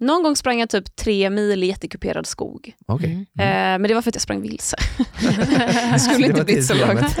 Någon 0.00 0.22
gång 0.22 0.36
sprang 0.36 0.60
jag 0.60 0.70
typ 0.70 0.96
tre 0.96 1.30
mil 1.30 1.62
i 1.64 1.66
jättekuperad 1.66 2.26
skog. 2.26 2.72
Okej. 2.86 3.10
Mm. 3.10 3.26
Eh, 3.38 3.78
men 3.80 3.82
det 3.82 3.94
var 3.94 4.02
för 4.02 4.10
att 4.10 4.14
jag 4.14 4.22
sprang 4.22 4.42
vilse. 4.42 4.76
det 5.92 5.98
skulle 5.98 6.26
inte 6.26 6.44
blivit 6.44 6.66
så 6.66 6.74
långt. 6.74 7.18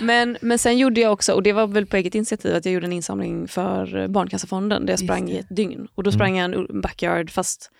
men, 0.00 0.36
men 0.40 0.58
sen 0.58 0.78
gjorde 0.78 1.00
jag 1.00 1.12
också, 1.12 1.32
och 1.32 1.42
det 1.42 1.52
var 1.52 1.66
väl 1.66 1.86
på 1.86 1.96
eget 1.96 2.14
initiativ, 2.14 2.54
att 2.54 2.64
jag 2.64 2.74
gjorde 2.74 2.86
en 2.86 2.92
insamling 2.92 3.48
för 3.48 4.08
Barncancerfonden 4.08 4.86
där 4.86 4.92
jag 4.92 5.00
sprang 5.00 5.30
i 5.30 5.38
ett 5.38 5.56
dygn. 5.56 5.88
Och 5.94 6.02
då 6.02 6.10
Mm. 6.10 6.18
sprang 6.18 6.36
jag 6.36 6.54
en 6.54 6.80
backyard 6.80 7.30
fast 7.30 7.70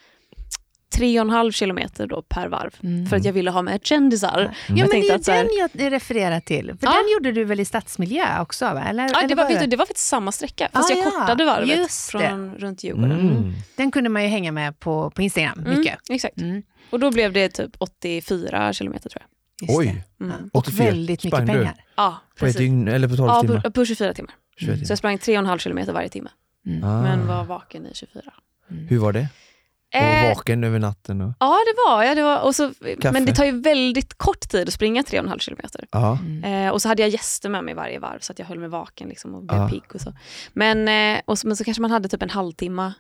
tre 0.95 1.21
och 1.21 1.25
en 1.25 1.31
halv 1.31 1.53
kilometer 1.53 2.07
då 2.07 2.23
per 2.23 2.49
varv. 2.49 2.71
Mm. 2.83 3.07
För 3.07 3.17
att 3.17 3.25
jag 3.25 3.33
ville 3.33 3.51
ha 3.51 3.63
med 3.63 3.81
kändisar. 3.87 4.41
Ja 4.69 4.75
Jag 4.77 4.79
men 4.93 5.01
det 5.01 5.09
är 5.09 5.15
att 5.15 5.27
här- 5.29 5.45
den 5.45 5.49
jag 5.83 5.93
refererar 5.93 6.41
till. 6.41 6.67
För 6.67 6.87
Ja. 6.87 6.91
den 6.93 7.13
gjorde 7.13 7.33
du 7.33 7.45
väl 7.45 7.61
i 7.61 7.65
stadsmiljö 7.65 8.41
också? 8.41 8.65
Va? 8.65 8.85
Eller, 8.85 9.03
Ja, 9.13 9.19
eller 9.19 9.29
det, 9.29 9.35
var, 9.35 9.49
vet 9.49 9.59
det- 9.59 9.65
du, 9.65 9.71
det 9.71 9.77
var 9.77 9.87
faktiskt 9.87 10.07
samma 10.09 10.33
sträcka, 10.33 10.69
fast 10.73 10.91
Ah, 10.91 10.95
jag 10.95 11.07
ja, 11.07 11.11
kortade 11.11 11.45
varvet 11.45 11.79
just 11.79 12.13
det. 12.13 12.19
från 12.19 12.55
runt 12.55 12.85
Djurgården. 12.85 13.21
Mm. 13.21 13.53
Den 13.77 13.91
kunde 13.91 14.11
man 14.11 14.23
ju 14.23 14.29
hänga 14.29 14.53
med 14.53 14.79
på, 14.81 15.11
på 15.11 15.23
Instagram 15.23 15.59
Mm, 15.67 15.79
mycket. 15.79 15.99
Exakt. 16.11 16.41
Mm. 16.41 16.63
Och 16.91 17.01
då 17.01 17.11
blev 17.11 17.33
det 17.33 17.49
typ 17.49 17.71
84 17.79 18.73
kilometer 18.73 19.11
tror 19.11 19.23
jag. 19.23 19.69
Just 19.69 19.79
Oj. 19.79 20.05
Mm. 20.21 20.51
Och 20.53 20.59
84. 20.61 20.85
väldigt 20.85 21.25
mycket 21.25 21.39
Sprang 21.39 21.47
du? 21.47 21.53
pengar. 21.53 21.85
Ja, 21.97 22.21
på 22.29 22.35
ett 22.35 22.41
precis. 22.41 22.57
dygn 22.57 22.89
eller 22.89 23.09
på 23.09 23.17
12 23.17 23.29
Ja, 23.29 23.41
timmar? 23.41 23.61
på, 23.61 23.71
på 23.71 23.85
24 23.85 24.15
timmar. 24.15 24.35
21 24.57 24.87
Så 24.87 24.91
jag 24.93 24.99
sprang 24.99 25.17
3,5 25.19 25.59
kilometer 25.59 25.93
varje 25.93 26.09
timme. 26.09 26.31
Mm. 26.67 26.85
Ah. 26.85 27.03
Men 27.03 27.27
var 27.27 27.45
vaken 27.45 27.87
i 27.87 27.91
24. 27.95 28.23
Hur 28.89 28.99
var 28.99 29.13
det? 29.13 29.29
Och 29.95 30.01
Eh, 30.01 30.29
vaken 30.29 30.65
över 30.65 30.79
natten? 30.79 31.21
Och... 31.21 31.33
ja, 31.41 31.59
det 31.67 31.75
var 31.87 32.03
jag. 32.03 32.17
Det 32.17 32.23
var, 32.23 32.41
och 32.41 32.55
så, 32.55 32.75
Kaffe? 33.01 33.13
men 33.13 33.25
det 33.25 33.35
tar 33.35 33.45
ju 33.45 33.61
väldigt 33.61 34.15
kort 34.15 34.49
tid 34.49 34.69
att 34.69 34.75
springa 34.75 35.03
3,5 35.03 35.39
kilometer. 35.39 35.87
Ja. 35.91 36.19
Eh, 36.45 36.69
och 36.69 36.83
så 36.83 36.89
hade 36.89 37.03
jag 37.03 37.09
gäster 37.09 37.49
med 37.49 37.65
mig 37.65 37.75
varje 37.75 37.99
varv 37.99 38.19
så 38.21 38.33
att 38.33 38.39
jag 38.39 38.47
höll 38.47 38.59
mig 38.59 38.69
vaken 38.69 39.09
liksom, 39.09 39.35
och 39.35 39.43
blev 39.43 39.61
Ja. 39.61 39.69
pigg 39.69 39.95
och 39.95 40.01
så. 40.01 40.13
Men, 40.53 40.89
eh, 41.17 41.23
och 41.25 41.39
så. 41.39 41.47
men 41.47 41.57
så 41.57 41.65
kanske 41.65 41.81
man 41.81 41.91
hade 41.91 42.09
typ 42.09 42.23
en 42.23 42.31
halvtimme 42.31 42.93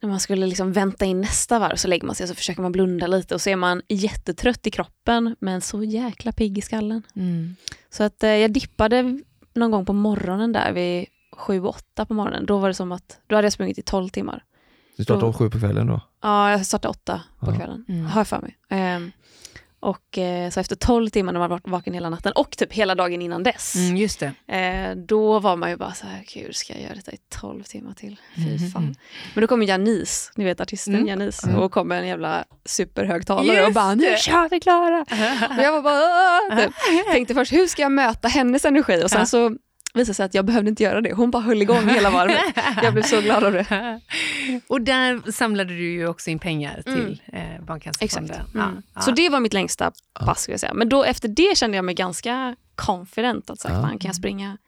när 0.00 0.08
man 0.08 0.20
skulle 0.20 0.46
liksom 0.46 0.72
vänta 0.72 1.04
in 1.04 1.20
nästa 1.20 1.58
varv 1.58 1.76
så 1.76 1.88
lägger 1.88 2.06
man 2.06 2.14
sig 2.14 2.24
och 2.24 2.28
så 2.28 2.34
försöker 2.34 2.62
man 2.62 2.72
blunda 2.72 3.06
lite 3.06 3.34
och 3.34 3.40
så 3.40 3.50
är 3.50 3.56
man 3.56 3.82
jättetrött 3.88 4.66
i 4.66 4.70
kroppen 4.70 5.36
men 5.38 5.60
så 5.60 5.84
jäkla 5.84 6.32
pigg 6.32 6.58
i 6.58 6.60
skallen. 6.60 7.02
Mm. 7.16 7.56
Så 7.90 8.02
att 8.04 8.22
eh, 8.22 8.30
jag 8.30 8.52
dippade 8.52 9.20
någon 9.54 9.70
gång 9.70 9.86
på 9.86 9.92
morgonen 9.92 10.52
där 10.52 10.72
vid 10.72 11.06
7-8 11.36 12.04
på 12.06 12.14
morgonen. 12.14 12.46
Då 12.46 12.58
var 12.58 12.68
det 12.68 12.74
som 12.74 12.92
att, 12.92 13.20
då 13.26 13.34
hade 13.36 13.46
jag 13.46 13.52
sprungit 13.52 13.78
i 13.78 13.82
12 13.82 14.08
timmar. 14.08 14.42
Du 14.98 15.04
startade 15.04 15.20
Då- 15.20 15.26
om 15.26 15.32
sju 15.32 15.50
på 15.50 15.58
kvällen 15.58 15.86
då? 15.86 16.00
Ja, 16.22 16.50
jag 16.50 16.66
startade 16.66 16.90
8 16.90 17.20
på 17.40 17.50
Ja. 17.50 17.56
kvällen, 17.56 17.84
Mm. 17.88 18.06
har 18.06 18.20
jag 18.20 18.28
för 18.28 18.40
mig. 18.40 18.56
Ehm, 18.70 19.12
Och 19.80 20.18
eh, 20.18 20.50
så 20.50 20.60
efter 20.60 20.76
12 20.76 21.08
timmar 21.10 21.32
när 21.32 21.40
man 21.40 21.50
varit 21.50 21.68
vaken 21.68 21.94
hela 21.94 22.10
natten 22.10 22.32
och 22.32 22.50
typ 22.56 22.72
hela 22.72 22.94
dagen 22.94 23.22
innan 23.22 23.42
dess. 23.42 23.74
Mm, 23.74 23.96
just 23.96 24.20
det. 24.46 24.54
Eh, 24.56 24.96
då 24.96 25.38
var 25.38 25.56
man 25.56 25.70
ju 25.70 25.76
bara 25.76 25.92
så 25.92 26.06
här, 26.06 26.24
gud 26.34 26.56
ska 26.56 26.72
jag 26.72 26.82
göra 26.82 26.94
detta 26.94 27.12
i 27.12 27.16
12 27.28 27.62
timmar 27.62 27.92
till? 27.94 28.16
Fy 28.36 28.56
Mhm. 28.56 28.70
fan. 28.70 28.94
Men 29.34 29.40
då 29.42 29.46
kom 29.48 29.62
Janice, 29.62 30.32
ni 30.36 30.44
vet 30.44 30.60
artisten 30.60 30.94
Mm. 30.94 31.06
Janice, 31.06 31.54
och 31.56 31.72
kom 31.72 31.88
med 31.88 31.98
en 32.00 32.06
jävla 32.08 32.44
superhögtalare 32.64 33.60
och 33.60 33.66
Just 33.66 33.74
bara, 33.74 33.94
nu 33.94 34.16
kör 34.18 34.48
vi 34.48 34.60
Klara! 34.60 35.00
och 35.56 35.62
jag 35.64 35.72
var 35.72 35.82
bara, 35.82 36.62
typ. 36.62 36.72
tänkte 37.12 37.34
först, 37.34 37.52
hur 37.52 37.66
ska 37.66 37.82
jag 37.82 37.92
möta 37.92 38.28
hennes 38.28 38.64
energi? 38.64 39.02
Och 39.04 39.10
sen 39.10 39.26
så 39.26 39.56
visade 39.94 40.14
sig 40.14 40.26
att 40.26 40.34
jag 40.34 40.44
behövde 40.44 40.70
inte 40.70 40.82
göra 40.82 41.00
det. 41.00 41.12
Hon 41.12 41.30
bara 41.30 41.42
höll 41.42 41.62
igång 41.62 41.88
hela 41.88 42.10
varvet. 42.10 42.36
Jag 42.82 42.92
blev 42.92 43.02
så 43.02 43.20
glad 43.20 43.44
av 43.44 43.52
det. 43.52 44.00
Och 44.66 44.80
där 44.80 45.30
samlade 45.32 45.74
du 45.76 45.92
ju 45.92 46.06
också 46.08 46.30
in 46.30 46.38
pengar 46.38 46.82
Mm. 46.86 47.00
till 47.00 47.22
eh, 47.32 47.42
Barncancerfonden. 47.66 48.36
Exakt. 48.36 48.50
Ja, 48.54 48.62
Mm. 48.64 48.82
ja. 48.94 49.00
Så 49.00 49.10
det 49.10 49.28
var 49.28 49.40
mitt 49.40 49.52
längsta 49.52 49.92
pass 50.20 50.40
skulle 50.42 50.52
jag 50.52 50.60
säga. 50.60 50.74
Men 50.74 50.88
då 50.88 51.04
efter 51.04 51.28
det 51.28 51.56
kände 51.56 51.76
jag 51.76 51.84
mig 51.84 51.94
ganska 51.94 52.56
confident 52.74 53.50
att 53.50 53.62
här, 53.64 53.74
Ja. 53.74 53.82
fan, 53.82 53.98
kan 53.98 54.08
jag 54.08 54.16
springa 54.16 54.58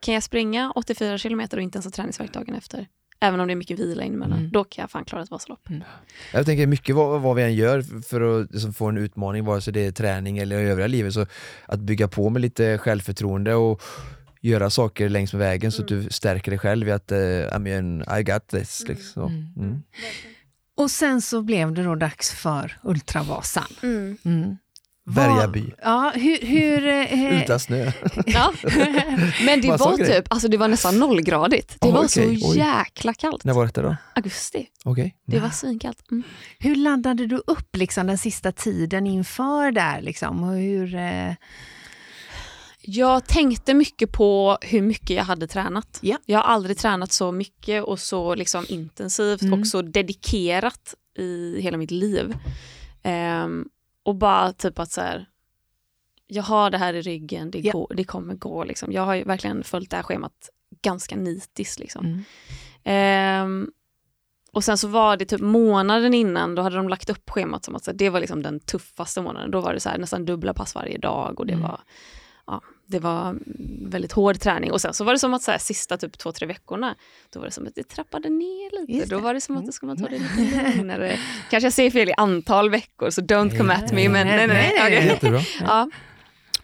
kan 0.00 0.14
jag 0.14 0.22
springa 0.22 0.72
84 0.74 1.18
kilometer 1.18 1.56
och 1.56 1.62
inte 1.62 1.76
ens 1.76 1.86
ha 1.86 1.90
träningsvärk 1.90 2.32
dagen 2.32 2.54
efter? 2.54 2.86
Även 3.20 3.40
om 3.40 3.46
det 3.46 3.52
är 3.52 3.56
mycket 3.56 3.78
vila 3.78 4.02
emellan. 4.02 4.38
Mm. 4.38 4.50
Då 4.50 4.64
kan 4.64 4.82
jag 4.82 4.90
fan 4.90 5.04
klara 5.04 5.22
ett 5.22 5.30
Vasalopp. 5.30 5.68
Jag 6.32 6.46
tänker 6.46 6.66
mycket 6.66 6.94
vad, 6.94 7.20
vad 7.20 7.36
vi 7.36 7.42
än 7.42 7.54
gör 7.54 8.02
för 8.02 8.40
att 8.40 8.50
liksom, 8.52 8.72
få 8.74 8.86
en 8.88 8.98
utmaning, 8.98 9.44
vare 9.44 9.60
sig 9.60 9.72
det 9.72 9.86
är 9.86 9.92
träning 9.92 10.38
eller 10.38 10.58
i 10.60 10.68
övriga 10.68 10.86
livet, 10.86 11.14
så 11.14 11.26
att 11.66 11.80
bygga 11.80 12.08
på 12.08 12.30
med 12.30 12.42
lite 12.42 12.78
självförtroende 12.78 13.54
och 13.54 13.82
göra 14.42 14.70
saker 14.70 15.08
längs 15.08 15.32
med 15.32 15.40
vägen 15.40 15.72
så 15.72 15.82
att 15.82 15.88
du 15.88 16.08
stärker 16.10 16.50
dig 16.50 16.58
själv 16.58 16.88
i 16.88 16.92
att 16.92 17.12
uh, 17.12 17.18
I, 17.18 17.58
mean, 17.58 18.04
I 18.18 18.22
got 18.22 18.48
this. 18.48 18.84
Liksom. 18.88 19.26
Mm. 19.26 19.48
Mm. 19.56 19.82
Och 20.76 20.90
sen 20.90 21.22
så 21.22 21.42
blev 21.42 21.72
det 21.72 21.82
då 21.82 21.94
dags 21.94 22.30
för 22.30 22.78
Ultravasan. 22.82 23.66
Mm. 23.82 24.16
Mm. 24.24 24.56
Bergaby. 25.06 25.72
Ja, 25.82 26.12
hur... 26.14 26.46
hur 26.46 26.86
eh, 26.86 27.42
Utan 27.42 27.60
snö. 27.60 27.92
Ja. 28.26 28.52
Men 29.46 29.60
det 29.60 29.68
var 29.68 29.96
typ, 29.96 30.32
alltså 30.32 30.48
det 30.48 30.56
var 30.56 30.68
nästan 30.68 30.98
nollgradigt. 30.98 31.76
Det 31.80 31.86
Oj, 31.86 31.92
var 31.92 32.04
okej, 32.04 32.40
så 32.40 32.50
oj. 32.50 32.58
jäkla 32.58 33.14
kallt. 33.14 33.44
När 33.44 33.52
var 33.52 33.66
detta 33.66 33.82
då? 33.82 33.96
Augusti. 34.14 34.66
Okej. 34.84 35.16
Det 35.26 35.38
var 35.38 35.50
svinkallt. 35.50 36.10
Mm. 36.10 36.22
hur 36.58 36.76
laddade 36.76 37.26
du 37.26 37.36
upp 37.46 37.76
liksom, 37.76 38.06
den 38.06 38.18
sista 38.18 38.52
tiden 38.52 39.06
inför 39.06 39.70
där? 39.72 40.00
Liksom? 40.00 40.42
Och 40.42 40.56
hur, 40.56 40.94
eh, 40.94 41.34
Jag 42.84 43.26
tänkte 43.26 43.74
mycket 43.74 44.12
på 44.12 44.58
hur 44.60 44.82
mycket 44.82 45.10
jag 45.10 45.24
hade 45.24 45.46
tränat. 45.46 45.98
Ja. 46.02 46.18
Jag 46.26 46.38
har 46.38 46.44
aldrig 46.44 46.78
tränat 46.78 47.12
så 47.12 47.32
mycket 47.32 47.84
och 47.84 47.98
så 48.00 48.34
liksom 48.34 48.64
intensivt 48.68 49.42
Mm. 49.42 49.60
och 49.60 49.66
så 49.66 49.82
dedikerat 49.82 50.94
i 51.18 51.60
hela 51.60 51.76
mitt 51.76 51.90
liv. 51.90 52.34
Ehm, 53.02 53.68
och 54.02 54.14
bara 54.14 54.52
typ 54.52 54.78
att 54.78 54.90
så 54.90 55.00
här, 55.00 55.26
jag 56.26 56.42
har 56.42 56.70
det 56.70 56.78
här 56.78 56.94
i 56.94 57.00
ryggen, 57.02 57.50
det, 57.50 57.58
Ja. 57.58 57.72
går, 57.72 57.92
det 57.96 58.04
kommer 58.04 58.34
gå. 58.34 58.64
Liksom. 58.64 58.92
Jag 58.92 59.02
har 59.02 59.14
ju 59.14 59.24
verkligen 59.24 59.64
följt 59.64 59.90
det 59.90 59.96
här 59.96 60.02
schemat 60.02 60.48
ganska 60.82 61.16
nitiskt. 61.16 61.78
Liksom. 61.78 62.06
Mm. 62.06 62.24
Ehm, 62.84 63.70
och 64.52 64.64
sen 64.64 64.78
så 64.78 64.88
var 64.88 65.16
det 65.16 65.24
typ 65.24 65.40
månaden 65.40 66.14
innan, 66.14 66.54
då 66.54 66.62
hade 66.62 66.76
de 66.76 66.88
lagt 66.88 67.10
upp 67.10 67.30
schemat 67.30 67.64
som 67.64 67.74
att 67.76 67.86
här, 67.86 67.94
det 67.94 68.10
var 68.10 68.20
liksom 68.20 68.42
den 68.42 68.60
tuffaste 68.60 69.20
månaden. 69.22 69.50
Då 69.50 69.60
var 69.60 69.74
det 69.74 69.80
så 69.80 69.88
här, 69.88 69.98
nästan 69.98 70.24
dubbla 70.24 70.54
pass 70.54 70.74
varje 70.74 70.98
dag 70.98 71.40
och 71.40 71.46
det 71.46 71.52
Mm. 71.52 71.62
var 71.68 71.80
det 72.92 72.98
var 72.98 73.36
väldigt 73.90 74.12
hård 74.12 74.40
träning. 74.40 74.72
Och 74.72 74.80
sen 74.80 74.94
så 74.94 75.04
var 75.04 75.12
det 75.12 75.18
som 75.18 75.34
att 75.34 75.42
så 75.42 75.50
här, 75.50 75.58
sista 75.58 75.96
typ 75.96 76.18
två, 76.18 76.32
tre 76.32 76.46
veckorna, 76.46 76.94
då 77.32 77.38
var 77.40 77.46
det 77.46 77.52
som 77.52 77.66
att 77.66 77.74
det 77.74 77.88
trappade 77.88 78.28
ner 78.28 78.80
lite. 78.80 78.92
Just 78.92 79.10
Då 79.10 79.18
var 79.18 79.34
det 79.34 79.40
som 79.40 79.56
att 79.56 79.66
det 79.66 79.72
skulle 79.72 79.88
man 79.94 79.96
ta 80.02 80.08
det 80.08 80.18
lite 80.18 80.76
lugnare. 80.76 81.18
Kanske 81.50 81.66
jag 81.66 81.72
säger 81.72 81.90
fel 81.90 82.08
i 82.08 82.14
antal 82.16 82.70
veckor, 82.70 83.10
så 83.10 83.20
don't 83.20 83.58
come 83.58 83.74
at 83.74 83.92
me. 83.92 84.08
Men 84.08 84.26
nej, 84.26 84.46
nej, 84.46 84.72
nej. 84.78 85.06
Jättebra. 85.06 85.40
Ja. 85.60 85.90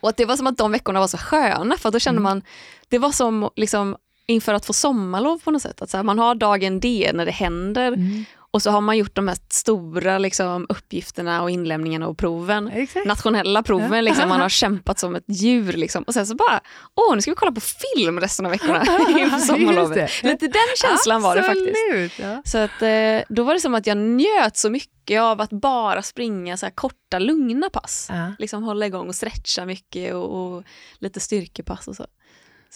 Och 0.01 0.09
att 0.09 0.17
det 0.17 0.25
var 0.25 0.37
som 0.37 0.47
att 0.47 0.57
de 0.57 0.73
veckorna 0.73 1.01
var 1.01 1.07
så 1.07 1.19
sköna, 1.19 1.77
för 1.77 1.91
då 1.91 1.99
kände 1.99 2.21
man, 2.21 2.43
det 2.89 2.99
var 2.99 3.13
som 3.13 3.51
liksom 3.57 3.97
inför 4.27 4.55
att 4.55 4.67
få 4.67 4.73
sommarlov 4.73 5.39
på 5.39 5.51
något 5.51 5.63
sätt. 5.63 5.83
Att 5.83 5.91
så 5.91 5.97
här, 5.97 6.05
man 6.05 6.19
har 6.19 6.35
dagen 6.35 6.81
D 6.81 7.11
när 7.15 7.27
det 7.27 7.33
händer 7.33 7.93
Mm. 7.93 8.25
Och 8.51 8.63
så 8.63 8.71
har 8.71 8.81
man 8.81 8.99
gjort 8.99 9.15
de 9.15 9.29
här 9.29 9.39
stora 9.51 10.19
liksom, 10.19 10.67
uppgifterna 10.69 11.43
och 11.43 11.51
inlämningarna 11.51 12.09
och 12.09 12.19
proven. 12.19 12.69
Exakt. 12.69 13.07
Nationella 13.07 13.63
proven, 13.63 14.05
liksom, 14.05 14.29
man 14.29 14.41
har 14.41 14.49
kämpat 14.49 14.99
som 14.99 15.15
ett 15.15 15.25
djur. 15.27 15.73
Liksom. 15.73 16.03
Och 16.03 16.15
sen 16.15 16.27
så 16.27 16.35
bara, 16.35 16.61
åh 16.95 17.15
nu 17.15 17.23
ska 17.23 17.31
vi 17.31 17.35
kolla 17.35 17.53
på 17.53 17.61
film 17.61 18.21
resten 18.21 18.47
av 18.47 18.53
veckorna 18.53 18.81
inför 19.09 19.39
sommarlovet. 19.39 20.23
Lite 20.23 20.47
den 20.47 20.77
känslan 20.77 21.23
var 21.23 21.37
det 21.37 21.43
faktiskt. 21.43 22.19
Ja. 22.19 22.43
Så 22.45 22.59
att, 22.59 22.83
eh, 22.83 23.35
då 23.35 23.43
var 23.43 23.55
det 23.55 23.61
som 23.61 23.75
att 23.75 23.87
jag 23.87 23.97
njöt 23.97 24.57
så 24.57 24.71
mycket 24.71 25.21
av 25.21 25.41
att 25.41 25.51
bara 25.51 26.03
springa 26.03 26.57
så 26.57 26.71
korta, 26.75 27.19
lugna 27.19 27.71
pass. 27.71 28.07
Ja. 28.11 28.33
Liksom 28.39 28.63
hålla 28.63 28.87
igång 28.87 29.09
och 29.09 29.15
stretcha 29.15 29.65
mycket 29.65 30.15
och, 30.15 30.57
och 30.57 30.65
lite 30.99 31.21
styrkepass 31.21 31.89
och 31.89 31.97
så. 31.97 32.07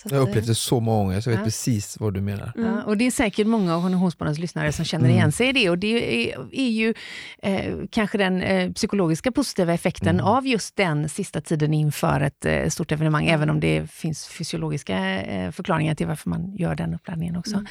Jag 0.04 0.18
har 0.18 0.28
upplevt 0.28 0.46
det 0.46 0.54
så 0.54 0.80
många 0.80 0.98
gånger 1.04 1.20
så 1.20 1.30
jag 1.30 1.32
vet 1.32 1.40
Ja. 1.40 1.44
precis 1.44 2.00
vad 2.00 2.14
du 2.14 2.20
menar. 2.20 2.52
Mm. 2.56 2.74
Ja, 2.76 2.82
och 2.82 2.96
det 2.96 3.06
är 3.06 3.10
säkert 3.10 3.46
många 3.46 3.76
av 3.76 3.82
Konditionspoddens 3.82 4.38
lyssnare 4.38 4.72
som 4.72 4.84
känner 4.84 5.04
Mm. 5.04 5.16
igen 5.16 5.32
sig 5.32 5.48
i 5.48 5.52
det. 5.52 5.70
Och 5.70 5.78
det 5.78 6.32
är, 6.32 6.48
är 6.52 6.68
ju 6.70 6.94
eh, 7.42 7.74
kanske 7.90 8.18
den 8.18 8.42
eh, 8.42 8.72
psykologiska 8.72 9.32
positiva 9.32 9.72
effekten 9.74 10.08
Mm. 10.08 10.24
av 10.26 10.46
just 10.46 10.76
den 10.76 11.08
sista 11.08 11.40
tiden 11.40 11.74
inför 11.74 12.20
ett 12.20 12.44
eh, 12.44 12.68
stort 12.68 12.92
evenemang, 12.92 13.26
även 13.26 13.50
om 13.50 13.60
det 13.60 13.90
finns 13.90 14.26
fysiologiska 14.28 14.98
eh, 15.22 15.50
förklaringar 15.50 15.94
till 15.94 16.06
varför 16.06 16.30
man 16.30 16.56
gör 16.56 16.74
den 16.74 16.94
uppladdningen 16.94 17.36
också. 17.36 17.54
Mm. 17.54 17.66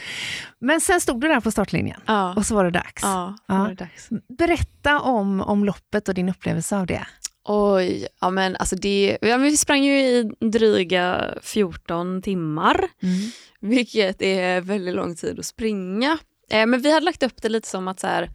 Men 0.60 0.82
sen 0.82 1.02
stod 1.02 1.22
du 1.22 1.28
där 1.28 1.40
på 1.42 1.52
startlinjen 1.52 2.00
Ja, 2.06 2.34
och 2.36 2.46
så 2.46 2.56
var 2.56 2.64
det 2.66 2.72
dags. 2.72 3.02
Ja. 3.04 3.36
var 3.46 3.70
det 3.70 3.76
dags. 3.76 4.10
Berätta 4.38 5.00
om, 5.00 5.42
om 5.42 5.66
loppet 5.66 6.08
och 6.08 6.14
din 6.14 6.30
upplevelse 6.30 6.78
av 6.78 6.86
det. 6.88 7.06
Oj, 7.44 8.08
ja 8.22 8.30
men 8.30 8.56
alltså 8.56 8.76
det, 8.76 9.18
ja, 9.22 9.38
men 9.38 9.42
vi 9.42 9.58
sprang 9.58 9.84
ju 9.84 10.00
i 10.00 10.32
dryga 10.40 11.34
14 11.42 12.22
timmar, 12.22 12.88
vilket 13.60 14.22
är 14.22 14.62
väldigt 14.62 14.96
lång 14.96 15.16
tid 15.16 15.40
att 15.40 15.46
springa. 15.46 16.18
Eh, 16.52 16.66
men 16.66 16.82
vi 16.82 16.92
hade 16.92 17.06
lagt 17.06 17.24
upp 17.24 17.42
det 17.42 17.50
lite 17.50 17.68
som 17.68 17.88
att 17.88 18.00
så 18.00 18.08
här, 18.08 18.30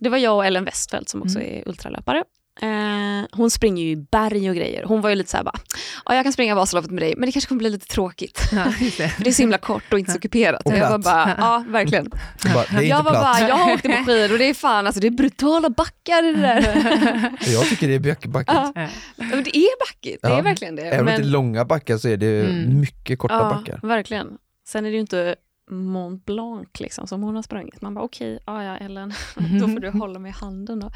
det 0.00 0.08
var 0.08 0.18
jag 0.18 0.36
och 0.36 0.46
Ellen 0.46 0.64
Westfeldt 0.64 1.08
som 1.08 1.22
också 1.22 1.40
är 1.40 1.68
ultralöpare. 1.68 2.24
Eh, 2.62 3.26
hon 3.32 3.50
springer 3.50 3.84
ju 3.84 3.90
i 3.90 3.96
berg 3.96 4.50
och 4.50 4.56
grejer. 4.56 4.84
Hon 4.84 5.00
var 5.00 5.10
ju 5.10 5.16
lite 5.16 5.30
så 5.30 5.36
här 5.36 5.44
bara, 5.44 5.58
ja 6.04 6.14
jag 6.14 6.24
kan 6.24 6.32
springa 6.32 6.54
Vasaloppet 6.54 6.90
med 6.90 7.02
dig 7.02 7.14
men 7.16 7.26
det 7.26 7.32
kanske 7.32 7.48
kommer 7.48 7.58
bli 7.58 7.70
lite 7.70 7.86
tråkigt. 7.86 8.40
Ja, 8.52 8.64
det. 8.78 8.90
För 8.90 9.10
det 9.24 9.30
är 9.30 9.32
så 9.32 9.42
himla 9.42 9.58
kort 9.58 9.92
och 9.92 9.98
inte 9.98 10.12
så 10.12 10.20
kuperat. 10.20 10.62
Och 10.64 10.76
jag 10.76 10.90
var 10.90 10.98
bara, 10.98 11.34
ja 11.38 11.64
verkligen. 11.68 12.10
Jag 12.44 12.52
Bara, 12.54 12.64
det 12.80 12.86
Jag 12.86 13.02
var 13.02 13.10
platt. 13.10 13.22
bara, 13.22 13.48
jag 13.48 13.56
har 13.56 13.72
åkt 13.74 13.82
på 13.82 13.88
skidor 14.06 14.32
och 14.32 14.38
det 14.38 14.44
är 14.50 14.54
fan 14.54 14.86
alltså 14.86 15.00
det 15.00 15.06
är 15.06 15.10
brutala 15.10 15.70
backar 15.70 16.24
i 16.28 16.32
det 16.32 16.40
där. 16.40 17.36
Jag 17.52 17.64
tycker 17.68 17.88
det 17.88 17.94
är 17.94 17.98
böckbackigt. 18.00 18.52
Ja. 18.54 18.72
Men 19.16 19.44
det 19.44 19.56
är 19.56 19.78
backigt, 19.86 20.22
det 20.22 20.28
Ja. 20.28 20.38
är 20.38 20.42
verkligen 20.42 20.76
det. 20.76 20.82
Även 20.82 20.98
om 21.00 21.06
det 21.06 21.12
Men- 21.12 21.14
inte 21.20 21.28
är 21.28 21.32
långa 21.32 21.64
backar 21.64 21.98
så 21.98 22.08
är 22.08 22.16
det 22.16 22.40
Mm. 22.40 22.80
mycket 22.80 23.18
korta 23.18 23.34
ja, 23.34 23.50
backar. 23.50 23.80
verkligen. 23.88 24.28
Sen 24.68 24.84
är 24.86 24.90
det 24.90 24.94
ju 24.94 25.00
inte 25.00 25.36
Mont 25.70 26.24
Blanc 26.26 26.68
liksom, 26.80 27.06
som 27.06 27.22
hon 27.22 27.34
har 27.36 27.42
sprungit. 27.42 27.80
Man 27.82 27.94
bara 27.94 28.04
okej, 28.04 28.38
ja 28.46 28.64
ja 28.64 28.76
Ellen, 28.76 29.12
då 29.60 29.68
får 29.68 29.80
du 29.80 29.90
hålla 29.98 30.18
mig 30.18 30.28
i 30.30 30.34
handen 30.34 30.80
då. 30.80 30.90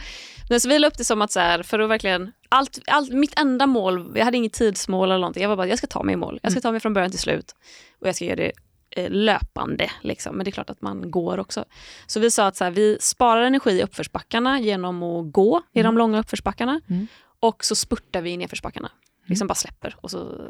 Men 0.48 0.60
så 0.60 0.68
vi 0.68 0.78
la 0.78 0.86
upp 0.88 0.98
det 0.98 1.04
som 1.04 1.22
att 1.22 1.32
så 1.32 1.40
här, 1.40 1.62
för 1.62 1.78
att 1.78 1.90
verkligen, 1.90 2.32
allt, 2.48 2.78
allt, 2.86 3.12
mitt 3.12 3.38
enda 3.38 3.66
mål, 3.66 4.12
jag 4.16 4.24
hade 4.24 4.36
inget 4.36 4.52
tidsmål 4.52 5.08
eller 5.10 5.20
någonting, 5.20 5.42
jag 5.42 5.48
var 5.48 5.56
bara 5.56 5.66
jag 5.66 5.78
ska 5.78 5.86
ta 5.86 6.02
mig 6.02 6.12
i 6.12 6.16
mål. 6.16 6.40
Jag 6.42 6.52
ska 6.52 6.60
ta 6.60 6.70
mig 6.70 6.80
från 6.80 6.94
början 6.94 7.10
till 7.10 7.20
slut 7.20 7.54
och 8.00 8.08
jag 8.08 8.14
ska 8.14 8.24
göra 8.24 8.36
det 8.36 8.52
eh, 8.96 9.10
löpande. 9.10 9.90
Liksom. 10.00 10.36
Men 10.36 10.44
det 10.44 10.50
är 10.50 10.52
klart 10.52 10.70
att 10.70 10.82
man 10.82 11.10
går 11.10 11.38
också. 11.38 11.64
Så 12.06 12.20
vi 12.20 12.30
sa 12.30 12.46
att 12.46 12.56
så 12.56 12.64
här, 12.64 12.70
vi 12.70 12.96
sparar 13.00 13.42
energi 13.42 13.70
i 13.70 13.82
uppförsbackarna 13.82 14.60
genom 14.60 15.02
att 15.02 15.32
gå 15.32 15.62
i 15.72 15.82
de 15.82 15.98
långa 15.98 16.18
uppförsbackarna 16.20 16.80
Mm. 16.88 17.06
och 17.40 17.64
så 17.64 17.74
spurtar 17.74 18.22
vi 18.22 18.30
i 18.30 18.36
nedförsbackarna. 18.36 18.90
Liksom 19.26 19.46
bara 19.48 19.54
släpper 19.54 19.96
och 20.00 20.10
så 20.10 20.48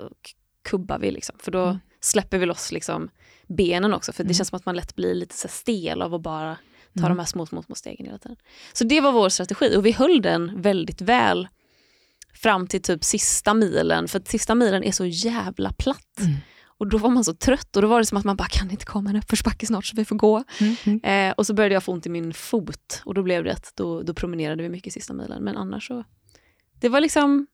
kubbar 0.68 0.98
vi. 0.98 1.10
Liksom. 1.10 1.36
För 1.38 1.50
då 1.52 1.62
Mm. 1.64 1.78
Släpper 2.00 2.38
vi 2.38 2.46
loss 2.46 2.72
liksom 2.72 3.10
benen 3.48 3.94
också. 3.94 4.12
För 4.12 4.24
det 4.24 4.26
Mm. 4.28 4.34
känns 4.34 4.48
som 4.48 4.56
att 4.56 4.66
man 4.66 4.76
lätt 4.76 4.96
blir 4.96 5.14
lite 5.14 5.34
så 5.36 5.48
stel 5.48 6.02
av 6.02 6.14
att 6.14 6.20
bara 6.22 6.54
ta 6.94 7.00
Mm. 7.00 7.08
de 7.08 7.18
här 7.18 7.26
små, 7.26 7.46
små, 7.46 7.62
små 7.62 7.74
stegen 7.74 8.06
hela 8.06 8.18
tiden. 8.18 8.36
Så 8.72 8.84
det 8.84 9.00
var 9.00 9.12
vår 9.12 9.28
strategi 9.28 9.76
och 9.76 9.86
vi 9.86 9.92
höll 9.92 10.22
den 10.22 10.62
väldigt 10.62 11.00
väl 11.00 11.48
fram 12.34 12.66
till 12.66 12.82
typ 12.82 13.04
sista 13.04 13.54
milen. 13.54 14.08
För 14.08 14.22
sista 14.24 14.54
milen 14.54 14.84
är 14.84 14.92
så 14.92 15.04
jävla 15.06 15.72
platt. 15.72 16.18
Mm. 16.20 16.32
Och 16.78 16.86
då 16.88 16.98
var 16.98 17.10
man 17.10 17.24
så 17.24 17.34
trött 17.34 17.76
och 17.76 17.82
då 17.82 17.88
var 17.88 17.98
det 17.98 18.06
som 18.06 18.18
att 18.18 18.24
man 18.24 18.36
bara 18.36 18.48
kan 18.48 18.70
inte 18.70 18.84
komma 18.84 19.10
en 19.10 19.16
uppförsbacke 19.16 19.66
snart 19.66 19.84
så 19.86 19.96
vi 19.96 20.04
får 20.04 20.16
gå. 20.16 20.44
Mm. 20.60 20.76
Mm. 20.84 21.28
Eh, 21.30 21.34
och 21.36 21.46
så 21.46 21.54
började 21.54 21.74
jag 21.74 21.82
få 21.82 21.92
ont 21.92 22.06
i 22.06 22.08
min 22.08 22.34
fot 22.34 23.02
och 23.04 23.14
då 23.14 23.22
blev 23.22 23.44
det 23.44 23.52
att 23.52 23.72
då, 23.76 24.02
då 24.02 24.14
promenerade 24.14 24.62
vi 24.62 24.68
mycket 24.68 24.92
sista 24.92 25.12
milen. 25.14 25.44
Men 25.44 25.56
annars 25.56 25.86
så, 25.86 26.04
det 26.80 26.88
var 26.88 27.00
liksom, 27.00 27.46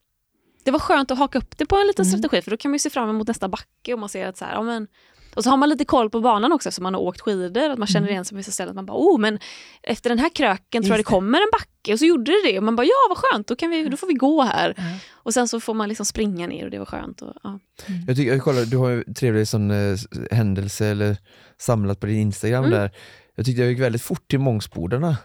det 0.63 0.71
var 0.71 0.79
skönt 0.79 1.11
att 1.11 1.17
haka 1.17 1.37
upp 1.37 1.57
det 1.57 1.65
på 1.65 1.75
en 1.77 1.87
liten 1.87 2.05
Mm. 2.05 2.17
strategi 2.19 2.41
för 2.41 2.51
då 2.51 2.57
kan 2.57 2.71
man 2.71 2.75
ju 2.75 2.79
se 2.79 2.89
fram 2.89 3.09
emot 3.09 3.27
nästa 3.27 3.47
backe 3.47 3.93
och 3.93 3.99
man 3.99 4.09
ser 4.09 4.27
att 4.27 4.37
så 4.37 4.45
här, 4.45 4.53
ja 4.53 4.61
men 4.63 4.87
och 5.35 5.43
så 5.43 5.49
har 5.49 5.57
man 5.57 5.69
lite 5.69 5.85
koll 5.85 6.09
på 6.09 6.21
banan 6.21 6.51
också 6.51 6.71
som 6.71 6.83
man 6.83 6.93
har 6.93 7.01
åkt 7.01 7.21
skidor, 7.21 7.69
att 7.69 7.77
man 7.79 7.87
känner 7.87 8.07
Mm. 8.07 8.11
igen 8.11 8.25
sig 8.25 8.35
på 8.35 8.37
vissa 8.37 8.51
ställen. 8.51 8.69
Att 8.69 8.75
man 8.75 8.85
bara, 8.85 8.97
oh 8.97 9.19
men 9.19 9.39
efter 9.83 10.09
den 10.09 10.19
här 10.19 10.29
kröken 10.29 10.83
tror 10.83 10.93
jag 10.93 10.99
det 10.99 11.03
kommer 11.03 11.37
en 11.37 11.47
backe 11.51 11.93
och 11.93 11.99
så 11.99 12.05
gjorde 12.05 12.31
det 12.31 12.51
det 12.51 12.57
och 12.57 12.63
man 12.63 12.75
bara, 12.75 12.83
ja 12.83 12.93
vad 13.09 13.17
skönt, 13.17 13.47
då, 13.47 13.55
kan 13.55 13.69
vi, 13.69 13.83
då 13.89 13.97
får 13.97 14.07
vi 14.07 14.13
gå 14.13 14.41
här. 14.41 14.73
Ja. 14.77 14.83
Och 15.13 15.33
sen 15.33 15.47
så 15.47 15.59
får 15.59 15.73
man 15.73 15.89
liksom 15.89 16.05
springa 16.05 16.47
ner 16.47 16.65
och 16.65 16.71
det 16.71 16.79
var 16.79 16.85
skönt. 16.85 17.21
Och, 17.21 17.33
ja. 17.43 17.59
Jag 18.07 18.15
tycker, 18.15 18.31
jag 18.33 18.41
kollar, 18.43 18.65
du 18.65 18.77
har 18.77 18.89
ju 18.89 19.03
en 19.07 19.13
trevlig 19.13 19.47
sån, 19.47 19.71
eh, 19.71 19.97
händelse 20.31 20.85
eller 20.87 21.17
samlat 21.57 21.99
på 21.99 22.05
din 22.05 22.17
Instagram 22.19 22.65
Mm. 22.65 22.79
där. 22.79 22.91
Jag 23.35 23.45
tyckte 23.45 23.61
jag 23.61 23.71
gick 23.71 23.79
väldigt 23.79 24.01
fort 24.01 24.27
till 24.27 24.39
Mångsbodarna. 24.39 25.17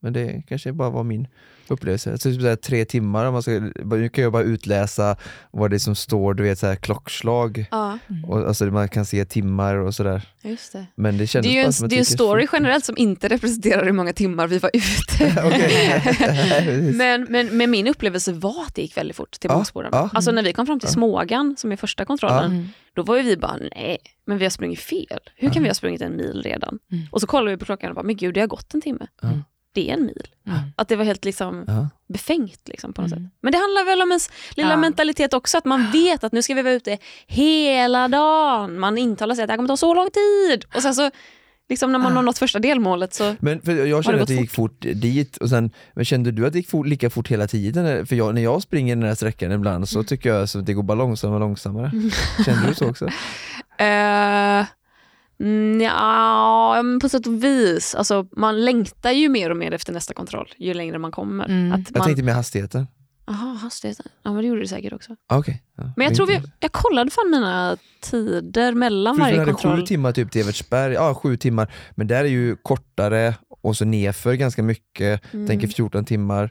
men 0.00 0.12
det 0.12 0.42
kanske 0.48 0.72
bara 0.72 0.90
var 0.90 1.04
min 1.04 1.28
upplevelse. 1.72 2.12
Alltså, 2.12 2.30
typ 2.30 2.40
så 2.40 2.48
här, 2.48 2.56
tre 2.56 2.84
timmar, 2.84 3.30
man 3.30 3.42
ska, 3.42 3.50
nu 3.84 4.08
kan 4.08 4.24
jag 4.24 4.32
bara 4.32 4.42
utläsa 4.42 5.16
vad 5.50 5.70
det 5.70 5.76
är 5.76 5.78
som 5.78 5.94
står, 5.94 6.34
du 6.34 6.42
vet 6.42 6.58
så 6.58 6.66
här, 6.66 6.76
klockslag, 6.76 7.66
Ja, 7.70 7.98
och, 8.26 8.38
alltså, 8.48 8.64
man 8.64 8.88
kan 8.88 9.04
se 9.04 9.24
timmar 9.24 9.74
och 9.76 9.94
sådär. 9.94 10.22
just 10.42 10.72
det. 10.72 10.86
Men 10.94 11.18
det 11.18 11.32
Det 11.32 11.38
är 11.38 11.42
ju 11.52 11.58
en, 11.60 11.88
det 11.88 11.94
är 11.94 11.98
en 11.98 12.04
story 12.04 12.46
generellt 12.52 12.84
som 12.84 12.96
inte 12.98 13.28
representerar 13.28 13.84
hur 13.84 13.92
många 13.92 14.12
timmar 14.12 14.46
vi 14.46 14.58
var 14.58 14.70
ute. 14.74 15.42
Okej. 15.46 16.92
men, 16.94 17.26
men, 17.30 17.56
men 17.56 17.70
min 17.70 17.86
upplevelse 17.88 18.32
var 18.32 18.64
att 18.66 18.74
det 18.74 18.82
gick 18.82 18.96
väldigt 18.96 19.16
fort 19.16 19.30
till 19.40 19.50
Ja, 19.52 19.64
ja. 19.74 20.10
Alltså 20.12 20.30
när 20.30 20.42
vi 20.42 20.52
kom 20.52 20.66
fram 20.66 20.80
till 20.80 20.88
Ja. 20.88 20.92
Smågan, 20.92 21.54
som 21.58 21.72
är 21.72 21.76
första 21.76 22.04
kontrollen, 22.04 22.50
Mm. 22.52 22.68
då 22.94 23.02
var 23.02 23.16
ju 23.16 23.22
vi 23.22 23.36
bara 23.36 23.56
nej, 23.76 23.98
men 24.26 24.38
vi 24.38 24.44
har 24.44 24.50
sprungit 24.50 24.80
fel. 24.80 25.18
Hur 25.36 25.48
kan 25.48 25.56
Ja. 25.56 25.62
vi 25.62 25.68
ha 25.68 25.74
sprungit 25.74 26.00
en 26.02 26.16
mil 26.16 26.42
redan? 26.44 26.78
Mm. 26.92 27.04
Och 27.10 27.20
så 27.20 27.26
kollade 27.26 27.50
vi 27.50 27.56
på 27.56 27.64
klockan 27.64 27.88
och 27.88 27.94
bara, 27.94 28.02
men 28.02 28.16
gud 28.16 28.34
det 28.34 28.40
har 28.40 28.46
gått 28.46 28.74
en 28.74 28.80
timme. 28.80 29.06
Ja. 29.22 29.28
Det 29.74 29.90
är 29.90 29.94
en 29.94 30.06
mil. 30.06 30.26
Mm. 30.46 30.58
Att 30.76 30.88
det 30.88 30.96
var 30.96 31.04
helt 31.04 31.24
liksom 31.24 31.64
Ja. 31.66 31.88
befängt 32.08 32.60
liksom, 32.68 32.92
på 32.92 33.02
något 33.02 33.12
Mm. 33.12 33.24
sätt. 33.24 33.32
Men 33.42 33.52
det 33.52 33.58
handlar 33.58 33.84
väl 33.84 34.02
om 34.02 34.08
ens 34.10 34.30
lilla 34.56 34.70
Ja. 34.70 34.76
mentalitet 34.76 35.34
också, 35.34 35.58
att 35.58 35.64
man 35.64 35.90
vet 35.90 36.24
att 36.24 36.32
nu 36.32 36.42
ska 36.42 36.54
vi 36.54 36.62
vara 36.62 36.74
ute 36.74 36.98
hela 37.26 38.08
dagen. 38.08 38.78
Man 38.78 38.98
intalar 38.98 39.34
sig 39.34 39.42
att 39.42 39.48
det 39.48 39.52
här 39.52 39.56
kommer 39.56 39.68
ta 39.68 39.76
så 39.76 39.94
lång 39.94 40.08
tid. 40.10 40.64
Och 40.74 40.82
sen 40.82 40.94
så, 40.94 41.10
liksom 41.68 41.92
när 41.92 41.98
man 41.98 42.12
Ah. 42.12 42.14
har 42.14 42.22
nått 42.22 42.38
första 42.38 42.58
delmålet 42.58 43.14
så, 43.14 43.36
Men 43.40 43.60
för 43.62 43.86
jag 43.86 44.04
kände 44.04 44.22
att 44.22 44.28
det 44.28 44.34
gick 44.34 44.50
fort 44.50 44.80
dit, 44.80 45.36
och 45.36 45.48
sen, 45.48 45.70
men 45.94 46.04
kände 46.04 46.30
du 46.32 46.46
att 46.46 46.52
det 46.52 46.58
gick 46.58 46.70
fort, 46.70 46.86
lika 46.86 47.10
fort 47.10 47.28
hela 47.28 47.46
tiden? 47.48 48.06
För 48.06 48.16
jag, 48.16 48.34
när 48.34 48.42
jag 48.42 48.62
springer 48.62 48.96
den 48.96 49.04
här 49.08 49.14
sträckan 49.14 49.52
ibland 49.52 49.76
Mm. 49.76 49.86
så 49.86 50.04
tycker 50.04 50.28
jag 50.28 50.42
att 50.42 50.66
det 50.66 50.72
går 50.74 50.82
bara 50.82 50.94
långsammare 50.98 51.34
och 51.36 51.40
långsammare. 51.40 51.90
Kände 52.44 52.68
du 52.68 52.74
så 52.74 52.88
också? 52.90 53.04
Uh, 53.04 53.10
ja, 55.82 56.82
men 56.82 57.00
på 57.00 57.08
sätt 57.08 57.26
och 57.26 57.44
vis. 57.44 57.94
Alltså, 57.94 58.26
man 58.36 58.64
längtar 58.64 59.10
ju 59.10 59.28
mer 59.28 59.50
och 59.50 59.56
mer 59.56 59.72
efter 59.72 59.92
nästa 59.92 60.14
kontroll 60.14 60.48
ju 60.58 60.74
längre 60.74 60.98
man 60.98 61.12
kommer. 61.12 61.44
Mm. 61.44 61.72
Att 61.72 61.80
Jag 61.90 61.98
man, 61.98 62.06
tänkte 62.06 62.22
med 62.24 62.34
hastigheten. 62.34 62.86
Aha, 63.26 63.46
hastigheten. 63.62 64.06
Ja, 64.22 64.32
men 64.32 64.42
det 64.42 64.48
gjorde 64.48 64.60
det 64.60 64.68
säkert 64.68 64.92
också. 64.92 65.16
Ah, 65.28 65.38
Okej. 65.38 65.62
Ja, 65.76 65.92
Men 65.96 66.06
jag 66.06 66.16
tror 66.16 66.26
vi, 66.26 66.40
jag 66.60 66.72
kollade 66.72 67.10
fan 67.10 67.30
mina 67.30 67.76
tider 68.00 68.72
mellan 68.72 69.16
För 69.16 69.24
vi 69.24 69.30
varje 69.30 69.38
hade 69.40 69.52
kontroll. 69.52 69.76
sju 69.80 69.86
timmar 69.86 70.12
typ 70.12 70.30
till 70.32 70.40
Evertsberg, 70.40 70.92
ja 70.94 71.14
sju 71.14 71.36
timmar, 71.36 71.72
men 71.94 72.06
där 72.06 72.24
är 72.24 72.28
ju 72.28 72.56
kortare 72.56 73.34
och 73.62 73.76
så 73.76 73.84
nerför 73.84 74.34
ganska 74.34 74.62
mycket, 74.62 75.34
Mm. 75.34 75.46
tänker 75.46 75.68
14 75.68 76.04
timmar. 76.04 76.50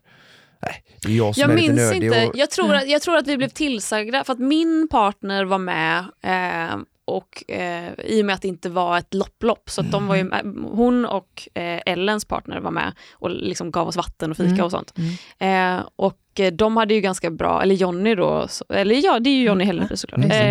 Nej, 0.62 0.84
det 1.02 1.12
är 1.12 1.18
jag 1.18 1.36
som 1.36 1.42
Jag 1.42 1.52
är 1.52 1.56
lite 1.56 1.74
minns 1.74 1.92
nördig. 1.92 2.04
inte. 2.06 2.26
Och, 2.28 2.32
Jag 2.38 2.50
tror, 2.50 2.76
att, 2.76 2.88
jag 2.90 3.02
tror 3.02 3.18
att 3.18 3.28
vi 3.28 3.38
blev 3.38 3.50
tillsagda 3.50 4.24
för 4.24 4.34
att 4.34 4.40
min 4.40 4.88
partner 4.92 5.46
var 5.46 5.58
med 5.58 6.00
eh, 6.24 6.78
och 7.06 7.52
eh, 7.52 7.94
i 8.06 8.22
och 8.22 8.26
med 8.26 8.36
att 8.36 8.42
det 8.42 8.48
inte 8.48 8.70
var 8.70 8.98
ett 8.98 9.14
lopplopp 9.14 9.70
så 9.70 9.82
att 9.82 9.92
de 9.92 10.08
var 10.08 10.16
ju 10.16 10.24
med, 10.24 10.56
hon 10.72 11.06
och 11.06 11.48
eh, 11.54 11.82
Ellens 11.86 12.26
partner 12.26 12.60
var 12.60 12.72
med 12.72 12.94
och 13.14 13.30
liksom 13.30 13.72
gav 13.72 13.88
oss 13.88 13.96
vatten 13.96 14.32
och 14.32 14.38
fika 14.38 14.50
Mm. 14.50 14.66
och 14.66 14.72
sånt. 14.72 14.94
Eh, 15.40 15.80
och 15.96 16.20
eh, 16.40 16.54
de 16.54 16.78
hade 16.78 16.94
ju 16.94 17.02
ganska 17.02 17.30
bra, 17.32 17.62
eller 17.62 17.76
Jonny 17.76 18.16
då, 18.16 18.48
så, 18.48 18.66
eller 18.70 18.96
ja 19.06 19.20
det 19.20 19.30
är 19.30 19.36
ju 19.36 19.44
Jonny 19.44 19.64
Helleby 19.64 19.98
såklart. 19.98 20.26
Exakt. 20.26 20.42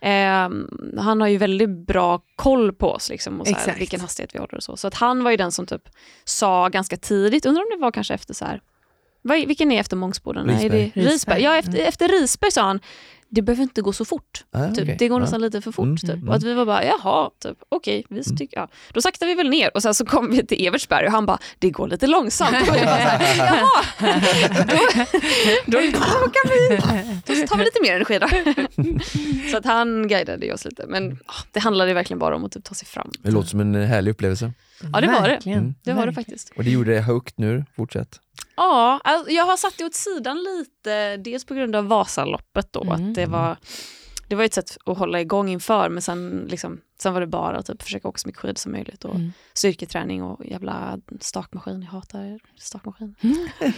Eh, 0.00 0.08
ja. 0.10 0.46
eh, 0.46 0.50
han 1.02 1.20
har 1.20 1.28
ju 1.28 1.36
väldigt 1.38 1.86
bra 1.86 2.20
koll 2.36 2.72
på 2.72 2.90
oss 2.92 3.08
liksom, 3.10 3.40
och 3.40 3.46
så 3.48 3.54
här, 3.54 3.78
vilken 3.78 4.00
hastighet 4.00 4.34
vi 4.34 4.38
håller 4.38 4.54
och 4.54 4.62
så. 4.62 4.76
Så 4.76 4.86
att 4.88 4.94
han 4.94 5.24
var 5.24 5.30
ju 5.30 5.36
den 5.36 5.52
som 5.52 5.66
typ 5.66 5.82
sa 6.24 6.68
ganska 6.68 6.96
tidigt, 6.96 7.46
undrar 7.46 7.62
om 7.62 7.68
det 7.78 7.82
var 7.82 7.90
kanske 7.90 8.14
efter 8.14 8.34
så 8.34 8.44
här 8.44 8.60
vad, 9.24 9.46
vilken 9.46 9.72
är 9.72 9.80
efter 9.80 9.96
Mångsbodarna? 9.96 10.52
Är 10.60 10.70
det 10.70 10.76
Risberg. 10.84 11.04
Risberg? 11.06 11.42
Ja, 11.42 11.56
efter, 11.56 11.72
Mm. 11.72 11.88
efter 11.88 12.08
Risberg 12.08 12.50
sa 12.50 12.62
han, 12.62 12.80
det 13.34 13.42
behöver 13.42 13.62
inte 13.62 13.82
gå 13.82 13.92
så 13.92 14.04
fort. 14.04 14.44
ah, 14.50 14.68
Typ. 14.68 14.82
okej. 14.82 14.96
Det 14.98 15.08
går 15.08 15.20
nästan 15.20 15.40
lite 15.40 15.60
för 15.60 15.72
fort. 15.72 15.84
Mm, 15.84 15.96
Typ. 15.96 16.10
mm. 16.10 16.28
Och 16.28 16.34
att 16.34 16.42
vi 16.42 16.54
var 16.54 16.66
bara, 16.66 16.84
jaha, 16.84 17.30
typ, 17.42 17.58
okej, 17.68 18.04
vi 18.08 18.24
tycker, 18.24 18.56
ja. 18.56 18.68
då 18.92 19.02
saktar 19.02 19.26
vi 19.26 19.34
väl 19.34 19.48
ner. 19.48 19.70
Och 19.74 19.82
sen 19.82 19.94
så 19.94 20.04
kom 20.04 20.30
vi 20.30 20.46
till 20.46 20.66
Evertsberg 20.66 21.06
och 21.06 21.12
han 21.12 21.26
bara, 21.26 21.38
det 21.58 21.70
går 21.70 21.88
lite 21.88 22.06
långsamt. 22.06 22.68
Och 22.70 22.76
jag 22.76 22.84
bara, 22.84 23.20
jaha, 23.36 23.68
då, 25.66 25.78
då, 25.78 25.80
då 25.92 26.30
kan 26.30 26.50
vi, 26.50 26.76
då 27.26 27.46
tar 27.46 27.56
vi 27.56 27.64
lite 27.64 27.82
mer 27.82 27.94
energi 27.94 28.18
då. 28.18 28.28
Så 29.50 29.56
att 29.56 29.64
han 29.64 30.08
guidade 30.08 30.52
oss 30.52 30.64
lite. 30.64 30.86
Men 30.88 31.18
ah, 31.26 31.32
det 31.52 31.60
handlade 31.60 31.94
verkligen 31.94 32.18
bara 32.18 32.36
om 32.36 32.44
att 32.44 32.52
typ, 32.52 32.64
ta 32.64 32.74
sig 32.74 32.88
fram. 32.88 33.10
Det 33.22 33.30
låter 33.30 33.48
som 33.48 33.60
en 33.60 33.74
härlig 33.74 34.10
upplevelse. 34.10 34.52
Ja, 34.92 35.00
det 35.00 35.06
var 35.06 35.28
det. 35.28 35.50
Mm. 35.50 35.74
Det 35.84 35.92
var 35.92 36.06
det 36.06 36.12
faktiskt. 36.12 36.52
Och 36.56 36.64
det 36.64 36.70
gjorde 36.70 36.94
det 36.94 37.00
högt 37.00 37.38
nu, 37.38 37.64
fortsätt. 37.76 38.20
Ja, 38.56 39.00
alltså, 39.04 39.30
jag 39.32 39.44
har 39.44 39.56
satt 39.56 39.74
det 39.78 39.84
åt 39.84 39.94
sidan 39.94 40.36
lite, 40.44 41.16
dels 41.16 41.44
på 41.44 41.54
grund 41.54 41.76
av 41.76 41.86
Vasaloppet 41.86 42.72
då, 42.72 42.82
Mm. 42.82 42.92
att 43.08 43.14
det 43.14 43.26
var, 43.26 43.56
det 44.28 44.34
var 44.34 44.44
ett 44.44 44.54
sätt 44.54 44.76
att 44.86 44.98
hålla 44.98 45.20
igång 45.20 45.48
inför, 45.48 45.88
men 45.88 46.02
sen, 46.02 46.46
liksom, 46.50 46.80
sen 47.02 47.12
var 47.14 47.20
det 47.20 47.26
bara 47.26 47.56
att 47.58 47.66
typ, 47.66 47.82
försöka 47.82 48.08
åka 48.08 48.18
så 48.18 48.28
mycket 48.28 48.40
skidor 48.40 48.54
som 48.54 48.72
möjligt 48.72 49.04
och 49.04 49.14
Mm. 49.14 49.32
styrketräning 49.54 50.22
och 50.22 50.46
jävla 50.46 50.98
stakmaskin, 51.20 51.82
jag 51.82 51.88
hatar 51.90 52.38
stakmaskin. 52.58 53.14
Mm. 53.20 53.48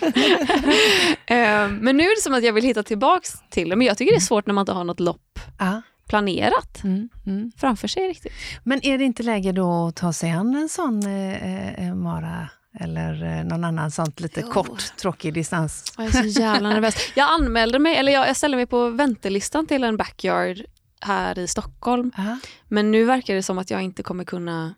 Eh, 1.27 1.68
men 1.81 1.97
nu 1.97 2.03
är 2.05 2.16
det 2.16 2.22
som 2.22 2.35
att 2.35 2.45
jag 2.45 2.53
vill 2.53 2.64
hitta 2.64 2.83
tillbaks 2.83 3.33
till 3.51 3.68
det, 3.68 3.77
men 3.77 3.87
jag 3.87 3.99
tycker 3.99 4.12
det 4.12 4.18
är 4.18 4.20
svårt 4.20 4.47
när 4.47 4.55
man 4.55 4.62
inte 4.62 4.72
har 4.72 4.85
något 4.85 5.01
lopp 5.01 5.39
Ja. 5.59 5.83
planerat 6.09 6.85
Mm. 6.85 7.09
Mm. 7.27 7.53
framför 7.57 7.89
sig 7.89 8.09
riktigt. 8.09 8.33
Men 8.64 8.85
är 8.87 8.99
det 8.99 9.05
inte 9.05 9.22
läge 9.22 9.53
då 9.53 9.87
att 9.89 9.97
ta 9.97 10.12
sig 10.12 10.31
an 10.31 10.55
en 10.55 10.68
sån 10.68 11.07
eh, 11.07 11.89
eh, 11.89 11.95
mara 11.95 12.49
eller 12.81 13.39
eh, 13.39 13.45
någon 13.45 13.64
annan 13.64 13.91
sånt 13.91 14.20
lite 14.20 14.41
Jo. 14.41 14.51
kort, 14.53 14.97
tråkig 14.97 15.35
distans? 15.35 15.95
Jag 15.97 16.07
är 16.07 16.11
så 16.11 16.41
jävla 16.41 16.68
nervös. 16.68 16.97
Jag 17.14 17.29
anmälde 17.41 17.79
mig, 17.79 17.97
eller 17.97 18.12
jag, 18.12 18.29
jag 18.29 18.37
ställde 18.37 18.57
mig 18.57 18.66
på 18.66 18.89
väntelistan 18.91 19.66
till 19.66 19.85
en 19.85 19.97
backyard 19.97 20.62
här 21.01 21.39
i 21.39 21.47
Stockholm. 21.49 22.12
Ja, 22.16 22.39
Men 22.68 22.91
nu 22.91 23.05
verkar 23.05 23.35
det 23.35 23.43
som 23.43 23.59
att 23.59 23.70
jag 23.70 23.83
inte 23.83 24.03
kommer 24.03 24.25
kunna 24.25 24.75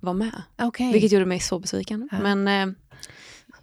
vara 0.00 0.14
med. 0.14 0.42
Okej. 0.62 0.92
Vilket 0.92 1.12
gjorde 1.12 1.26
mig 1.26 1.40
så 1.40 1.58
besviken. 1.58 2.08
Ja. 2.12 2.18
Men, 2.18 2.48
eh, 2.48 2.74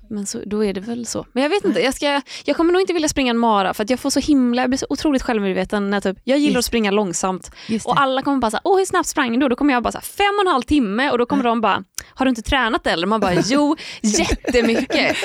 men 0.10 0.26
så, 0.26 0.40
då 0.46 0.66
är 0.66 0.74
det 0.74 0.82
väl 0.82 1.06
så. 1.06 1.26
Men 1.34 1.44
jag 1.44 1.50
vet 1.50 1.66
inte, 1.66 1.80
jag, 1.82 1.94
ska, 1.94 2.22
jag 2.46 2.58
kommer 2.58 2.74
nog 2.74 2.82
inte 2.82 2.94
vilja 2.94 3.10
springa 3.10 3.30
en 3.30 3.38
mara 3.38 3.74
för 3.74 3.84
att 3.84 3.90
jag 3.90 4.00
får 4.00 4.10
så 4.10 4.20
himla, 4.20 4.62
jag 4.62 4.70
blir 4.70 4.78
så 4.78 4.86
otroligt 4.90 5.22
självmedveten 5.22 5.90
när 5.90 6.02
typ, 6.02 6.18
jag 6.24 6.38
gillar 6.40 6.56
Just 6.56 6.58
att 6.58 6.66
springa 6.66 6.92
långsamt 6.92 7.52
och 7.86 7.96
det. 7.96 8.02
alla 8.02 8.22
kommer 8.22 8.38
bara 8.38 8.52
säga 8.52 8.62
åh 8.64 8.78
hur 8.78 8.86
snabbt 8.86 9.10
sprang 9.10 9.40
du? 9.40 9.50
Då 9.50 9.56
kommer 9.56 9.74
jag 9.74 9.84
bara 9.84 9.92
så 9.92 9.98
här, 9.98 10.04
fem 10.06 10.34
och 10.40 10.42
en 10.48 10.52
halv 10.54 10.62
timme 10.64 11.12
och 11.12 11.18
då 11.18 11.26
kommer 11.26 11.44
de 11.44 11.62
bara, 11.62 11.84
har 12.14 12.26
du 12.26 12.30
inte 12.30 12.42
tränat 12.42 12.88
eller? 12.88 13.08
Man 13.08 13.20
bara, 13.20 13.34
jo 13.46 13.76
jättemycket. 14.02 15.16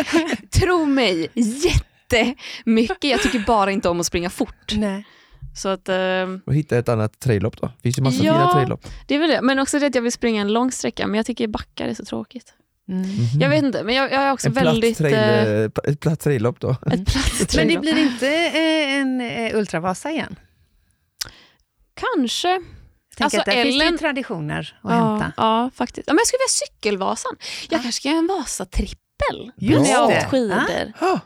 Tro 0.61 0.85
mig, 0.87 1.29
jättemycket. 1.35 3.05
Jag 3.11 3.23
tycker 3.23 3.45
bara 3.47 3.71
inte 3.71 3.89
om 3.89 4.01
att 4.01 4.07
springa 4.07 4.31
fort. 4.31 4.73
Nej. 4.77 5.07
Så 5.57 5.69
att, 5.69 5.89
eh, 5.89 5.97
Och 6.47 6.55
hitta 6.55 6.79
ett 6.79 6.89
annat 6.89 7.21
traillopp 7.21 7.61
då. 7.61 7.71
finns 7.83 7.99
ju 7.99 8.03
massa 8.03 8.25
Ja. 8.25 8.33
fina 8.33 8.53
traillopp. 8.53 8.87
det 9.07 9.15
är 9.15 9.19
väl 9.19 9.31
det. 9.31 9.43
Men 9.43 9.59
också 9.59 9.79
det 9.79 9.87
att 9.87 9.95
jag 9.95 10.03
vill 10.03 10.13
springa 10.13 10.41
en 10.41 10.53
lång 10.53 10.73
sträcka, 10.73 11.07
men 11.07 11.15
jag 11.17 11.27
tycker 11.27 11.47
backar 11.49 11.89
är 11.89 11.95
så 11.95 12.05
tråkigt. 12.05 12.55
Mm. 12.89 13.05
Jag 13.41 13.49
vet 13.49 13.65
inte, 13.65 13.85
men 13.85 13.95
jag, 13.95 14.05
jag 14.13 14.23
är 14.23 14.33
också 14.33 14.47
en 14.47 14.53
väldigt... 14.53 15.01
eh, 15.01 15.09
trail, 15.09 15.71
eh, 15.85 15.91
ett 15.93 16.01
platt 16.01 16.21
traillopp 16.21 16.61
då. 16.61 16.71
ett 16.93 17.07
platt 17.07 17.55
Men 17.57 17.69
det 17.69 17.79
blir 17.79 17.99
inte 17.99 18.29
eh, 18.29 18.95
en 19.01 19.21
eh, 19.21 19.57
ultravasa 19.57 20.11
igen? 20.11 20.37
Kanske. 21.95 22.49
Jag 22.49 22.61
tänker 23.17 23.25
Alltså, 23.25 23.39
att 23.41 23.45
där 23.57 23.63
finns 23.65 23.79
det 23.79 23.85
Ellen- 23.85 23.99
traditioner 23.99 24.79
att 24.83 24.91
Ja, 24.93 25.11
hämta. 25.17 25.33
ja, 25.37 25.71
faktiskt. 25.75 26.09
Ja, 26.09 26.13
men 26.15 26.19
jag 26.19 26.27
skulle 26.27 26.39
vilja 26.39 26.67
cykelvasan. 26.67 27.33
Jag 27.71 27.79
Ja. 27.79 27.83
kanske 27.83 27.93
ska 28.01 28.09
göra 28.09 28.19
en 28.19 28.27
Vasa-trippel. 28.27 29.53
Just 29.57 29.83
När 29.83 29.91
jag 29.91 29.99
har 30.01 30.11
det. 30.11 30.27
skidor. 30.31 30.93
Ah, 31.01 31.19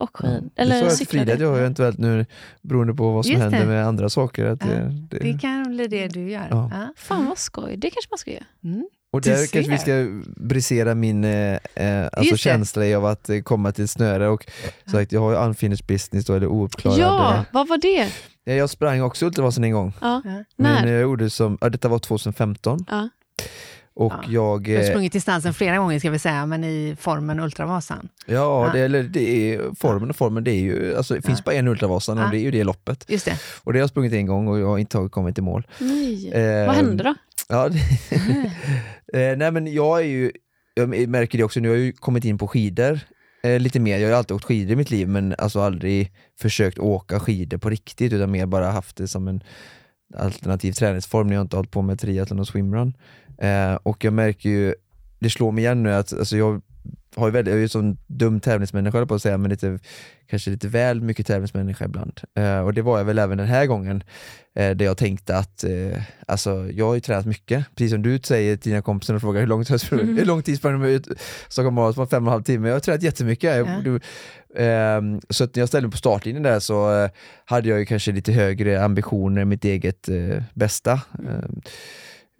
och 0.00 0.16
skid. 0.16 0.30
det 0.30 0.50
sa 0.56 0.62
Eller 0.62 0.76
jag 0.76 0.88
till 0.88 0.96
cyklade. 0.98 1.24
Frida 1.26 1.34
att 1.34 1.40
jag 1.40 1.58
eventuellt 1.58 1.98
nu, 1.98 2.26
beroende 2.62 2.94
på 2.94 3.10
vad 3.12 3.24
som 3.24 3.32
Just 3.32 3.42
händer 3.42 3.60
det. 3.60 3.66
med 3.66 3.86
andra 3.86 4.08
saker. 4.10 4.44
Att 4.44 4.58
Ja, 4.64 4.68
det, 4.70 5.06
det, 5.10 5.18
Det 5.32 5.38
kan 5.38 5.62
bli 5.76 5.86
det 5.86 6.08
du 6.08 6.30
gör. 6.30 6.46
Ja. 6.50 6.70
Ja. 6.72 6.88
Fan 6.96 7.26
vad 7.26 7.38
skoj, 7.38 7.76
det 7.76 7.90
kanske 7.90 8.08
man 8.10 8.18
ska 8.18 8.30
göra. 8.30 8.44
Mm. 8.64 8.88
Och 9.18 9.22
där 9.22 9.46
kanske 9.46 9.72
vi 9.72 9.78
ska 9.78 10.22
brisera 10.36 10.94
min 10.94 11.24
eh, 11.24 11.58
eh, 11.74 12.08
alltså 12.12 12.36
känsla 12.36 12.96
av 12.96 13.06
att 13.06 13.28
eh, 13.28 13.40
komma 13.40 13.72
till 13.72 13.88
snöre 13.88 14.28
och 14.28 14.46
sagt, 14.92 15.12
jag 15.12 15.20
har 15.20 15.30
ju 15.32 15.36
unfinished 15.36 15.86
business 15.86 16.24
då, 16.24 16.34
eller 16.34 16.46
ouppklarad. 16.46 16.98
Ja, 16.98 17.34
eh, 17.34 17.40
vad 17.52 17.68
var 17.68 17.76
det? 17.78 18.08
Ja, 18.44 18.52
Jag 18.52 18.70
sprang 18.70 19.02
också 19.02 19.26
Ultravasan 19.26 19.64
en 19.64 19.72
gång, 19.72 19.92
Ja. 20.00 20.22
Ja. 20.24 20.30
men 20.56 20.84
När? 20.84 20.92
jag 20.92 21.02
gjorde 21.02 21.30
som, 21.30 21.58
ja, 21.60 21.68
detta 21.68 21.88
var 21.88 21.98
2015 21.98 22.84
Ja. 22.90 23.08
Och 23.98 24.12
Ja. 24.12 24.24
jag, 24.28 24.62
Du 24.62 24.74
har 24.76 24.82
eh, 24.82 24.88
sprungit 24.88 25.12
distansen 25.12 25.54
flera 25.54 25.78
gånger 25.78 25.98
ska 25.98 26.10
vi 26.10 26.18
säga, 26.18 26.46
men 26.46 26.64
i 26.64 26.96
formen 27.00 27.40
Ultravasan. 27.40 28.08
ja, 28.26 28.34
Ja. 28.66 28.72
Det, 28.72 28.80
eller, 28.80 29.02
det 29.02 29.54
är 29.54 29.74
formen 29.78 30.10
och 30.10 30.16
formen, 30.16 30.44
det 30.44 30.50
är 30.50 30.60
ju, 30.60 30.96
alltså 30.96 31.14
det 31.14 31.22
finns 31.22 31.38
Ja. 31.38 31.42
bara 31.46 31.54
en 31.54 31.68
Ultravasan 31.68 32.18
och 32.18 32.30
det 32.30 32.36
är 32.38 32.40
ju 32.40 32.50
det 32.50 32.64
loppet. 32.64 33.04
Just 33.08 33.24
det. 33.24 33.38
Och 33.64 33.72
det 33.72 33.78
har 33.78 33.82
jag 33.82 33.90
sprungit 33.90 34.12
en 34.12 34.26
gång 34.26 34.48
och 34.48 34.58
jag 34.60 34.66
har 34.68 34.78
inte 34.78 35.08
kommit 35.12 35.38
i 35.38 35.40
mål. 35.40 35.66
Nej. 35.78 36.30
Eh, 36.32 36.66
Vad 36.66 36.74
hände 36.76 37.04
då? 37.04 37.14
Ja, 37.48 37.68
det, 37.68 37.78
eh, 39.32 39.36
nej 39.36 39.50
men 39.52 39.72
jag 39.72 40.00
är 40.00 40.04
ju, 40.04 40.32
jag 40.74 41.08
märker 41.08 41.38
det 41.38 41.44
också, 41.44 41.60
nu 41.60 41.68
har 41.68 41.76
jag 41.76 41.84
ju 41.84 41.92
kommit 41.92 42.24
in 42.24 42.38
på 42.38 42.48
skidor 42.48 43.00
eh, 43.42 43.60
lite 43.60 43.80
mer. 43.80 43.96
Jag 43.98 44.04
har 44.06 44.10
ju 44.10 44.16
alltid 44.16 44.34
åkt 44.34 44.44
skidor 44.44 44.72
i 44.72 44.76
mitt 44.76 44.90
liv 44.90 45.08
men 45.08 45.34
alltså 45.38 45.60
aldrig 45.60 46.12
försökt 46.40 46.78
åka 46.78 47.20
skidor 47.20 47.58
på 47.58 47.70
riktigt 47.70 48.12
utan 48.12 48.30
mer 48.30 48.46
bara 48.46 48.70
haft 48.70 48.96
det 48.96 49.08
som 49.08 49.28
en 49.28 49.42
alternativ 50.16 50.72
träningsform 50.72 51.26
när 51.26 51.34
jag 51.34 51.44
inte 51.44 51.56
hållit 51.56 51.70
på 51.70 51.82
med 51.82 52.00
triathlon 52.00 52.40
och 52.40 52.46
swimrun. 52.46 52.94
Eh, 53.38 53.74
och 53.74 54.04
jag 54.04 54.12
märker 54.12 54.48
ju, 54.48 54.74
det 55.18 55.30
slår 55.30 55.52
mig 55.52 55.64
igen 55.64 55.82
nu 55.82 55.94
att 55.94 56.12
alltså 56.12 56.36
jag 56.36 56.62
har 57.16 57.26
ju 57.26 57.32
väldigt, 57.32 57.52
jag 57.52 57.58
är 57.58 57.62
ju 57.62 57.68
sån 57.68 57.98
dum 58.06 58.40
tävlingsmänniska 58.40 59.06
på 59.06 59.14
att 59.14 59.22
säga, 59.22 59.38
men 59.38 59.50
lite, 59.50 59.78
kanske 60.30 60.50
lite 60.50 60.68
väl 60.68 61.00
mycket 61.00 61.26
tävlingsmänniska 61.26 61.84
ibland. 61.84 62.20
Eh, 62.34 62.60
och 62.60 62.74
det 62.74 62.82
var 62.82 62.98
jag 62.98 63.04
väl 63.04 63.18
även 63.18 63.38
den 63.38 63.46
här 63.46 63.66
gången, 63.66 64.02
eh, 64.54 64.70
där 64.70 64.84
jag 64.84 64.96
tänkte 64.96 65.36
att, 65.36 65.64
eh, 65.64 66.02
alltså 66.26 66.70
jag 66.72 66.86
har 66.86 66.94
ju 66.94 67.00
tränat 67.00 67.26
mycket, 67.26 67.64
precis 67.76 67.92
som 67.92 68.02
du 68.02 68.18
säger 68.18 68.56
till 68.56 68.70
dina 68.70 68.82
kompisar 68.82 69.14
och 69.14 69.20
frågar 69.20 69.40
hur 69.40 69.48
lång 69.48 69.64
tid, 69.64 69.80
mm. 69.92 70.16
hur 70.16 70.24
lång 70.24 70.42
tid 70.42 70.58
sprang 70.58 70.82
du 70.82 70.88
ut 70.88 71.08
Stockholm 71.48 71.74
Marathon? 71.74 72.08
Fem 72.08 72.22
och 72.22 72.28
en 72.28 72.32
halv 72.32 72.42
timme. 72.42 72.68
Jag 72.68 72.74
har 72.74 72.80
tränat 72.80 73.02
jättemycket. 73.02 73.56
Ja. 73.56 73.80
Du, 73.84 73.94
eh, 74.64 75.00
så 75.30 75.44
att 75.44 75.54
när 75.54 75.62
jag 75.62 75.68
ställde 75.68 75.88
mig 75.88 75.92
på 75.92 75.98
startlinjen 75.98 76.42
där 76.42 76.60
så 76.60 77.02
eh, 77.02 77.10
hade 77.44 77.68
jag 77.68 77.78
ju 77.78 77.86
kanske 77.86 78.12
lite 78.12 78.32
högre 78.32 78.84
ambitioner 78.84 79.42
än 79.42 79.48
mitt 79.48 79.64
eget 79.64 80.08
eh, 80.08 80.42
bästa. 80.54 81.00
Mm. 81.18 81.60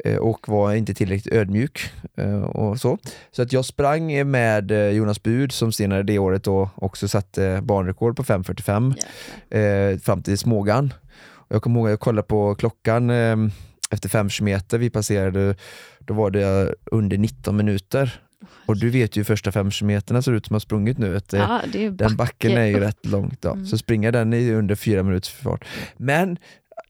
Eh, 0.05 0.16
och 0.16 0.49
var 0.49 0.74
inte 0.74 0.94
tillräckligt 0.94 1.34
ödmjuk 1.34 1.92
eh, 2.16 2.42
och 2.42 2.80
så. 2.80 2.99
Så 3.30 3.42
att 3.42 3.53
jag 3.53 3.64
sprang 3.64 4.30
med 4.30 4.70
eh, 4.70 4.88
Jonas 4.88 5.22
Bud 5.22 5.53
som 5.53 5.72
senare 5.72 6.03
det 6.03 6.18
året 6.18 6.44
då 6.44 6.70
också 6.74 7.09
satte 7.09 7.61
banrekord 7.62 8.16
på 8.16 8.22
5.45 8.22 9.92
eh, 9.94 9.99
fram 9.99 10.22
till 10.22 10.38
Smågan. 10.38 10.92
Jag 11.49 11.62
kommer 11.62 11.80
ihåg 11.80 11.88
att 11.88 11.92
jag 11.92 12.01
kollade 12.01 12.28
på 12.28 12.55
klockan 12.55 13.11
efter 13.90 14.09
5 14.09 14.28
meter 14.40 14.78
vi 14.78 14.90
passerade, 14.90 15.55
då 15.99 16.14
var 16.14 16.30
det 16.30 16.74
under 16.84 17.18
19 17.18 17.57
minuter. 17.57 18.20
Och 18.66 18.76
du 18.76 18.90
vet 18.90 19.16
ju 19.16 19.20
hur 19.20 19.24
första 19.24 19.53
5 19.53 19.70
meterna 19.82 20.22
ser 20.22 20.32
ut 20.32 20.46
som 20.46 20.55
har 20.55 20.61
sprungit 20.61 20.99
nu. 20.99 21.16
Att, 21.16 21.32
ja, 21.32 21.61
den 21.90 22.16
backen 22.16 22.57
är 22.57 22.66
ju 22.66 22.80
rätt 22.80 23.07
långt. 23.07 23.42
Då. 23.42 23.51
Mm. 23.51 23.66
Så 23.66 23.78
springa 23.78 24.11
den 24.11 24.32
i 24.32 24.53
under 24.53 24.74
fyra 24.74 25.03
minuters 25.03 25.30
fart. 25.30 25.64
Men 25.96 26.38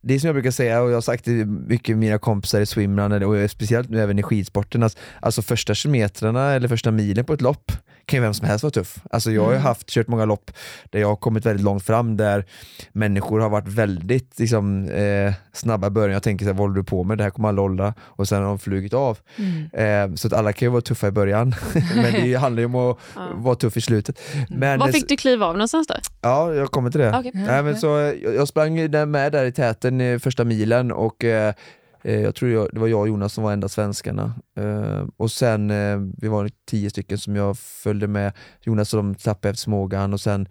det 0.01 0.15
är 0.15 0.19
som 0.19 0.27
jag 0.27 0.35
brukar 0.35 0.51
säga 0.51 0.83
och 0.83 0.91
jag 0.91 0.97
har 0.97 1.01
sagt 1.01 1.25
det 1.25 1.45
mycket 1.45 1.97
med 1.97 1.99
mina 1.99 2.19
kompisar 2.19 2.61
i 2.61 2.67
swimrun 2.67 3.23
och 3.23 3.51
speciellt 3.51 3.91
nu 3.91 4.03
även 4.03 4.19
i 4.19 4.23
skidsporten, 4.23 4.83
alltså, 4.83 4.99
alltså 5.21 5.43
första 5.43 5.75
kilometrarna 5.75 6.53
eller 6.53 6.69
första 6.69 6.91
milen 6.91 7.25
på 7.25 7.33
ett 7.33 7.41
lopp 7.41 7.73
kan 8.09 8.17
ju 8.17 8.23
vem 8.23 8.35
som 8.35 8.47
helst 8.47 8.63
vara 8.63 8.71
tuff. 8.71 8.99
Alltså 9.11 9.31
jag 9.31 9.43
har 9.43 9.51
mm. 9.51 9.63
haft, 9.63 9.89
kört 9.89 10.09
många 10.09 10.25
lopp 10.25 10.51
där 10.91 11.01
jag 11.01 11.09
har 11.09 11.17
kommit 11.17 11.47
väldigt 11.47 11.65
långt 11.65 11.85
fram 11.85 12.17
där 12.17 12.45
människor 12.93 13.41
har 13.41 13.51
varit 13.51 13.69
väldigt 13.69 14.39
liksom, 14.39 14.89
eh, 14.89 15.33
snabba 15.53 15.87
i 15.87 15.91
början. 15.91 16.13
Jag 16.13 16.23
tänker 16.23 16.45
så 16.45 16.49
här, 16.49 16.55
vad 16.55 16.69
håller 16.69 16.75
du 16.75 16.85
på 16.85 17.05
med? 17.05 17.19
Det 17.19 17.25
här 17.25 17.31
kommer 17.31 17.49
alla 17.49 17.63
hålla. 17.63 17.95
Och 18.01 18.29
sen 18.29 18.43
har 18.43 18.49
de 18.49 18.59
flugit 18.59 18.95
av. 18.95 19.19
Mm. 19.37 20.11
Eh, 20.11 20.15
så 20.15 20.27
att 20.27 20.33
alla 20.33 20.53
kan 20.53 20.67
ju 20.67 20.71
vara 20.71 20.81
tuffa 20.81 21.09
i 21.09 21.11
början. 21.11 21.55
Men 21.95 22.13
det 22.13 22.35
handlar 22.41 22.61
ju 22.61 22.67
om 22.67 22.75
att 22.75 22.99
ja. 23.15 23.29
vara 23.35 23.55
tuff 23.55 23.77
i 23.77 23.81
slutet. 23.81 24.21
Mm. 24.35 24.47
Men, 24.51 24.79
Var 24.79 24.89
fick 24.89 25.09
du 25.09 25.17
kliva 25.17 25.47
av 25.47 25.53
någonstans 25.53 25.87
då? 25.87 25.95
Ja, 26.21 26.55
jag 26.55 26.71
kommer 26.71 26.91
till 26.91 27.01
det. 27.01 27.19
Okay. 27.19 27.31
Nej, 27.35 27.63
men 27.63 27.77
så, 27.77 27.87
jag, 27.87 28.35
jag 28.35 28.49
sprang 28.49 28.75
med 29.11 29.33
där 29.33 29.45
i 29.45 29.53
täten 29.53 29.78
i 29.85 30.19
första 30.19 30.45
milen 30.45 30.93
och 30.93 31.25
eh, 31.25 31.55
eh, 32.03 32.21
jag 32.21 32.35
tror 32.35 32.51
jag, 32.51 32.69
det 32.73 32.81
var 32.81 32.89
jag 32.89 33.01
och 33.01 33.09
Jonas 33.09 33.33
som 33.33 33.45
var 33.45 33.53
enda 33.53 33.69
svenskarna. 33.69 34.35
Eh, 34.57 35.05
och 35.17 35.31
sen, 35.31 35.71
eh, 35.71 35.99
vi 36.19 36.29
var 36.29 36.51
tio 36.67 36.91
stycken 36.91 37.19
som 37.19 37.37
jag 37.37 37.59
följde 37.59 38.07
med. 38.07 38.33
Jonas 38.63 38.95
och 38.95 38.97
de 38.97 39.15
tappade 39.15 39.51
efter 39.51 39.63
Smågan 39.63 40.13
och 40.13 40.21
sen 40.21 40.49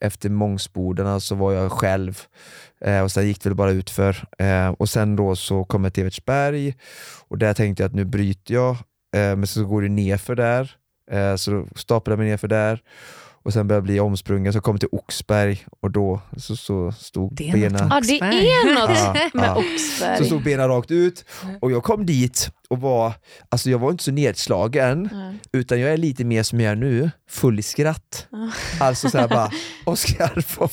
efter 0.00 0.30
Mångsbodarna 0.30 1.20
så 1.20 1.34
var 1.34 1.52
jag 1.52 1.72
själv 1.72 2.22
eh, 2.80 3.02
och 3.02 3.12
sen 3.12 3.26
gick 3.26 3.42
det 3.42 3.48
väl 3.48 3.56
bara 3.56 3.70
utför. 3.70 4.24
Eh, 4.38 4.68
och 4.68 4.88
sen 4.88 5.16
då 5.16 5.36
så 5.36 5.64
kom 5.64 5.84
jag 5.84 5.94
till 5.94 6.02
Evertsberg 6.02 6.74
och 7.28 7.38
där 7.38 7.54
tänkte 7.54 7.82
jag 7.82 7.88
att 7.88 7.94
nu 7.94 8.04
bryter 8.04 8.54
jag, 8.54 8.76
men 9.12 9.46
så 9.46 9.64
går 9.64 9.82
det 9.82 9.88
nerför 9.88 10.34
där. 10.34 10.76
så 11.36 11.50
då 11.50 11.66
staplade 11.74 12.12
jag 12.12 12.18
mig 12.18 12.30
nerför 12.30 12.48
där 12.48 12.82
och 13.42 13.52
sen 13.52 13.68
började 13.68 13.84
bli 13.84 14.00
omsprungen, 14.00 14.52
så 14.52 14.60
kom 14.60 14.74
jag 14.74 14.80
till 14.80 14.88
Oxberg 14.92 15.64
och 15.80 15.90
då 15.90 16.20
så, 16.36 16.56
så 16.56 16.92
stod 16.92 17.34
benen... 17.34 17.88
Ja, 17.90 18.00
det 18.00 18.20
är 18.20 18.74
något 18.74 19.34
med 19.34 19.56
Oxberg. 19.56 20.18
Så 20.18 20.24
stod 20.24 20.42
benen 20.44 20.68
rakt 20.68 20.90
ut 20.90 21.24
och 21.60 21.72
jag 21.72 21.82
kom 21.82 22.06
dit 22.06 22.50
och 22.70 22.80
var, 22.80 23.12
alltså 23.48 23.70
jag 23.70 23.78
var 23.78 23.90
inte 23.90 24.04
så 24.04 24.10
nedslagen, 24.10 25.08
mm. 25.12 25.38
utan 25.52 25.80
jag 25.80 25.92
är 25.92 25.96
lite 25.96 26.24
mer 26.24 26.42
som 26.42 26.60
jag 26.60 26.72
är 26.72 26.76
nu, 26.76 27.10
full 27.28 27.58
i 27.58 27.62
skratt. 27.62 28.26
Mm. 28.32 28.50
Alltså 28.80 29.10
såhär 29.10 29.28
bara, 29.28 29.50
Oskar, 29.84 30.58
vad, 30.58 30.70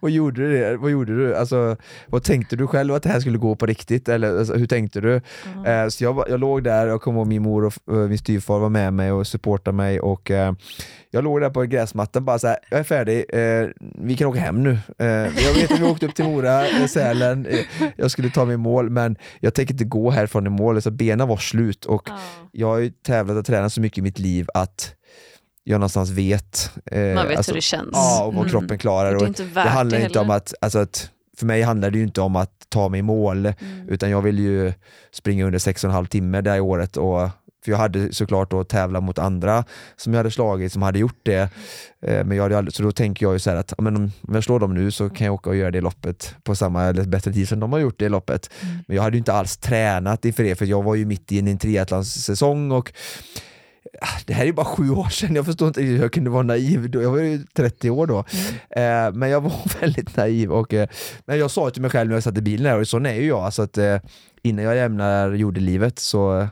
vad, 0.00 0.10
gjorde 0.10 0.40
du? 0.40 0.58
Det? 0.58 0.76
Vad 0.76 0.90
gjorde 0.90 1.16
du? 1.16 1.36
Alltså, 1.36 1.76
vad 2.06 2.22
tänkte 2.22 2.56
du 2.56 2.66
själv 2.66 2.94
att 2.94 3.02
det 3.02 3.08
här 3.08 3.20
skulle 3.20 3.38
gå 3.38 3.56
på 3.56 3.66
riktigt? 3.66 4.08
Eller 4.08 4.38
alltså, 4.38 4.54
hur 4.54 4.66
tänkte 4.66 5.00
du? 5.00 5.20
Mm. 5.54 5.84
Eh, 5.84 5.88
så 5.88 6.04
jag, 6.04 6.24
jag 6.28 6.40
låg 6.40 6.64
där, 6.64 6.86
jag 6.86 7.00
kommer 7.00 7.18
ihåg 7.18 7.26
min 7.26 7.42
mor 7.42 7.64
och 7.64 7.74
uh, 7.90 8.08
min 8.08 8.18
styvfar 8.18 8.58
var 8.58 8.68
med 8.68 8.92
mig 8.92 9.12
och 9.12 9.26
supportade 9.26 9.76
mig 9.76 10.00
och 10.00 10.30
uh, 10.30 10.52
jag 11.10 11.24
låg 11.24 11.40
där 11.40 11.50
på 11.50 11.62
gräsmattan 11.62 12.24
bara 12.24 12.38
såhär, 12.38 12.56
jag 12.70 12.80
är 12.80 12.84
färdig, 12.84 13.24
eh, 13.28 13.68
vi 13.80 14.16
kan 14.16 14.28
åka 14.28 14.40
hem 14.40 14.62
nu. 14.62 14.78
Eh, 14.98 15.06
jag 15.08 15.54
vet 15.54 15.72
att 15.72 15.80
vi 15.80 15.84
åkte 15.84 16.06
upp 16.06 16.14
till 16.14 16.24
Mora, 16.24 16.68
eh, 16.68 16.86
Sälen, 16.86 17.46
eh, 17.46 17.58
jag 17.96 18.10
skulle 18.10 18.30
ta 18.30 18.44
mig 18.44 18.54
i 18.54 18.56
mål 18.56 18.90
men 18.90 19.16
jag 19.40 19.54
tänker 19.54 19.74
inte 19.74 19.84
gå 19.84 20.10
härifrån 20.10 20.46
i 20.46 20.50
mål, 20.50 20.82
så 20.82 20.90
benen 20.90 21.27
var 21.28 21.36
slut 21.36 21.84
och 21.84 22.10
oh. 22.10 22.16
jag 22.52 22.66
har 22.66 22.78
ju 22.78 22.90
tävlat 22.90 23.36
och 23.36 23.46
tränat 23.46 23.72
så 23.72 23.80
mycket 23.80 23.98
i 23.98 24.02
mitt 24.02 24.18
liv 24.18 24.48
att 24.54 24.94
jag 25.64 25.80
någonstans 25.80 26.10
vet. 26.10 26.70
Eh, 26.84 27.14
Man 27.14 27.28
vet 27.28 27.36
alltså, 27.36 27.52
hur 27.52 27.56
det 27.56 27.62
känns. 27.62 27.90
Ja, 27.92 28.24
och 28.24 28.34
vad 28.34 28.46
mm. 28.46 28.50
kroppen 28.50 28.78
klarar. 28.78 29.10
Det, 29.10 29.26
och 29.26 29.32
det 29.54 29.60
handlar 29.60 29.98
det 29.98 30.04
inte 30.04 30.18
om 30.18 30.30
att, 30.30 30.54
alltså 30.60 30.78
att 30.78 31.10
för 31.36 31.46
mig 31.46 31.62
handlar 31.62 31.90
det 31.90 31.98
ju 31.98 32.04
inte 32.04 32.20
om 32.20 32.36
att 32.36 32.66
ta 32.68 32.88
mig 32.88 32.98
i 33.00 33.02
mål, 33.02 33.46
mm. 33.46 33.88
utan 33.88 34.10
jag 34.10 34.22
vill 34.22 34.38
ju 34.38 34.72
springa 35.12 35.46
under 35.46 35.58
6,5 35.58 36.06
timmar 36.06 36.42
det 36.42 36.50
här 36.50 36.60
året 36.60 36.96
och 36.96 37.28
för 37.68 37.72
jag 37.72 37.78
hade 37.78 38.12
såklart 38.12 38.50
då 38.50 38.64
tävlat 38.64 39.02
mot 39.02 39.18
andra 39.18 39.64
som 39.96 40.12
jag 40.12 40.18
hade 40.18 40.30
slagit 40.30 40.72
som 40.72 40.82
hade 40.82 40.98
gjort 40.98 41.20
det. 41.22 41.50
Eh, 42.02 42.24
men 42.24 42.36
jag 42.36 42.42
hade 42.42 42.58
aldrig, 42.58 42.74
så 42.74 42.82
då 42.82 42.92
tänker 42.92 43.26
jag 43.26 43.32
ju 43.32 43.38
så 43.38 43.50
att 43.50 43.74
men 43.78 43.96
om 43.96 44.12
jag 44.28 44.44
slår 44.44 44.60
dem 44.60 44.74
nu 44.74 44.90
så 44.90 45.10
kan 45.10 45.24
jag 45.24 45.34
åka 45.34 45.50
och 45.50 45.56
göra 45.56 45.70
det 45.70 45.80
loppet 45.80 46.34
på 46.42 46.54
samma 46.54 46.84
eller 46.84 47.04
bättre 47.04 47.32
tid 47.32 47.48
som 47.48 47.60
de 47.60 47.72
har 47.72 47.78
gjort 47.78 47.98
det 47.98 48.08
loppet. 48.08 48.50
Mm. 48.60 48.78
Men 48.86 48.96
jag 48.96 49.02
hade 49.02 49.16
ju 49.16 49.18
inte 49.18 49.32
alls 49.32 49.56
tränat 49.56 50.24
inför 50.24 50.44
det 50.44 50.54
för 50.54 50.66
jag 50.66 50.82
var 50.82 50.94
ju 50.94 51.06
mitt 51.06 51.32
i 51.32 51.38
en 51.38 51.58
triathlonssäsong 51.58 52.72
och 52.72 52.92
ah, 54.00 54.18
det 54.26 54.34
här 54.34 54.46
är 54.46 54.52
bara 54.52 54.66
sju 54.66 54.90
år 54.90 55.08
sedan, 55.08 55.34
jag 55.34 55.46
förstår 55.46 55.68
inte 55.68 55.82
hur 55.82 55.98
jag 55.98 56.12
kunde 56.12 56.30
vara 56.30 56.42
naiv 56.42 56.90
då. 56.90 57.02
Jag 57.02 57.10
var 57.10 57.18
ju 57.18 57.44
30 57.54 57.90
år 57.90 58.06
då. 58.06 58.24
Mm. 58.70 59.06
Eh, 59.06 59.14
men 59.14 59.30
jag 59.30 59.40
var 59.40 59.52
väldigt 59.80 60.16
naiv 60.16 60.52
och 60.52 60.74
eh, 60.74 60.88
men 61.26 61.38
jag 61.38 61.50
sa 61.50 61.70
till 61.70 61.82
mig 61.82 61.90
själv 61.90 62.08
när 62.08 62.16
jag 62.16 62.22
satt 62.22 62.38
i 62.38 62.42
bilen 62.42 62.72
här, 62.72 62.80
och 62.80 62.88
sån 62.88 63.06
är 63.06 63.14
ju 63.14 63.26
jag, 63.26 63.40
alltså 63.40 63.62
att 63.62 63.78
eh, 63.78 63.96
innan 64.42 64.64
jag 64.64 64.74
lämnar 64.74 65.32
jordelivet 65.32 65.98
så 65.98 66.48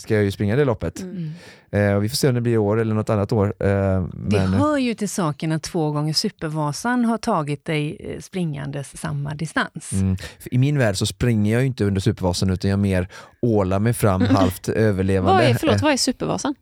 ska 0.00 0.14
jag 0.14 0.24
ju 0.24 0.30
springa 0.30 0.56
det 0.56 0.64
loppet. 0.64 1.00
Mm. 1.00 1.32
Eh, 1.70 1.98
vi 1.98 2.08
får 2.08 2.16
se 2.16 2.28
om 2.28 2.34
det 2.34 2.40
blir 2.40 2.52
i 2.52 2.58
år 2.58 2.80
eller 2.80 2.94
något 2.94 3.10
annat 3.10 3.32
år. 3.32 3.54
Eh, 3.58 3.68
men... 3.68 4.28
Det 4.28 4.38
hör 4.38 4.78
ju 4.78 4.94
till 4.94 5.08
saken 5.08 5.52
att 5.52 5.62
två 5.62 5.90
gånger 5.90 6.12
Supervasan 6.12 7.04
har 7.04 7.18
tagit 7.18 7.64
dig 7.64 7.96
eh, 8.00 8.20
springandes 8.20 9.00
samma 9.00 9.34
distans. 9.34 9.92
Mm. 9.92 10.16
I 10.44 10.58
min 10.58 10.78
värld 10.78 10.96
så 10.96 11.06
springer 11.06 11.54
jag 11.54 11.66
inte 11.66 11.84
under 11.84 12.00
Supervasan 12.00 12.50
utan 12.50 12.70
jag 12.70 12.78
mer 12.78 13.08
ålar 13.42 13.78
mig 13.78 13.92
fram 13.92 14.20
halvt 14.30 14.68
överlevande. 14.68 15.42
Vad 15.42 15.50
är, 15.50 15.54
förlåt, 15.54 15.82
vad 15.82 15.92
är 15.92 15.96
Supervasan? 15.96 16.54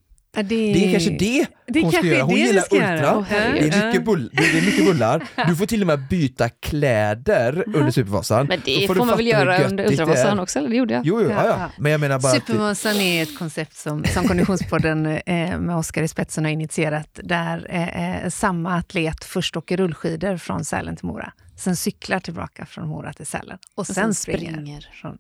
Det... 0.43 0.73
det 0.73 0.87
är 0.87 0.93
kanske 0.93 1.11
det, 1.11 1.47
det 1.67 1.83
hon 1.83 1.93
ska 1.93 2.07
göra. 2.07 2.23
Hon 2.23 2.37
gillar 2.37 2.65
ultra. 2.71 3.19
Oh, 3.19 3.25
det, 3.31 3.69
är 3.69 3.87
mycket 3.87 4.05
bull, 4.05 4.31
det 4.33 4.59
är 4.59 4.63
mycket 4.67 4.85
bullar. 4.85 5.29
Du 5.47 5.57
får 5.57 5.67
till 5.67 5.81
och 5.81 5.87
med 5.87 6.09
byta 6.09 6.49
kläder 6.49 7.65
under 7.67 7.91
Supervasan. 7.91 8.47
Men 8.47 8.61
det 8.65 8.87
får, 8.87 8.95
får 8.95 9.05
man 9.05 9.17
väl 9.17 9.27
göra 9.27 9.65
under 9.65 9.87
Ultravasan 9.87 10.39
också, 10.39 10.59
eller 10.59 10.69
det 10.69 10.77
gjorde 10.77 10.95
jag. 10.95 11.07
Jo, 11.07 11.23
jo 11.23 11.31
ja, 11.31 11.47
ja. 11.47 11.71
Men 11.79 11.93
jag 11.93 12.01
menar 12.01 12.19
bara 12.19 12.33
Supervasan 12.33 12.93
att... 12.93 12.99
är 12.99 13.23
ett 13.23 13.39
koncept 13.39 13.77
som, 13.77 14.05
som 14.05 14.29
Konditionspodden 14.29 15.07
eh, 15.07 15.59
med 15.59 15.77
Oskar 15.77 16.03
i 16.03 16.09
spetsen 16.09 16.45
har 16.45 16.53
initierat, 16.53 17.21
där 17.23 17.67
eh, 17.71 18.25
eh, 18.25 18.29
samma 18.29 18.77
atlet 18.77 19.25
först 19.25 19.57
åker 19.57 19.77
rullskidor 19.77 20.37
från 20.37 20.65
Sälen 20.65 20.97
till 20.97 21.07
Mora, 21.07 21.33
sen 21.57 21.77
cyklar 21.77 22.21
tillbaka 22.21 22.67
från 22.67 22.89
Mora 22.89 23.13
till 23.13 23.27
Sälen 23.27 23.59
och 23.75 23.87
sen, 23.87 23.93
och 23.93 23.97
sen 23.97 24.15
springer. 24.15 24.53
springer. 24.53 24.91
Från 24.93 25.19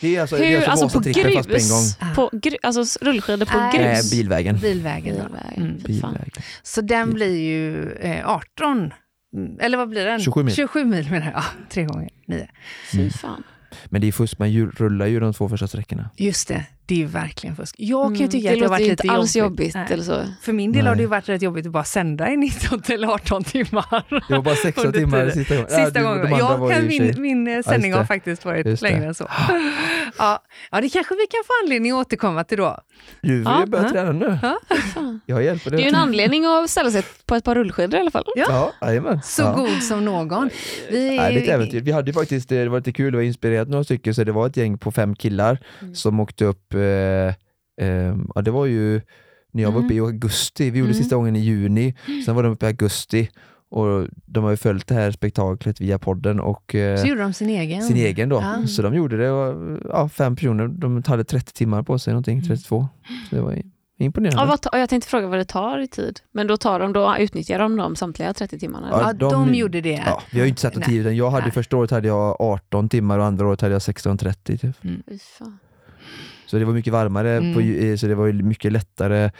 det 0.00 0.16
är 0.16 0.20
alltså, 0.20 0.36
Hur, 0.36 0.44
det 0.44 0.52
är 0.52 0.68
alltså, 0.68 0.84
alltså 0.84 1.00
på 1.00 1.08
grus? 1.08 1.34
Fast 1.34 1.48
på 1.48 1.56
en 1.56 1.68
gång. 1.68 2.14
På 2.14 2.38
gru, 2.38 2.56
alltså 2.62 3.04
rullskidor 3.04 3.46
på 3.46 3.58
äh, 3.58 3.72
grus? 3.72 4.10
bilvägen. 4.10 4.58
Bilvägen, 4.58 5.14
bilvägen. 5.14 5.62
Mm. 5.62 5.78
bilvägen. 5.78 6.42
Så 6.62 6.80
den 6.80 7.14
blir 7.14 7.36
ju 7.36 7.92
eh, 7.92 8.28
18, 8.28 8.92
mm, 9.36 9.60
eller 9.60 9.78
vad 9.78 9.88
blir 9.88 10.04
den? 10.04 10.20
27 10.20 10.42
mil. 10.42 10.54
27 10.54 10.84
mil 10.84 11.10
menar 11.10 11.26
jag, 11.26 11.34
ja, 11.34 11.44
tre 11.70 11.84
gånger 11.84 12.10
nio. 12.26 12.48
Fy 12.92 13.10
fan. 13.10 13.42
Men 13.84 14.00
det 14.00 14.08
är 14.08 14.12
fusk, 14.12 14.38
man 14.38 14.70
rullar 14.76 15.06
ju 15.06 15.20
de 15.20 15.34
två 15.34 15.48
första 15.48 15.68
sträckorna. 15.68 16.10
Just 16.16 16.48
det, 16.48 16.66
det 16.90 16.94
är 16.94 16.98
ju 16.98 17.06
verkligen 17.06 17.56
fusk. 17.56 17.74
Jag 17.78 18.04
kan 18.04 18.14
ju 18.14 18.18
mm, 18.18 18.30
tycka 18.30 18.48
mm, 18.48 18.54
att 18.54 18.60
det 18.60 18.64
har 18.64 18.70
varit 18.70 18.88
lite 18.88 19.06
jobbigt. 19.06 19.18
alls 19.18 19.36
jobbigt 19.36 19.76
eller 19.76 20.04
så. 20.04 20.24
För 20.42 20.52
min 20.52 20.72
del 20.72 20.82
Nej. 20.82 20.88
har 20.88 20.96
det 20.96 21.02
ju 21.02 21.08
varit 21.08 21.28
rätt 21.28 21.42
jobbigt 21.42 21.66
att 21.66 21.72
bara 21.72 21.84
sända 21.84 22.30
i 22.30 22.36
19 22.36 22.82
eller 22.88 23.08
18 23.08 23.44
timmar. 23.44 24.28
Det 24.28 24.34
var 24.34 24.42
bara 24.42 24.54
16 24.54 24.92
timmar 24.92 25.30
sista 25.30 25.54
gången. 25.54 25.70
Sista 25.70 26.02
gången. 26.02 26.30
Ja, 26.38 26.68
kan, 26.68 26.86
min, 26.86 27.22
min 27.22 27.48
eh, 27.48 27.62
sändning 27.62 27.92
har 27.92 28.04
faktiskt 28.04 28.44
varit 28.44 28.82
längre 28.82 29.06
än 29.06 29.14
så. 29.14 29.28
ja. 30.18 30.42
ja, 30.70 30.80
det 30.80 30.88
kanske 30.88 31.14
vi 31.14 31.26
kan 31.26 31.40
få 31.46 31.52
anledning 31.64 31.92
att 31.92 32.06
återkomma 32.06 32.44
till 32.44 32.58
då. 32.58 32.78
Du 33.20 33.36
vill 33.36 33.44
ja. 33.44 33.64
börja 33.66 33.90
träna 33.90 34.12
nu. 34.12 34.38
Ja. 34.42 34.58
Jag 35.26 35.42
hjälper 35.44 35.70
dig. 35.70 35.76
Det 35.76 35.82
är 35.82 35.84
ju 35.84 35.88
en 35.88 36.02
anledning 36.02 36.46
att 36.46 36.70
ställa 36.70 36.90
sig 36.90 37.02
på 37.26 37.34
ett 37.34 37.44
par 37.44 37.54
rullskidor 37.54 37.98
i 37.98 38.00
alla 38.00 38.10
fall. 38.10 38.24
Ja, 38.36 38.72
ja 38.80 39.20
Så 39.22 39.42
ja. 39.42 39.52
god 39.52 39.82
som 39.82 40.04
någon. 40.04 40.50
Vi, 40.90 41.16
ja, 41.16 41.28
lite 41.28 41.52
äventyr. 41.52 41.80
Vi 41.80 41.92
hade 41.92 42.12
faktiskt, 42.12 42.48
det 42.48 42.68
var 42.68 42.78
lite 42.78 42.92
kul, 42.92 43.12
det 43.12 43.18
var 43.18 43.24
inspirerat 43.24 43.68
några 43.68 43.84
stycken, 43.84 44.14
så 44.14 44.24
det 44.24 44.32
var 44.32 44.46
ett 44.46 44.56
gäng 44.56 44.78
på 44.78 44.92
fem 44.92 45.16
killar 45.16 45.58
mm. 45.80 45.94
som 45.94 46.20
åkte 46.20 46.44
upp 46.44 46.74
eh, 46.80 47.34
eh, 47.86 48.16
ja, 48.34 48.42
det 48.42 48.50
var 48.50 48.66
ju 48.66 49.00
när 49.52 49.62
jag 49.62 49.72
var 49.72 49.84
uppe 49.84 49.94
i 49.94 49.98
mm. 49.98 50.06
augusti, 50.06 50.70
vi 50.70 50.78
gjorde 50.78 50.90
mm. 50.90 51.02
sista 51.02 51.16
gången 51.16 51.36
i 51.36 51.40
juni, 51.40 51.94
sen 52.26 52.34
var 52.34 52.42
de 52.42 52.52
uppe 52.52 52.66
i 52.66 52.68
augusti 52.68 53.30
och 53.70 54.08
de 54.26 54.44
har 54.44 54.50
ju 54.50 54.56
följt 54.56 54.86
det 54.86 54.94
här 54.94 55.10
spektaklet 55.10 55.80
via 55.80 55.98
podden 55.98 56.40
och 56.40 56.74
eh, 56.74 57.00
Så 57.00 57.06
gjorde 57.06 57.20
de 57.20 57.32
sin 57.32 57.48
egen? 57.48 57.82
Sin 57.82 57.96
egen 57.96 58.28
då. 58.28 58.36
Ja. 58.36 58.66
Så 58.66 58.82
de 58.82 58.94
gjorde 58.94 59.16
det, 59.16 59.30
och, 59.30 59.78
ja, 59.84 60.08
fem 60.08 60.36
personer, 60.36 60.68
de 60.68 61.02
hade 61.06 61.24
30 61.24 61.52
timmar 61.52 61.82
på 61.82 61.98
sig 61.98 62.12
någonting, 62.12 62.42
32. 62.42 62.76
Mm. 62.76 62.88
Så 63.30 63.36
det 63.36 63.42
var 63.42 63.62
Imponerande. 64.04 64.42
Ja, 64.42 64.46
vad 64.46 64.62
ta, 64.62 64.78
jag 64.78 64.88
tänkte 64.88 65.10
fråga 65.10 65.26
vad 65.26 65.38
det 65.38 65.44
tar 65.44 65.78
i 65.78 65.88
tid. 65.88 66.20
Men 66.32 66.46
då, 66.46 66.56
tar 66.56 66.80
de, 66.80 66.92
då 66.92 67.16
utnyttjar 67.18 67.58
de 67.58 67.76
de 67.76 67.96
samtliga 67.96 68.34
30 68.34 68.58
timmarna? 68.58 68.88
Ja, 68.90 69.12
de, 69.12 69.32
de- 69.32 69.54
gjorde 69.54 69.80
det. 69.80 70.02
Ja, 70.06 70.22
vi 70.30 70.38
har 70.38 70.44
ju 70.44 70.48
inte 70.48 70.60
sett 70.60 70.74
någon 70.74 70.82
tid, 70.82 71.00
utan 71.00 71.16
jag 71.16 71.30
hade 71.30 71.42
Nej. 71.42 71.52
första 71.52 71.76
året 71.76 71.90
hade 71.90 72.08
jag 72.08 72.40
18 72.40 72.88
timmar 72.88 73.18
och 73.18 73.24
andra 73.24 73.46
året 73.46 73.60
hade 73.60 73.72
jag 73.72 73.80
16.30 73.80 74.58
typ. 74.58 74.76
Fan. 75.38 75.58
Så 76.50 76.58
det 76.58 76.64
var 76.64 76.72
mycket 76.72 76.92
varmare, 76.92 77.30
Mm. 77.36 77.54
på, 77.54 77.60
eh, 77.60 77.96
så 77.96 78.06
det 78.06 78.14
var 78.14 78.32
mycket 78.32 78.72
lättare 78.72 79.30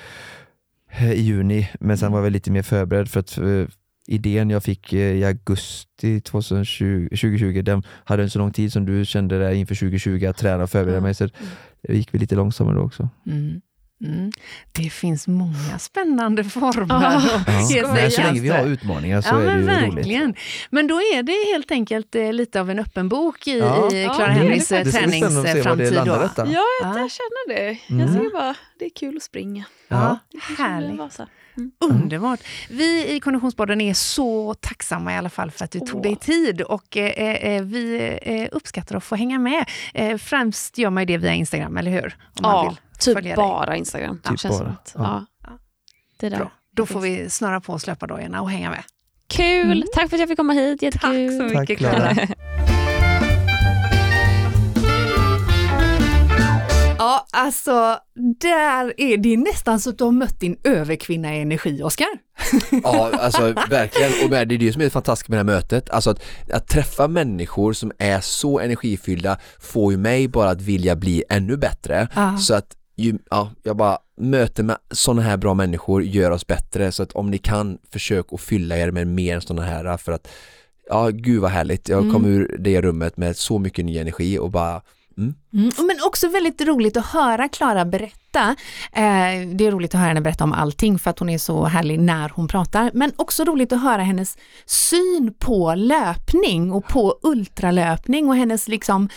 eh, 0.90 1.12
i 1.12 1.20
juni, 1.20 1.68
men 1.80 1.98
sen 1.98 2.12
var 2.12 2.18
jag 2.18 2.22
väl 2.24 2.32
lite 2.32 2.50
mer 2.50 2.62
förberedd 2.62 3.08
för 3.08 3.20
att 3.20 3.38
eh, 3.38 3.64
idén 4.08 4.50
jag 4.50 4.62
fick 4.62 4.92
i 4.92 5.24
augusti 5.24 6.20
2020, 6.20 7.08
2020, 7.10 7.62
den 7.62 7.82
hade 8.04 8.22
en 8.22 8.30
så 8.30 8.38
lång 8.38 8.52
tid 8.52 8.72
som 8.72 8.86
du 8.86 9.04
kände 9.04 9.38
där 9.38 9.50
inför 9.52 9.74
2020 9.74 10.26
att 10.26 10.36
träna 10.36 10.62
och 10.62 10.70
förbereda 10.70 10.96
Mm. 10.98 11.02
mig, 11.02 11.14
så 11.14 11.28
det 11.82 11.96
gick 11.96 12.14
vi 12.14 12.18
lite 12.18 12.34
långsammare 12.34 12.74
då 12.76 12.82
också. 12.82 13.08
Mm. 13.26 13.60
Mm. 14.04 14.32
Det 14.72 14.90
finns 14.90 15.28
många 15.28 15.78
spännande 15.78 16.44
former. 16.44 16.86
Ja. 16.88 17.14
att 17.16 17.70
Ja. 17.70 17.92
Men 17.94 18.10
så 18.10 18.22
länge 18.22 18.40
vi 18.40 18.48
har 18.48 18.66
utmaningar 18.66 19.20
så 19.20 19.28
Ja 19.28 19.40
är 19.40 19.44
det 19.44 19.46
men 19.46 19.58
ju 19.60 19.64
verkligen. 19.66 20.22
roligt. 20.24 20.38
Men 20.70 20.86
då 20.86 20.94
är 20.94 21.22
det 21.22 21.52
helt 21.54 21.70
enkelt 21.70 22.14
eh, 22.14 22.32
lite 22.32 22.60
av 22.60 22.70
en 22.70 22.78
öppen 22.78 23.08
bok 23.08 23.46
i, 23.46 23.58
Ja. 23.58 23.92
i 23.92 24.02
Ja, 24.02 24.14
Clara 24.14 24.28
det 24.28 24.34
är 24.34 24.42
det 24.42 24.48
Henrys 24.48 24.72
eh, 24.72 24.84
träningsframtid. 24.84 25.92
Ja, 25.94 26.30
Ja. 26.46 26.98
jag 26.98 27.10
känner 27.10 27.48
det. 27.48 27.78
Mm. 27.88 28.00
Jag 28.00 28.12
tycker 28.12 28.32
bara 28.32 28.54
det 28.78 28.84
är 28.84 28.90
kul 28.90 29.16
att 29.16 29.22
springa. 29.22 29.64
Ja, 29.88 30.18
Det 30.32 30.62
härligt. 30.62 31.00
Vasa. 31.54 31.94
Underbart. 31.94 32.40
Vi 32.70 33.14
i 33.14 33.20
Konditionspodden 33.20 33.80
är 33.80 33.94
så 33.94 34.54
tacksamma 34.54 35.14
i 35.14 35.16
alla 35.16 35.30
fall 35.30 35.50
för 35.50 35.64
att 35.64 35.70
du 35.70 35.80
tog 35.80 36.02
dig 36.02 36.16
tid 36.16 36.60
och 36.62 36.96
eh, 36.96 37.34
eh, 37.54 37.62
vi 37.62 38.18
eh, 38.22 38.48
uppskattar 38.52 38.96
att 38.96 39.04
få 39.04 39.16
hänga 39.16 39.38
med. 39.38 39.64
Eh, 39.94 40.16
främst 40.18 40.78
gör 40.78 40.90
man 40.90 41.02
ju 41.02 41.06
det 41.06 41.18
via 41.18 41.34
Instagram, 41.34 41.76
eller 41.76 41.90
hur? 41.90 42.16
Om 42.36 42.42
man 42.42 42.50
Ja, 42.64 42.68
vill 42.68 42.76
typ 42.98 43.14
följa 43.14 43.36
dig. 43.36 43.36
bara 43.36 43.76
Instagram. 43.76 44.18
Typ 44.24 44.40
känns 44.40 44.56
som 44.56 44.66
bara, 44.66 44.72
att, 44.72 44.92
ja. 44.98 45.26
ja. 45.42 45.48
Det 46.20 46.26
är 46.26 46.30
där. 46.30 46.38
Bra. 46.38 46.50
Då 46.76 46.86
får 46.86 47.00
vi 47.00 47.30
snöra 47.30 47.60
på 47.60 47.78
slöpardojorna 47.78 48.40
och 48.42 48.50
hänga 48.50 48.70
med. 48.70 48.82
Kul! 49.28 49.72
Mm. 49.72 49.88
Tack 49.94 50.08
för 50.10 50.16
att 50.16 50.20
jag 50.20 50.28
fick 50.28 50.38
komma 50.38 50.52
hit. 50.52 50.80
Tack 50.80 50.94
Jättekul. 50.94 51.38
så 51.38 51.54
Tack, 51.54 51.60
mycket 51.60 51.78
Clara. 51.78 52.14
Clara. 52.14 52.28
Ja, 57.10 57.26
alltså 57.32 57.98
där 58.40 58.94
är 59.00 59.16
det 59.16 59.36
nästan 59.36 59.80
så 59.80 59.90
att 59.90 59.98
du 59.98 60.04
har 60.04 60.12
mött 60.12 60.40
din 60.40 60.56
överkvinna 60.64 61.36
i 61.36 61.40
energi, 61.40 61.82
Oskar. 61.82 62.06
Ja, 62.84 63.10
alltså 63.18 63.42
verkligen. 63.70 64.12
Och 64.24 64.30
det 64.30 64.38
är 64.38 64.44
det 64.58 64.72
som 64.72 64.82
är 64.82 64.88
fantastiskt 64.88 65.28
med 65.28 65.36
det 65.36 65.52
här 65.52 65.58
mötet. 65.60 65.90
Alltså 65.90 66.10
att, 66.10 66.22
att 66.52 66.68
träffa 66.68 67.08
människor 67.08 67.72
som 67.72 67.92
är 67.98 68.20
så 68.20 68.60
energifyllda 68.60 69.38
får 69.60 69.92
ju 69.92 69.98
mig 69.98 70.28
bara 70.28 70.50
att 70.50 70.60
vilja 70.60 70.96
bli 70.96 71.24
ännu 71.28 71.56
bättre. 71.56 72.08
Ja. 72.14 72.36
Så 72.38 72.54
att 72.54 72.76
ju, 72.96 73.18
ja, 73.30 73.50
jag 73.62 73.76
bara 73.76 73.98
möter 74.16 74.62
med 74.62 74.76
sådana 74.90 75.22
här 75.22 75.36
bra 75.36 75.54
människor 75.54 76.02
gör 76.02 76.30
oss 76.30 76.46
bättre. 76.46 76.92
Så 76.92 77.02
att 77.02 77.12
om 77.12 77.30
ni 77.30 77.38
kan, 77.38 77.78
försök 77.92 78.26
att 78.32 78.40
fylla 78.40 78.76
er 78.78 78.90
med 78.90 79.06
mer 79.06 79.40
sådana 79.40 79.62
här 79.62 79.96
för 79.96 80.12
att 80.12 80.28
ja, 80.88 81.08
gud 81.08 81.40
vad 81.40 81.50
härligt. 81.50 81.88
Jag 81.88 82.00
Mm. 82.02 82.12
kom 82.12 82.24
ur 82.24 82.56
det 82.58 82.80
rummet 82.80 83.16
med 83.16 83.36
så 83.36 83.58
mycket 83.58 83.84
ny 83.84 83.98
energi 83.98 84.38
och 84.38 84.50
bara 84.50 84.82
mm. 85.18 85.34
Mm, 85.52 85.70
men 85.86 85.96
också 86.06 86.28
väldigt 86.28 86.60
roligt 86.60 86.96
att 86.96 87.06
höra 87.06 87.48
Klara 87.48 87.84
berätta. 87.84 88.56
Eh, 88.92 89.48
det 89.54 89.66
är 89.66 89.70
roligt 89.70 89.94
att 89.94 90.00
höra 90.00 90.08
henne 90.08 90.20
berätta 90.20 90.44
om 90.44 90.52
allting 90.52 90.98
för 90.98 91.10
att 91.10 91.18
hon 91.18 91.28
är 91.28 91.38
så 91.38 91.64
härlig 91.64 92.00
när 92.00 92.28
hon 92.28 92.48
pratar. 92.48 92.90
Men 92.94 93.12
också 93.16 93.44
roligt 93.44 93.72
att 93.72 93.82
höra 93.82 94.02
hennes 94.02 94.38
syn 94.66 95.34
på 95.38 95.74
löpning 95.74 96.72
och 96.72 96.88
på 96.88 97.18
ultralöpning 97.22 98.28
och 98.28 98.36
hennes 98.36 98.68
liksom 98.68 99.08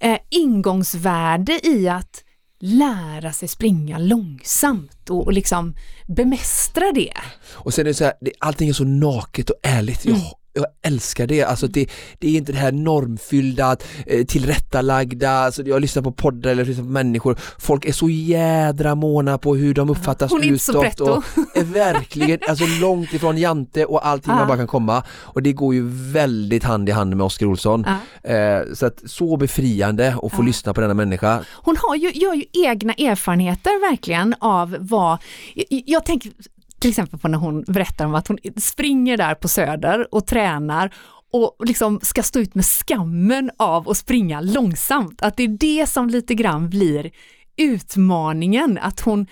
eh, 0.00 0.18
ingångsvärde 0.30 1.66
i 1.66 1.88
att 1.88 2.22
lära 2.60 3.32
sig 3.32 3.48
springa 3.48 3.98
långsamt 3.98 5.10
och, 5.10 5.24
och 5.24 5.32
liksom 5.32 5.74
bemästra 6.06 6.92
det. 6.92 7.12
Och 7.52 7.74
sen 7.74 7.82
är 7.82 7.88
det 7.88 7.94
så 7.94 8.04
här, 8.04 8.14
allting 8.38 8.68
är 8.68 8.72
så 8.72 8.84
naket 8.84 9.50
och 9.50 9.56
ärligt. 9.62 10.04
Jag, 10.04 10.16
jag 10.56 10.66
älskar 10.82 11.26
det. 11.26 11.42
Alltså 11.42 11.66
det, 11.66 11.86
det 12.18 12.28
är 12.28 12.36
inte 12.38 12.52
det 12.52 12.58
här 12.58 12.72
normfyllda, 12.72 13.76
eh, 14.06 14.24
tillrättalagda, 14.24 15.30
alltså 15.30 15.62
jag 15.62 15.80
lyssnar 15.80 16.02
på 16.02 16.12
poddar 16.12 16.50
eller 16.50 16.64
lyssnar 16.64 16.84
på 16.84 16.90
människor. 16.90 17.36
Folk 17.58 17.84
är 17.84 17.92
så 17.92 18.08
jädra 18.10 18.94
måna 18.94 19.38
på 19.38 19.56
hur 19.56 19.74
de 19.74 19.90
uppfattas 19.90 20.30
Hon 20.32 20.40
är 20.42 20.46
inte 20.46 20.58
så 20.58 20.72
utåt 20.72 20.82
pretto. 20.82 21.22
verkligen 21.64 22.38
alltså 22.48 22.64
långt 22.80 23.12
ifrån 23.12 23.38
Jante 23.38 23.84
och 23.84 24.06
allting 24.06 24.32
Ja. 24.32 24.38
man 24.38 24.48
bara 24.48 24.56
kan 24.58 24.66
komma. 24.66 25.02
Och 25.10 25.42
det 25.42 25.52
går 25.52 25.74
ju 25.74 25.82
väldigt 26.12 26.64
hand 26.64 26.88
i 26.88 26.92
hand 26.92 27.16
med 27.16 27.26
Oskar 27.26 27.46
Olsson. 27.46 27.86
Ja. 28.22 28.30
Eh, 28.30 28.62
så 28.74 28.86
att 28.86 29.02
så 29.10 29.36
befriande 29.36 30.08
att 30.22 30.32
få 30.32 30.42
Ja. 30.42 30.46
lyssna 30.46 30.74
på 30.74 30.80
denna 30.80 30.94
människa. 30.94 31.44
Hon 31.52 31.76
har 31.82 31.96
ju, 31.96 32.10
gör 32.12 32.34
ju 32.34 32.44
egna 32.52 32.92
erfarenheter 32.92 33.90
verkligen 33.90 34.34
av 34.40 34.76
vad, 34.80 35.18
jag, 35.54 35.66
jag 35.86 36.04
tänker 36.04 36.32
till 36.78 36.90
exempel 36.90 37.18
på 37.18 37.28
när 37.28 37.38
hon 37.38 37.64
berättar 37.68 38.06
om 38.06 38.14
att 38.14 38.28
hon 38.28 38.38
springer 38.56 39.16
där 39.16 39.34
på 39.34 39.48
Söder 39.48 40.14
och 40.14 40.26
tränar 40.26 40.94
och 41.32 41.56
liksom 41.66 42.00
ska 42.02 42.22
stå 42.22 42.38
ut 42.38 42.54
med 42.54 42.64
skammen 42.64 43.50
av 43.56 43.88
att 43.88 43.96
springa 43.96 44.40
långsamt. 44.40 45.22
Att 45.22 45.36
det 45.36 45.42
är 45.42 45.48
det 45.48 45.86
som 45.88 46.08
lite 46.08 46.34
grann 46.34 46.70
blir 46.70 47.10
utmaningen, 47.56 48.78
att 48.82 49.00
hon 49.00 49.26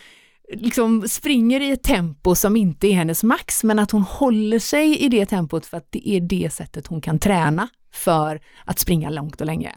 liksom 0.53 1.09
springer 1.09 1.61
i 1.61 1.70
ett 1.70 1.82
tempo 1.82 2.34
som 2.34 2.57
inte 2.57 2.86
är 2.86 2.92
hennes 2.92 3.22
max, 3.22 3.64
men 3.64 3.78
att 3.78 3.90
hon 3.90 4.03
håller 4.03 4.59
sig 4.59 4.99
i 4.99 5.09
det 5.09 5.26
tempot 5.26 5.66
för 5.66 5.76
att 5.76 5.88
det 5.90 6.09
är 6.09 6.20
det 6.20 6.53
sättet 6.53 6.86
hon 6.86 7.01
kan 7.01 7.18
träna 7.18 7.68
för 7.95 8.40
att 8.64 8.78
springa 8.78 9.11
långt 9.11 9.40
och 9.40 9.47
länge. 9.47 9.72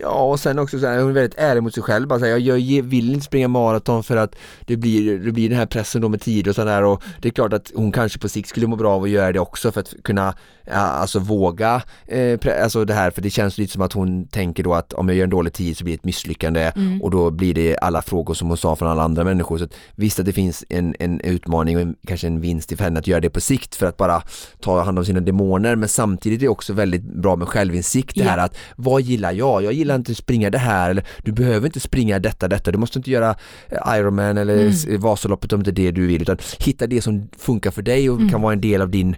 Ja 0.00 0.22
och 0.22 0.40
sen 0.40 0.58
också 0.58 0.78
så 0.78 0.86
här, 0.86 0.98
hon 0.98 1.08
är 1.08 1.14
väldigt 1.14 1.38
ärlig 1.38 1.62
mot 1.62 1.74
sig 1.74 1.82
själv. 1.82 2.08
Bara 2.08 2.18
så 2.18 2.24
här, 2.24 2.38
jag, 2.38 2.82
vill 2.82 3.12
inte 3.12 3.24
springa 3.24 3.48
maraton 3.48 4.02
för 4.02 4.16
att 4.16 4.36
det 4.66 4.76
blir, 4.76 5.18
det 5.18 5.32
blir 5.32 5.48
den 5.48 5.58
här 5.58 5.66
pressen 5.66 6.02
då 6.02 6.08
med 6.08 6.20
tid 6.20 6.48
och 6.48 6.54
sådär 6.54 6.82
och 6.82 7.02
det 7.20 7.28
är 7.28 7.32
klart 7.32 7.52
att 7.52 7.72
hon 7.74 7.92
kanske 7.92 8.18
på 8.18 8.28
sikt 8.28 8.48
skulle 8.48 8.66
må 8.66 8.76
bra 8.76 8.92
av 8.92 9.02
att 9.02 9.10
göra 9.10 9.32
det 9.32 9.40
också 9.40 9.72
för 9.72 9.80
att 9.80 9.94
kunna 10.04 10.34
alltså 10.72 11.18
våga 11.18 11.82
eh, 12.06 12.38
alltså 12.62 12.84
det 12.84 12.94
här 12.94 13.10
för 13.10 13.22
det 13.22 13.30
känns 13.30 13.58
lite 13.58 13.72
som 13.72 13.82
att 13.82 13.92
hon 13.92 14.26
tänker 14.26 14.62
då 14.62 14.74
att 14.74 14.92
om 14.92 15.08
jag 15.08 15.16
gör 15.16 15.24
en 15.24 15.30
dålig 15.30 15.52
tid 15.52 15.76
så 15.76 15.84
blir 15.84 15.94
det 15.94 15.98
ett 15.98 16.04
misslyckande 16.04 16.72
och 17.02 17.10
då 17.10 17.30
blir 17.30 17.54
det 17.54 17.76
alla 17.76 18.02
frågor 18.02 18.34
som 18.34 18.48
hon 18.48 18.56
sa 18.56 18.76
från 18.76 18.88
alla 18.88 19.02
andra 19.02 19.24
människor. 19.24 19.58
Så 19.58 19.64
att, 19.64 19.74
visst 19.94 20.18
att 20.18 20.26
det 20.26 20.32
finns 20.32 20.64
en, 20.68 20.94
en 20.98 21.20
utmaning 21.20 21.76
och 21.76 21.82
en, 21.82 21.96
kanske 22.06 22.26
en 22.26 22.40
vinst 22.40 22.76
för 22.76 22.84
henne 22.84 22.98
att 22.98 23.06
göra 23.06 23.20
det 23.20 23.30
på 23.30 23.40
sikt 23.40 23.76
för 23.76 23.86
att 23.86 23.96
bara 23.96 24.22
ta 24.60 24.82
hand 24.82 24.98
om 24.98 25.04
sina 25.04 25.20
demoner 25.20 25.76
men 25.76 25.88
samtidigt 25.88 26.38
är 26.38 26.40
det 26.40 26.48
också 26.48 26.72
väldigt 26.72 27.02
bra 27.02 27.36
med 27.36 27.48
självinsikt 27.48 28.14
det 28.14 28.24
här 28.24 28.38
att 28.38 28.56
vad 28.76 29.02
gillar 29.02 29.32
jag? 29.32 29.62
Jag 29.62 29.72
gillar 29.72 29.89
inte 29.94 30.12
att 30.12 30.18
springa 30.18 30.50
det 30.50 30.58
här 30.58 30.90
eller 30.90 31.04
du 31.24 31.32
behöver 31.32 31.66
inte 31.66 31.80
springa 31.80 32.18
detta, 32.18 32.48
detta. 32.48 32.70
Du 32.72 32.78
måste 32.78 32.98
inte 32.98 33.10
göra 33.10 33.34
eh, 33.68 33.96
Ironman 33.98 34.38
eller 34.38 34.60
Mm. 34.88 35.00
Vasaloppet 35.00 35.52
om 35.52 35.62
det 35.62 35.70
är 35.70 35.72
det 35.72 35.90
du 35.90 36.06
vill 36.06 36.22
utan 36.22 36.38
hitta 36.58 36.86
det 36.86 37.02
som 37.02 37.28
funkar 37.38 37.70
för 37.70 37.82
dig 37.82 38.10
och 38.10 38.16
Mm. 38.16 38.28
kan 38.30 38.42
vara 38.42 38.52
en 38.52 38.60
del 38.60 38.82
av 38.82 38.88
din 38.90 39.16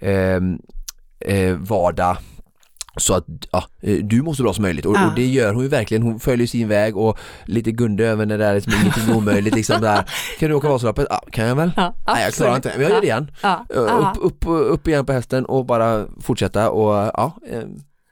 ehm, 0.00 0.58
eh, 1.20 1.54
vardag 1.56 2.16
så 2.96 3.14
att 3.14 3.24
ja, 3.52 3.64
eh, 3.82 3.96
du 4.04 4.22
mår 4.22 4.34
så 4.34 4.42
bra 4.42 4.52
som 4.52 4.62
möjligt 4.62 4.86
och, 4.86 4.96
Ja. 4.96 5.08
och 5.08 5.14
det 5.14 5.26
gör 5.26 5.54
hon 5.54 5.62
ju 5.62 5.68
verkligen, 5.68 6.02
hon 6.02 6.20
följer 6.20 6.46
sin 6.46 6.68
väg 6.68 6.96
och 6.96 7.18
lite 7.44 7.70
Gunde 7.72 8.06
över 8.06 8.26
när 8.26 8.38
det 8.38 8.44
är 8.46 8.54
liksom 8.54 8.72
ingenting 8.82 9.02
är 9.10 9.16
omöjligt 9.16 9.54
liksom 9.54 9.80
där. 9.80 10.04
Kan 10.38 10.48
du 10.48 10.54
åka 10.54 10.68
Vasaloppet? 10.68 11.06
Ja, 11.10 11.22
kan 11.32 11.46
jag 11.46 11.54
väl? 11.56 11.72
Ja, 11.76 11.94
Nej 12.06 12.24
jag 12.24 12.34
klarar 12.34 12.56
inte, 12.56 12.72
men 12.74 12.82
jag 12.82 12.90
gör 12.90 13.00
det 13.00 13.06
igen. 13.06 13.30
Ja. 13.42 13.66
Upp, 13.68 14.24
upp, 14.24 14.44
upp 14.46 14.88
igen 14.88 15.06
på 15.06 15.12
hästen 15.12 15.44
och 15.44 15.66
bara 15.66 16.06
fortsätta 16.20 16.70
och 16.70 16.94
ja, 17.14 17.36
eh, 17.50 17.62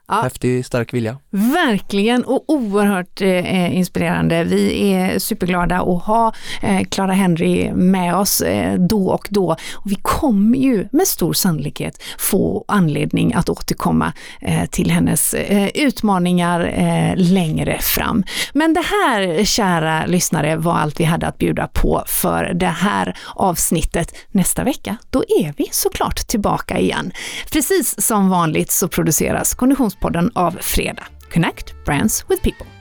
Ja. 0.08 0.20
häftig, 0.22 0.66
stark 0.66 0.94
vilja. 0.94 1.18
Verkligen 1.30 2.24
och 2.24 2.44
oerhört 2.46 3.20
eh, 3.20 3.76
inspirerande. 3.76 4.44
Vi 4.44 4.92
är 4.92 5.18
superglada 5.18 5.80
att 5.80 6.02
ha 6.02 6.32
eh, 6.62 6.84
Clara 6.84 7.12
Henry 7.12 7.72
med 7.72 8.14
oss 8.14 8.40
eh, 8.40 8.74
då 8.74 9.08
och 9.08 9.26
då. 9.30 9.56
Och 9.74 9.90
vi 9.90 9.94
kommer 10.02 10.58
ju 10.58 10.88
med 10.92 11.06
stor 11.06 11.32
sannolikhet 11.32 12.02
få 12.18 12.64
anledning 12.68 13.34
att 13.34 13.48
återkomma 13.48 14.12
eh, 14.40 14.64
till 14.70 14.90
hennes 14.90 15.34
eh, 15.34 15.68
utmaningar 15.74 16.60
eh, 16.60 17.16
längre 17.16 17.78
fram. 17.80 18.24
Men 18.52 18.74
det 18.74 18.84
här, 18.84 19.44
kära 19.44 20.06
lyssnare, 20.06 20.56
var 20.56 20.74
allt 20.74 21.00
vi 21.00 21.04
hade 21.04 21.26
att 21.26 21.38
bjuda 21.38 21.68
på 21.68 22.02
för 22.06 22.52
det 22.54 22.66
här 22.66 23.16
avsnittet. 23.34 24.14
Nästa 24.30 24.64
vecka, 24.64 24.96
då 25.10 25.22
är 25.22 25.54
vi 25.56 25.68
såklart 25.72 26.16
tillbaka 26.16 26.78
igen. 26.78 27.12
Precis 27.52 28.06
som 28.06 28.28
vanligt 28.28 28.70
så 28.70 28.88
produceras 28.88 29.54
Konditionspodden 29.98 30.30
av 30.34 30.50
Fredag. 30.60 31.06
Connect 31.32 31.84
Brands 31.84 32.24
with 32.28 32.42
People. 32.42 32.77